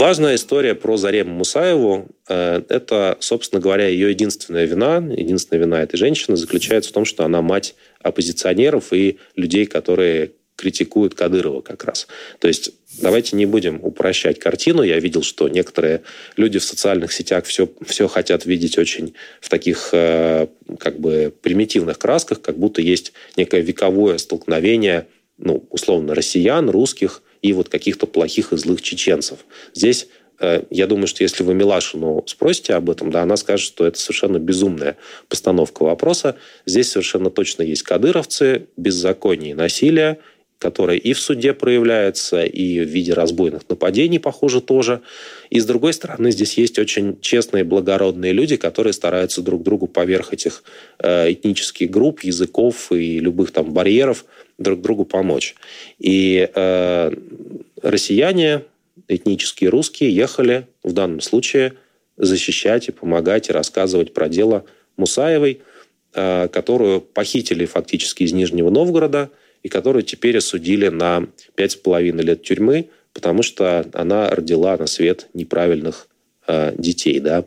Важная 0.03 0.35
история 0.35 0.75
про 0.75 0.97
Зарему 0.97 1.33
Мусаеву– 1.33 2.09
это, 2.27 3.17
собственно 3.21 3.63
говоря, 3.63 3.87
ее 3.87 4.11
единственная 4.11 4.65
вина, 4.65 4.97
единственная 4.97 5.63
вина 5.63 5.81
этой 5.81 5.97
женщины 5.97 6.37
заключается 6.37 6.91
в 6.91 6.93
том, 6.93 7.05
что 7.05 7.25
она 7.25 7.41
мать 7.41 7.77
оппозиционеров 8.01 8.93
и 8.93 9.21
людей, 9.37 9.65
которые 9.65 10.33
критикуют 10.57 11.15
Кадырова 11.15 11.61
как 11.61 11.85
раз. 11.85 12.09
То 12.41 12.49
есть 12.49 12.73
давайте 13.01 13.37
не 13.37 13.47
будем 13.47 13.79
упрощать 13.81 14.41
картину. 14.41 14.83
Я 14.83 14.99
видел, 14.99 15.23
что 15.23 15.49
некоторые 15.49 16.03
люди 16.37 16.59
в 16.59 16.65
социальных 16.65 17.13
сетях 17.13 17.45
все, 17.45 17.69
все 17.87 18.09
хотят 18.09 18.45
видеть 18.45 18.79
очень 18.79 19.15
в 19.41 19.49
таких 19.49 19.91
э, 19.93 20.49
как 20.81 20.99
бы 20.99 21.33
примитивных 21.43 22.01
красках, 22.01 22.43
как 22.43 22.59
будто 22.59 22.83
есть 22.83 23.13
некое 23.37 23.61
вековое 23.61 24.19
столкновение, 24.19 25.07
ну, 25.39 25.65
условно, 25.71 26.17
россиян, 26.17 26.69
русских 26.69 27.23
и 27.43 27.53
вот 27.53 27.69
каких-то 27.69 28.07
плохих 28.07 28.53
и 28.53 28.57
злых 28.57 28.81
чеченцев. 28.81 29.41
Здесь 29.75 30.09
Э, 30.43 30.65
я 30.71 30.87
думаю, 30.87 31.07
что 31.07 31.23
если 31.23 31.45
вы 31.45 31.55
Милашину 31.55 32.25
спросите 32.27 32.75
об 32.75 32.91
этом, 32.91 33.11
да, 33.11 33.23
она 33.23 33.37
скажет, 33.37 33.65
что 33.65 33.87
это 33.87 33.99
совершенно 33.99 34.39
безумная 34.39 34.97
постановка 35.29 35.85
вопроса. 35.85 36.37
Здесь 36.67 36.91
совершенно 36.91 37.31
точно 37.31 37.63
есть 37.63 37.85
кадыровцы, 37.85 38.67
беззаконие 38.77 39.53
и 39.53 39.55
насилие, 39.55 40.19
которое 40.63 40.97
и 40.97 41.13
в 41.13 41.19
суде 41.19 41.55
проявляется, 41.55 42.45
и 42.45 42.79
в 42.79 42.89
виде 42.89 43.13
разбойных 43.13 43.63
нападений, 43.69 44.21
похоже, 44.21 44.61
тоже. 44.61 45.01
И 45.51 45.59
с 45.59 45.67
другой 45.67 45.93
стороны, 45.93 46.31
здесь 46.31 46.57
есть 46.57 46.79
очень 46.79 47.21
честные, 47.21 47.65
благородные 47.65 48.33
люди, 48.33 48.57
которые 48.57 48.93
стараются 48.93 49.43
друг 49.43 49.65
другу 49.65 49.89
поверх 49.89 50.33
этих 50.33 50.63
э, 51.01 51.33
этнических 51.33 51.91
групп, 51.91 52.21
языков 52.21 52.93
и 52.93 53.19
любых 53.19 53.51
там 53.51 53.73
барьеров 53.73 54.25
друг 54.59 54.81
другу 54.81 55.05
помочь. 55.05 55.57
И 55.99 56.49
э, 56.55 57.13
россияне, 57.83 58.63
этнические 59.09 59.71
русские 59.71 60.15
ехали 60.15 60.69
в 60.85 60.93
данном 60.93 61.21
случае 61.21 61.73
защищать 62.17 62.89
и 62.89 62.93
помогать 62.93 63.49
и 63.49 63.53
рассказывать 63.53 64.15
про 64.15 64.29
дело 64.29 64.65
Мусаевой, 64.97 65.61
э, 66.15 66.47
которую 66.53 67.01
похитили 67.01 67.67
фактически 67.67 68.23
из 68.23 68.33
Нижнего 68.33 68.71
Новгорода 68.71 69.31
и 69.63 69.69
которую 69.69 70.03
теперь 70.03 70.39
осудили 70.39 70.89
на 70.89 71.27
пять 71.55 71.73
с 71.73 71.77
половиной 71.77 72.25
лет 72.25 72.43
тюрьмы, 72.43 72.89
потому 73.13 73.43
что 73.43 73.87
она 73.93 74.31
родила 74.31 74.77
на 74.77 74.87
свет 74.87 75.29
неправильных 75.35 76.09
э, 76.47 76.75
детей. 76.77 77.21
Да? 77.21 77.45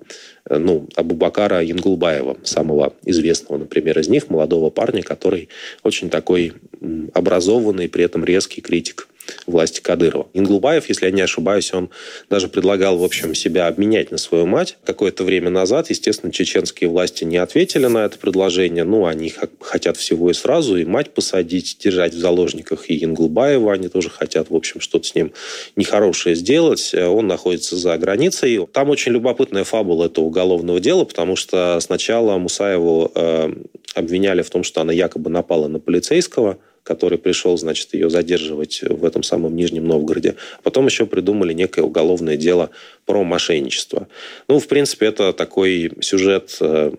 Ну, 0.49 0.87
Абубакара 0.95 1.61
Янгулбаева, 1.61 2.37
самого 2.43 2.93
известного, 3.03 3.59
например, 3.59 3.99
из 3.99 4.07
них, 4.07 4.29
молодого 4.29 4.69
парня, 4.69 5.01
который 5.01 5.49
очень 5.83 6.09
такой 6.09 6.53
образованный, 7.13 7.89
при 7.89 8.03
этом 8.03 8.23
резкий 8.23 8.61
критик 8.61 9.07
власти 9.45 9.81
Кадырова. 9.81 10.27
Инглубаев, 10.33 10.87
если 10.89 11.05
я 11.05 11.11
не 11.11 11.21
ошибаюсь, 11.21 11.73
он 11.73 11.89
даже 12.29 12.47
предлагал, 12.47 12.97
в 12.97 13.03
общем, 13.03 13.35
себя 13.35 13.67
обменять 13.67 14.11
на 14.11 14.17
свою 14.17 14.45
мать. 14.45 14.77
Какое-то 14.85 15.23
время 15.23 15.49
назад, 15.49 15.89
естественно, 15.89 16.31
чеченские 16.31 16.89
власти 16.89 17.23
не 17.23 17.37
ответили 17.37 17.87
на 17.87 18.05
это 18.05 18.17
предложение. 18.17 18.83
Ну, 18.83 19.05
они 19.05 19.33
хотят 19.59 19.97
всего 19.97 20.29
и 20.31 20.33
сразу, 20.33 20.77
и 20.77 20.85
мать 20.85 21.13
посадить, 21.13 21.77
держать 21.79 22.13
в 22.13 22.19
заложниках, 22.19 22.89
и 22.89 23.03
Инглубаева 23.03 23.73
они 23.73 23.87
тоже 23.87 24.09
хотят, 24.09 24.49
в 24.49 24.55
общем, 24.55 24.79
что-то 24.79 25.07
с 25.07 25.15
ним 25.15 25.33
нехорошее 25.75 26.35
сделать. 26.35 26.93
Он 26.93 27.27
находится 27.27 27.75
за 27.75 27.97
границей. 27.97 28.65
Там 28.71 28.89
очень 28.89 29.11
любопытная 29.11 29.63
фабула 29.63 30.05
этого 30.05 30.25
уголовного 30.25 30.79
дела, 30.79 31.05
потому 31.05 31.35
что 31.35 31.79
сначала 31.79 32.37
Мусаеву 32.37 33.11
э, 33.13 33.53
обвиняли 33.93 34.41
в 34.41 34.49
том, 34.49 34.63
что 34.63 34.81
она 34.81 34.93
якобы 34.93 35.29
напала 35.29 35.67
на 35.67 35.79
полицейского, 35.79 36.57
который 36.85 37.17
пришел, 37.17 37.57
значит, 37.57 37.93
ее 37.93 38.09
задерживать 38.09 38.81
в 38.83 39.03
этом 39.03 39.23
самом 39.23 39.55
Нижнем 39.55 39.85
Новгороде. 39.85 40.35
Потом 40.63 40.85
еще 40.85 41.05
придумали 41.07 41.51
некое 41.51 41.81
уголовное 41.81 42.37
дело 42.37 42.69
про 43.05 43.23
мошенничество. 43.23 44.07
Ну, 44.47 44.59
в 44.59 44.67
принципе, 44.67 45.07
это 45.07 45.33
такой 45.33 45.91
сюжет 46.01 46.55
э, 46.61 46.91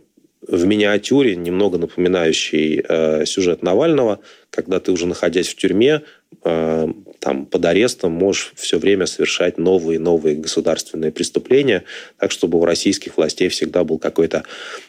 в 0.46 0.66
миниатюре, 0.66 1.36
немного 1.36 1.78
напоминающий 1.78 2.84
э, 2.86 3.24
сюжет 3.26 3.62
Навального, 3.62 4.18
когда 4.50 4.80
ты 4.80 4.90
уже 4.90 5.06
находясь 5.06 5.48
в 5.48 5.56
тюрьме, 5.56 6.02
э, 6.44 6.88
там 7.20 7.46
под 7.46 7.64
арестом 7.64 8.12
можешь 8.12 8.52
все 8.56 8.78
время 8.78 9.06
совершать 9.06 9.56
новые 9.56 9.96
и 9.96 10.00
новые 10.00 10.36
государственные 10.36 11.12
преступления, 11.12 11.84
так 12.18 12.32
чтобы 12.32 12.58
у 12.58 12.64
российских 12.64 13.16
властей 13.16 13.48
всегда 13.48 13.84
был 13.84 13.98
какой-то 13.98 14.42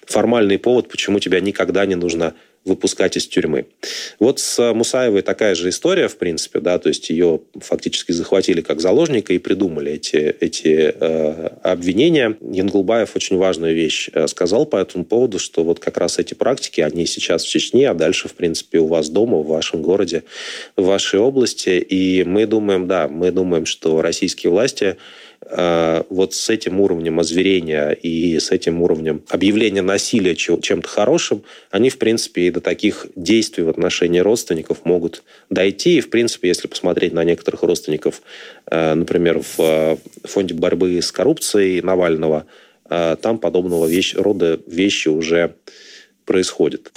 формальный 0.05 0.57
повод, 0.57 0.89
почему 0.89 1.19
тебя 1.19 1.39
никогда 1.39 1.85
не 1.85 1.95
нужно 1.95 2.33
выпускать 2.67 3.17
из 3.17 3.27
тюрьмы. 3.27 3.65
Вот 4.19 4.39
с 4.39 4.73
Мусаевой 4.73 5.21
такая 5.21 5.55
же 5.55 5.69
история, 5.69 6.07
в 6.07 6.17
принципе, 6.17 6.59
да, 6.59 6.77
то 6.77 6.89
есть 6.89 7.09
ее 7.09 7.41
фактически 7.59 8.11
захватили 8.11 8.61
как 8.61 8.81
заложника 8.81 9.33
и 9.33 9.39
придумали 9.39 9.93
эти, 9.93 10.35
эти 10.39 10.93
э, 10.93 11.47
обвинения. 11.63 12.37
Янгулбаев 12.41 13.15
очень 13.15 13.37
важную 13.37 13.73
вещь 13.73 14.09
э, 14.13 14.27
сказал 14.27 14.65
по 14.65 14.77
этому 14.77 15.05
поводу, 15.05 15.39
что 15.39 15.63
вот 15.63 15.79
как 15.79 15.97
раз 15.97 16.19
эти 16.19 16.33
практики, 16.33 16.81
они 16.81 17.05
сейчас 17.05 17.43
в 17.43 17.49
Чечне, 17.49 17.89
а 17.89 17.93
дальше, 17.93 18.27
в 18.27 18.33
принципе, 18.33 18.79
у 18.79 18.87
вас 18.87 19.09
дома, 19.09 19.37
в 19.37 19.47
вашем 19.47 19.81
городе, 19.81 20.23
в 20.75 20.83
вашей 20.83 21.19
области. 21.19 21.69
И 21.69 22.23
мы 22.23 22.45
думаем, 22.45 22.87
да, 22.87 23.07
мы 23.07 23.31
думаем, 23.31 23.65
что 23.65 24.01
российские 24.01 24.51
власти 24.51 24.97
вот 25.49 26.33
с 26.33 26.49
этим 26.49 26.81
уровнем 26.81 27.19
озверения 27.19 27.91
и 27.91 28.37
с 28.39 28.51
этим 28.51 28.81
уровнем 28.81 29.23
объявления 29.29 29.81
насилия 29.81 30.35
чем-то 30.35 30.87
хорошим, 30.87 31.43
они, 31.71 31.89
в 31.89 31.97
принципе, 31.97 32.47
и 32.47 32.51
до 32.51 32.59
таких 32.59 33.07
действий 33.15 33.63
в 33.63 33.69
отношении 33.69 34.19
родственников 34.19 34.83
могут 34.83 35.23
дойти. 35.49 35.97
И, 35.97 36.01
в 36.01 36.09
принципе, 36.09 36.49
если 36.49 36.67
посмотреть 36.67 37.13
на 37.13 37.23
некоторых 37.23 37.63
родственников, 37.63 38.21
э, 38.69 38.93
например, 38.93 39.39
в 39.39 39.59
э, 39.59 39.97
фонде 40.23 40.53
борьбы 40.53 41.01
с 41.01 41.11
коррупцией 41.11 41.81
Навального, 41.81 42.45
там 42.89 43.37
подобного 43.39 43.85
вещь, 43.85 44.15
рода 44.15 44.61
вещи 44.65 45.09
уже 45.09 45.55
происходят. 46.25 46.91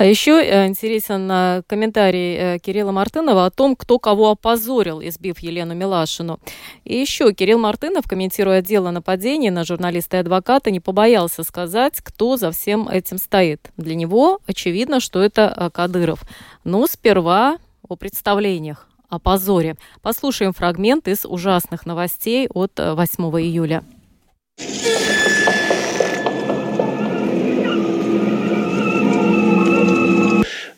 А 0.00 0.06
еще 0.06 0.42
э, 0.42 0.66
интересен 0.66 1.30
э, 1.30 1.62
комментарий 1.66 2.34
э, 2.34 2.58
Кирилла 2.58 2.90
Мартынова 2.90 3.44
о 3.44 3.50
том, 3.50 3.76
кто 3.76 3.98
кого 3.98 4.30
опозорил, 4.30 5.02
избив 5.02 5.40
Елену 5.40 5.74
Милашину. 5.74 6.40
И 6.86 6.96
еще 6.96 7.34
Кирилл 7.34 7.58
Мартынов, 7.58 8.08
комментируя 8.08 8.62
дело 8.62 8.92
нападения 8.92 9.50
на 9.50 9.62
журналиста 9.62 10.16
и 10.16 10.20
адвоката, 10.20 10.70
не 10.70 10.80
побоялся 10.80 11.42
сказать, 11.42 12.00
кто 12.02 12.38
за 12.38 12.50
всем 12.50 12.88
этим 12.88 13.18
стоит. 13.18 13.70
Для 13.76 13.94
него 13.94 14.38
очевидно, 14.46 15.00
что 15.00 15.22
это 15.22 15.70
Кадыров. 15.74 16.22
Но 16.64 16.86
сперва 16.86 17.58
о 17.86 17.94
представлениях 17.94 18.88
о 19.10 19.18
позоре. 19.18 19.76
Послушаем 20.00 20.54
фрагмент 20.54 21.08
из 21.08 21.26
ужасных 21.26 21.84
новостей 21.84 22.48
от 22.48 22.72
8 22.78 23.22
июля. 23.38 23.84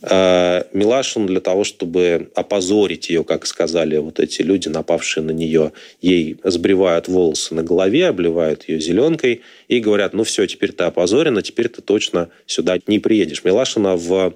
Милашин 0.03 1.27
для 1.27 1.41
того, 1.41 1.63
чтобы 1.63 2.31
опозорить 2.35 3.09
ее, 3.09 3.23
как 3.23 3.47
сказали 3.47 3.97
вот 3.99 4.19
эти 4.19 4.43
люди, 4.43 4.69
напавшие 4.69 5.23
на 5.23 5.31
нее, 5.31 5.73
ей 6.01 6.39
сбривают 6.43 7.07
волосы 7.07 7.55
на 7.55 7.63
голове, 7.63 8.09
обливают 8.09 8.69
ее 8.69 8.81
зеленкой 8.81 9.43
и 9.69 9.79
говорят, 9.79 10.13
ну 10.13 10.25
все, 10.25 10.47
теперь 10.47 10.73
ты 10.73 10.85
опозорена, 10.85 11.41
теперь 11.43 11.69
ты 11.69 11.83
точно 11.83 12.31
сюда 12.47 12.79
не 12.89 12.99
приедешь. 12.99 13.45
Милашина 13.45 13.95
в 13.97 14.13
э, 14.13 14.33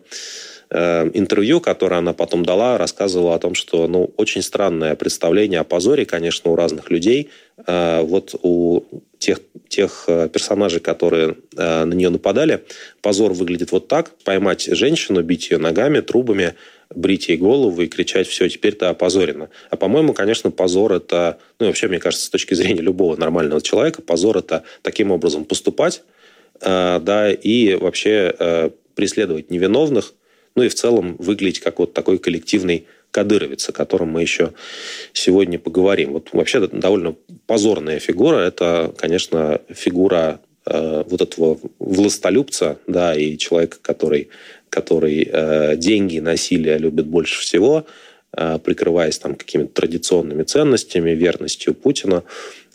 интервью, 0.71 1.61
которое 1.61 1.99
она 1.99 2.13
потом 2.13 2.45
дала, 2.45 2.77
рассказывала 2.77 3.37
о 3.37 3.39
том, 3.39 3.55
что 3.55 3.87
ну, 3.87 4.13
очень 4.17 4.43
странное 4.43 4.97
представление 4.97 5.61
о 5.61 5.65
позоре, 5.65 6.05
конечно, 6.05 6.51
у 6.51 6.57
разных 6.57 6.91
людей. 6.91 7.31
Э, 7.67 8.03
вот 8.03 8.35
у 8.43 8.85
тех, 9.19 9.41
тех 9.69 10.05
э, 10.09 10.29
персонажей, 10.29 10.81
которые 10.81 11.37
э, 11.57 11.85
на 11.85 11.95
нее 11.95 12.11
нападали, 12.11 12.65
позор 13.01 13.33
выглядит 13.33 13.73
вот 13.73 13.89
так. 13.89 14.11
Поймать 14.25 14.65
женщину, 14.65 15.23
бить 15.23 15.51
ее 15.51 15.59
ногами, 15.59 16.01
трубами, 16.01 16.55
брить 16.95 17.29
ей 17.29 17.37
голову 17.37 17.83
и 17.83 17.87
кричать 17.87 18.27
«все, 18.27 18.49
теперь 18.49 18.75
ты 18.75 18.87
опозорена». 18.87 19.49
А, 19.71 19.77
по-моему, 19.77 20.13
конечно, 20.13 20.51
позор– 20.51 20.93
это, 20.95 21.39
ну, 21.59 21.67
вообще, 21.67 21.89
мне 21.89 21.99
кажется, 21.99 22.27
с 22.27 22.31
точки 22.31 22.55
зрения 22.55 22.83
любого 22.83 23.17
нормального 23.17 23.61
человека, 23.61 24.03
позор– 24.03 24.37
это 24.39 24.65
таким 24.83 25.11
образом 25.11 25.45
поступать, 25.45 26.03
э, 26.61 27.01
да, 27.01 27.33
и 27.33 27.75
вообще 27.75 28.71
преследовать 28.95 29.51
невиновных, 29.51 30.15
ну 30.57 30.63
и 30.63 30.69
в 30.69 30.75
целом 30.75 31.17
выглядеть 31.19 31.61
как 31.61 31.79
вот 31.79 31.93
такой 31.93 32.19
коллективный 32.19 32.87
кадыровец, 33.11 33.69
о 33.69 33.73
котором 33.73 34.09
мы 34.09 34.23
еще 34.23 34.53
сегодня 35.13 35.59
поговорим. 35.59 36.13
Вот 36.13 36.31
вообще 36.33 36.67
довольно 36.67 37.15
позорная 37.47 37.99
фигура. 37.99 38.39
Это, 38.39 38.93
конечно, 38.97 39.61
фигура 39.69 40.41
э, 40.67 41.05
вот 41.07 41.21
этого 41.21 41.59
властолюбца, 41.79 42.79
да, 42.87 43.15
и 43.15 43.39
человека, 43.39 43.79
который, 43.81 44.29
который 44.69 45.29
э, 45.31 45.77
деньги 45.77 46.19
насилие 46.19 46.79
любит 46.79 47.07
больше 47.07 47.41
всего, 47.41 47.87
э, 48.37 48.59
прикрываясь 48.63 49.19
там 49.19 49.35
какими-то 49.35 49.73
традиционными 49.73 50.43
ценностями, 50.43 51.11
верностью 51.11 51.75
Путина. 51.75 52.23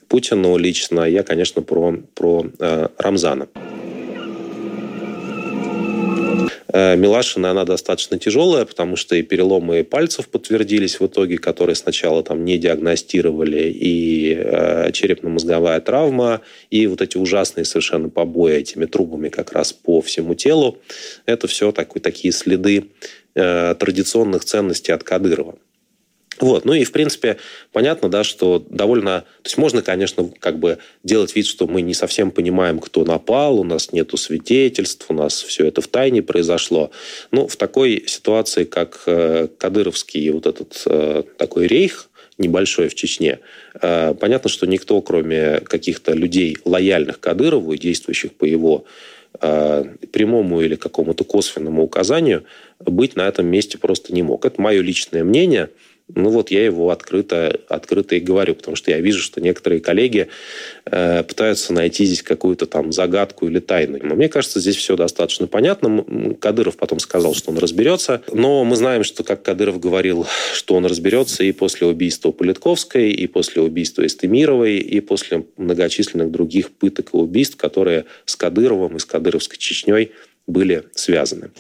Путину 0.07 0.57
лично 0.57 1.01
я, 1.01 1.23
конечно, 1.23 1.61
про, 1.61 1.97
про 2.15 2.45
э, 2.59 2.87
Рамзана. 2.97 3.47
Э, 6.73 6.95
Милашина, 6.95 7.51
она 7.51 7.65
достаточно 7.65 8.17
тяжелая, 8.17 8.65
потому 8.65 8.95
что 8.95 9.15
и 9.15 9.21
переломы 9.21 9.83
пальцев 9.83 10.27
подтвердились 10.29 10.99
в 10.99 11.05
итоге, 11.05 11.37
которые 11.37 11.75
сначала 11.75 12.23
там 12.23 12.45
не 12.45 12.57
диагностировали, 12.57 13.69
и 13.69 14.35
э, 14.37 14.91
черепно-мозговая 14.91 15.81
травма, 15.81 16.41
и 16.69 16.87
вот 16.87 17.01
эти 17.01 17.17
ужасные 17.17 17.65
совершенно 17.65 18.09
побои 18.09 18.55
этими 18.55 18.85
трубами 18.85 19.29
как 19.29 19.51
раз 19.51 19.73
по 19.73 20.01
всему 20.01 20.35
телу. 20.35 20.77
Это 21.25 21.47
все 21.47 21.71
такой, 21.71 22.01
такие 22.01 22.31
следы 22.31 22.87
э, 23.35 23.75
традиционных 23.77 24.45
ценностей 24.45 24.93
от 24.93 25.03
Кадырова. 25.03 25.55
Вот. 26.41 26.65
Ну 26.65 26.73
и, 26.73 26.83
в 26.83 26.91
принципе, 26.91 27.37
понятно, 27.71 28.09
да, 28.09 28.23
что 28.23 28.65
довольно... 28.67 29.21
То 29.43 29.47
есть 29.47 29.57
можно, 29.59 29.83
конечно, 29.83 30.29
как 30.39 30.57
бы 30.57 30.79
делать 31.03 31.35
вид, 31.35 31.45
что 31.45 31.67
мы 31.67 31.83
не 31.83 31.93
совсем 31.93 32.31
понимаем, 32.31 32.79
кто 32.79 33.05
напал, 33.05 33.59
у 33.59 33.63
нас 33.63 33.93
нету 33.93 34.17
свидетельств, 34.17 35.05
у 35.09 35.13
нас 35.13 35.41
все 35.43 35.67
это 35.67 35.81
в 35.81 35.87
тайне 35.87 36.23
произошло. 36.23 36.89
Но 37.29 37.47
в 37.47 37.55
такой 37.55 38.03
ситуации, 38.07 38.63
как 38.63 39.03
э, 39.05 39.47
Кадыровский 39.55 40.31
вот 40.31 40.47
этот 40.47 40.81
э, 40.87 41.23
такой 41.37 41.67
рейх, 41.67 42.09
небольшой 42.39 42.89
в 42.89 42.95
Чечне, 42.95 43.39
э, 43.79 44.15
понятно, 44.19 44.49
что 44.49 44.65
никто, 44.65 44.99
кроме 45.01 45.59
каких-то 45.59 46.13
людей, 46.13 46.57
лояльных 46.65 47.19
Кадырову 47.19 47.73
и 47.73 47.77
действующих 47.77 48.33
по 48.33 48.45
его 48.45 48.83
прямому 49.39 50.59
или 50.61 50.75
какому-то 50.75 51.23
косвенному 51.23 51.83
указанию, 51.83 52.43
быть 52.79 53.15
на 53.15 53.29
этом 53.29 53.47
месте 53.47 53.77
просто 53.77 54.13
не 54.13 54.23
мог. 54.23 54.43
Это 54.43 54.61
мое 54.61 54.81
личное 54.81 55.23
мнение– 55.23 55.69
ну 56.15 56.29
вот 56.29 56.51
я 56.51 56.63
его 56.63 56.89
открыто, 56.89 57.59
открыто 57.67 58.15
и 58.15 58.19
говорю, 58.19 58.55
потому 58.55 58.75
что 58.75 58.91
я 58.91 58.99
вижу, 58.99 59.19
что 59.19 59.41
некоторые 59.41 59.81
коллеги 59.81 60.27
э, 60.85 61.23
пытаются 61.23 61.73
найти 61.73 62.05
здесь 62.05 62.23
какую-то 62.23 62.65
там 62.65 62.91
загадку 62.91 63.47
или 63.47 63.59
тайну. 63.59 63.99
Но 64.01 64.15
мне 64.15 64.29
кажется, 64.29 64.59
здесь 64.59 64.75
все 64.75 64.95
достаточно 64.95 65.47
понятно. 65.47 66.05
Кадыров 66.39 66.77
потом 66.77 66.99
сказал, 66.99 67.33
что 67.33 67.51
он 67.51 67.57
разберется. 67.57 68.21
Но 68.31 68.63
мы 68.63 68.75
знаем, 68.75 69.03
что, 69.03 69.23
как 69.23 69.43
Кадыров 69.43 69.79
говорил, 69.79 70.25
что 70.53 70.75
он 70.75 70.85
разберется 70.85 71.43
и 71.43 71.51
после 71.51 71.87
убийства 71.87 72.31
Политковской, 72.31 73.11
и 73.11 73.27
после 73.27 73.61
убийства 73.61 74.05
Эстемировой, 74.05 74.77
и 74.77 74.99
после 74.99 75.45
многочисленных 75.57 76.31
других 76.31 76.71
пыток 76.71 77.09
и 77.13 77.17
убийств, 77.17 77.57
которые 77.57 78.05
с 78.25 78.35
Кадыровым 78.35 78.97
и 78.97 78.99
с 78.99 79.05
Кадыровской 79.05 79.57
Чечней 79.57 80.11
были 80.47 80.83
связаны. 80.93 81.51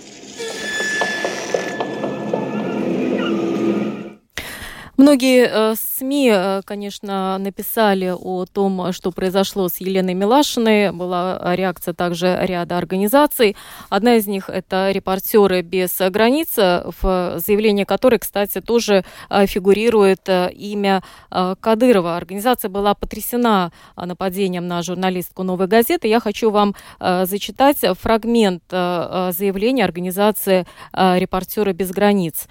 Многие 4.97 5.47
э, 5.49 5.75
СМИ, 5.75 6.31
э, 6.33 6.61
конечно, 6.65 7.37
написали 7.37 8.13
о 8.13 8.45
том, 8.45 8.91
что 8.91 9.11
произошло 9.11 9.69
с 9.69 9.77
Еленой 9.77 10.13
Милашиной. 10.13 10.91
Была 10.91 11.55
реакция 11.55 11.93
также 11.93 12.37
ряда 12.41 12.77
организаций. 12.77 13.55
Одна 13.89 14.15
из 14.15 14.27
них– 14.27 14.49
это 14.49 14.91
«Репортеры 14.91 15.61
без 15.61 15.97
границ», 15.97 16.57
в 16.57 17.39
заявлении 17.39 17.85
которой, 17.85 18.19
кстати, 18.19 18.59
тоже 18.59 19.05
э, 19.29 19.45
фигурирует 19.45 20.27
имя 20.27 21.03
Кадырова. 21.29 22.17
Организация 22.17 22.69
была 22.69 22.93
потрясена 22.93 23.71
нападением 23.95 24.67
на 24.67 24.83
журналистку 24.83 25.43
«Новой 25.43 25.67
газеты». 25.67 26.07
Я 26.07 26.19
хочу 26.19 26.51
вам 26.51 26.75
зачитать 26.99 27.79
фрагмент 27.99 28.63
заявления 28.69 29.85
организации 29.85 30.65
«Репортеры 30.93 31.73
без 31.73 31.91
границ». 31.91 32.47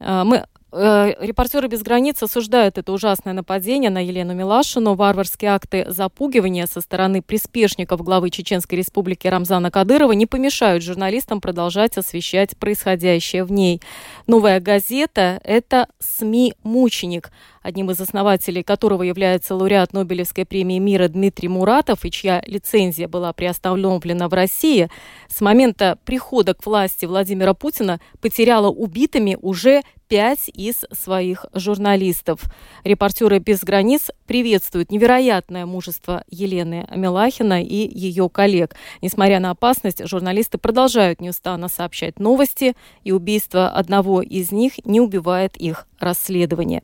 Мы 0.00 0.36
Э, 0.36 0.44
репортеры 0.72 1.68
без 1.68 1.82
границ 1.82 2.22
осуждают 2.22 2.78
это 2.78 2.92
ужасное 2.92 3.34
нападение 3.34 3.90
на 3.90 4.02
Елену 4.02 4.34
Милашину, 4.34 4.94
варварские 4.94 5.50
акты 5.50 5.84
запугивания 5.88 6.66
со 6.66 6.80
стороны 6.80 7.20
приспешников 7.20 8.02
главы 8.02 8.30
Чеченской 8.30 8.78
республики 8.78 9.26
Рамзана 9.26 9.70
Кадырова 9.70 10.12
не 10.12 10.26
помешают 10.26 10.82
журналистам 10.82 11.42
продолжать 11.42 11.98
освещать 11.98 12.56
происходящее 12.56 13.44
в 13.44 13.52
ней. 13.52 13.82
Новая 14.26 14.60
газета– 14.60 15.40
это 15.44 15.88
СМИ-мученик– 16.00 17.30
одним 17.62 17.90
из 17.90 18.00
основателей 18.00 18.62
которого 18.62 19.02
является 19.02 19.54
лауреат 19.54 19.92
Нобелевской 19.92 20.44
премии 20.44 20.78
мира 20.78 21.08
Дмитрий 21.08 21.48
Муратов, 21.48 22.04
и 22.04 22.10
чья 22.10 22.42
лицензия 22.46 23.08
была 23.08 23.32
приостановлена 23.32 24.28
в 24.28 24.34
России, 24.34 24.88
с 25.28 25.40
момента 25.40 25.98
прихода 26.04 26.54
к 26.54 26.64
власти 26.66 27.06
Владимира 27.06 27.54
Путина 27.54 28.00
потеряла 28.20 28.68
убитыми 28.68 29.38
уже 29.40 29.82
пять 30.12 30.50
из 30.52 30.84
своих 30.92 31.46
журналистов. 31.54 32.42
Репортеры 32.84 33.38
без 33.38 33.60
границ 33.60 34.10
приветствуют 34.26 34.90
невероятное 34.90 35.64
мужество 35.64 36.22
Елены 36.28 36.86
Милахина 36.94 37.62
и 37.62 37.88
ее 37.98 38.28
коллег. 38.28 38.76
Несмотря 39.00 39.40
на 39.40 39.52
опасность, 39.52 40.06
журналисты 40.06 40.58
продолжают 40.58 41.22
неустанно 41.22 41.68
сообщать 41.68 42.20
новости, 42.20 42.74
и 43.04 43.12
убийство 43.12 43.70
одного 43.70 44.20
из 44.20 44.52
них 44.52 44.84
не 44.84 45.00
убивает 45.00 45.56
их 45.56 45.86
расследование. 45.98 46.82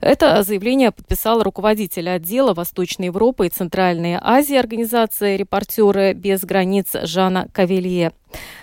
Это 0.00 0.42
заявление 0.42 0.90
подписал 0.92 1.42
руководитель 1.42 2.08
отдела 2.10 2.54
Восточной 2.54 3.06
Европы 3.06 3.46
и 3.46 3.50
Центральной 3.50 4.18
Азии 4.20 4.56
организации 4.56 5.36
«Репортеры 5.36 6.12
без 6.12 6.44
границ» 6.44 6.88
Жана 7.02 7.48
Кавелье. 7.52 8.12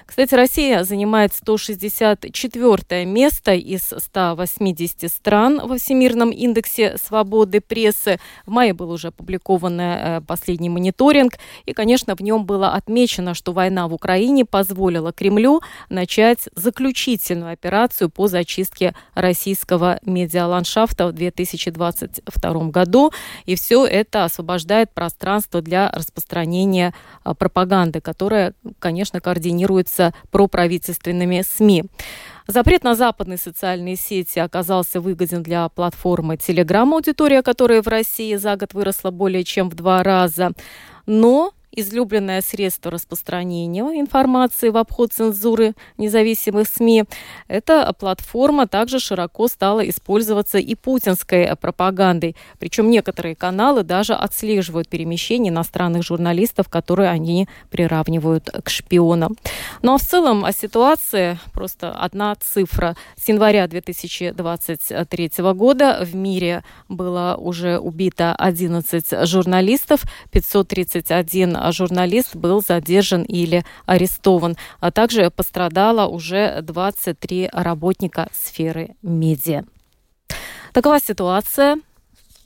Кстати, 0.06 0.36
Россия 0.36 0.84
занимает 0.84 1.34
164 1.34 3.06
место 3.06 3.54
из 3.54 3.94
180 3.98 5.12
стран 5.12 5.62
во 5.64 5.78
Всемирном 5.78 6.30
индексе 6.30 6.98
свободы 6.98 7.62
прессы. 7.62 8.20
В 8.46 8.52
мае 8.52 8.74
был 8.74 8.92
уже 8.92 9.08
опубликован 9.08 9.80
э, 9.80 10.22
последний 10.28 10.70
мониторинг, 10.70 11.34
и, 11.66 11.74
конечно, 11.74 12.16
в 12.16 12.20
нем 12.20 12.46
было 12.46 12.74
отмечено, 12.74 13.34
что 13.34 13.54
война 13.54 13.88
в 13.88 13.94
Украине 13.94 14.46
позволила 14.46 15.14
Кремлю 15.14 15.62
начать 15.90 16.50
заключительную 16.56 17.54
операцию 17.54 18.10
по 18.10 18.28
зачистке 18.28 18.94
российского 19.16 20.00
медиаландшафта 20.06 21.08
в 21.08 21.14
2022 21.14 22.54
году, 22.70 23.12
и 23.46 23.56
все 23.56 23.86
это 23.86 24.26
освобождает 24.26 24.92
пространство 24.92 25.62
для 25.62 25.90
распространения 25.92 26.94
а, 27.24 27.34
пропаганды, 27.34 28.02
которая, 28.02 28.54
конечно, 28.80 29.22
координируется 29.22 29.53
являются 29.58 30.14
проправительственными 30.32 31.44
СМИ. 31.48 31.86
Запрет 32.48 32.84
на 32.84 32.96
западные 32.96 33.38
социальные 33.38 33.96
сети 33.96 34.40
оказался 34.40 35.00
выгоден 35.00 35.44
для 35.44 35.70
платформы 35.70 36.36
Telegram, 36.36 36.92
аудитория 36.94 37.42
которой 37.42 37.82
в 37.82 37.88
России 37.88 38.36
за 38.36 38.56
год 38.58 38.74
выросла 38.74 39.12
более 39.12 39.44
чем 39.44 39.70
в 39.70 39.76
два 39.76 40.04
раза. 40.04 40.52
Но 41.06 41.54
излюбленное 41.76 42.42
средство 42.42 42.92
распространения 42.92 43.84
информации 44.00 44.70
в 44.70 44.78
обход 44.78 45.12
цензуры 45.12 45.74
независимых 45.98 46.68
СМИ. 46.68 47.06
Эта 47.48 47.92
платформа 47.94 48.68
также 48.68 49.00
широко 49.00 49.48
стала 49.48 49.88
использоваться 49.90 50.58
и 50.58 50.76
путинской 50.76 51.56
пропагандой. 51.56 52.36
Причем 52.60 52.90
некоторые 52.90 53.36
каналы 53.36 53.84
даже 53.84 54.14
отслеживают 54.14 54.88
перемещение 54.88 55.52
иностранных 55.52 56.04
журналистов, 56.04 56.70
которые 56.70 57.10
они 57.10 57.48
приравнивают 57.70 58.50
к 58.64 58.70
шпионам. 58.70 59.36
Ну 59.82 59.94
а 59.94 59.98
в 59.98 60.02
целом 60.02 60.46
о 60.46 60.52
ситуации 60.52 61.40
просто 61.54 61.92
одна 61.92 62.36
цифра. 62.36 62.96
С 63.16 63.28
января 63.28 63.68
2023 63.68 65.32
года 65.54 66.00
в 66.04 66.16
мире 66.16 66.64
было 66.90 67.36
уже 67.40 67.80
убито 67.80 68.36
11 68.36 69.28
журналистов, 69.28 70.02
531 70.32 71.58
а 71.63 71.63
журналист 71.72 72.36
был 72.36 72.62
задержан 72.62 73.24
или 73.24 73.64
арестован. 73.86 74.58
А 74.80 74.92
также 74.92 75.30
пострадало 75.30 76.08
уже 76.08 76.62
23 76.62 77.50
работника 77.54 78.30
сферы 78.34 78.96
медиа. 79.02 79.64
Такова 80.74 81.00
ситуация 81.00 81.78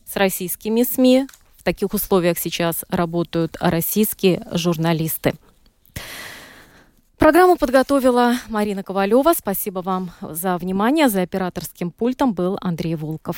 с 0.05 0.15
российскими 0.15 0.83
СМИ. 0.83 1.27
В 1.57 1.63
таких 1.63 1.93
условиях 1.93 2.37
сейчас 2.37 2.85
работают 2.89 3.57
российские 3.59 4.45
журналисты. 4.51 5.33
Программу 7.17 7.57
подготовила 7.57 8.35
Марина 8.47 8.83
Ковалева. 8.83 9.33
Спасибо 9.35 9.79
вам 9.79 10.11
за 10.21 10.57
внимание. 10.57 11.09
За 11.09 11.23
операторским 11.23 11.91
пультом 11.91 12.33
был 12.33 12.57
Андрей 12.61 12.95
Волков. 12.95 13.37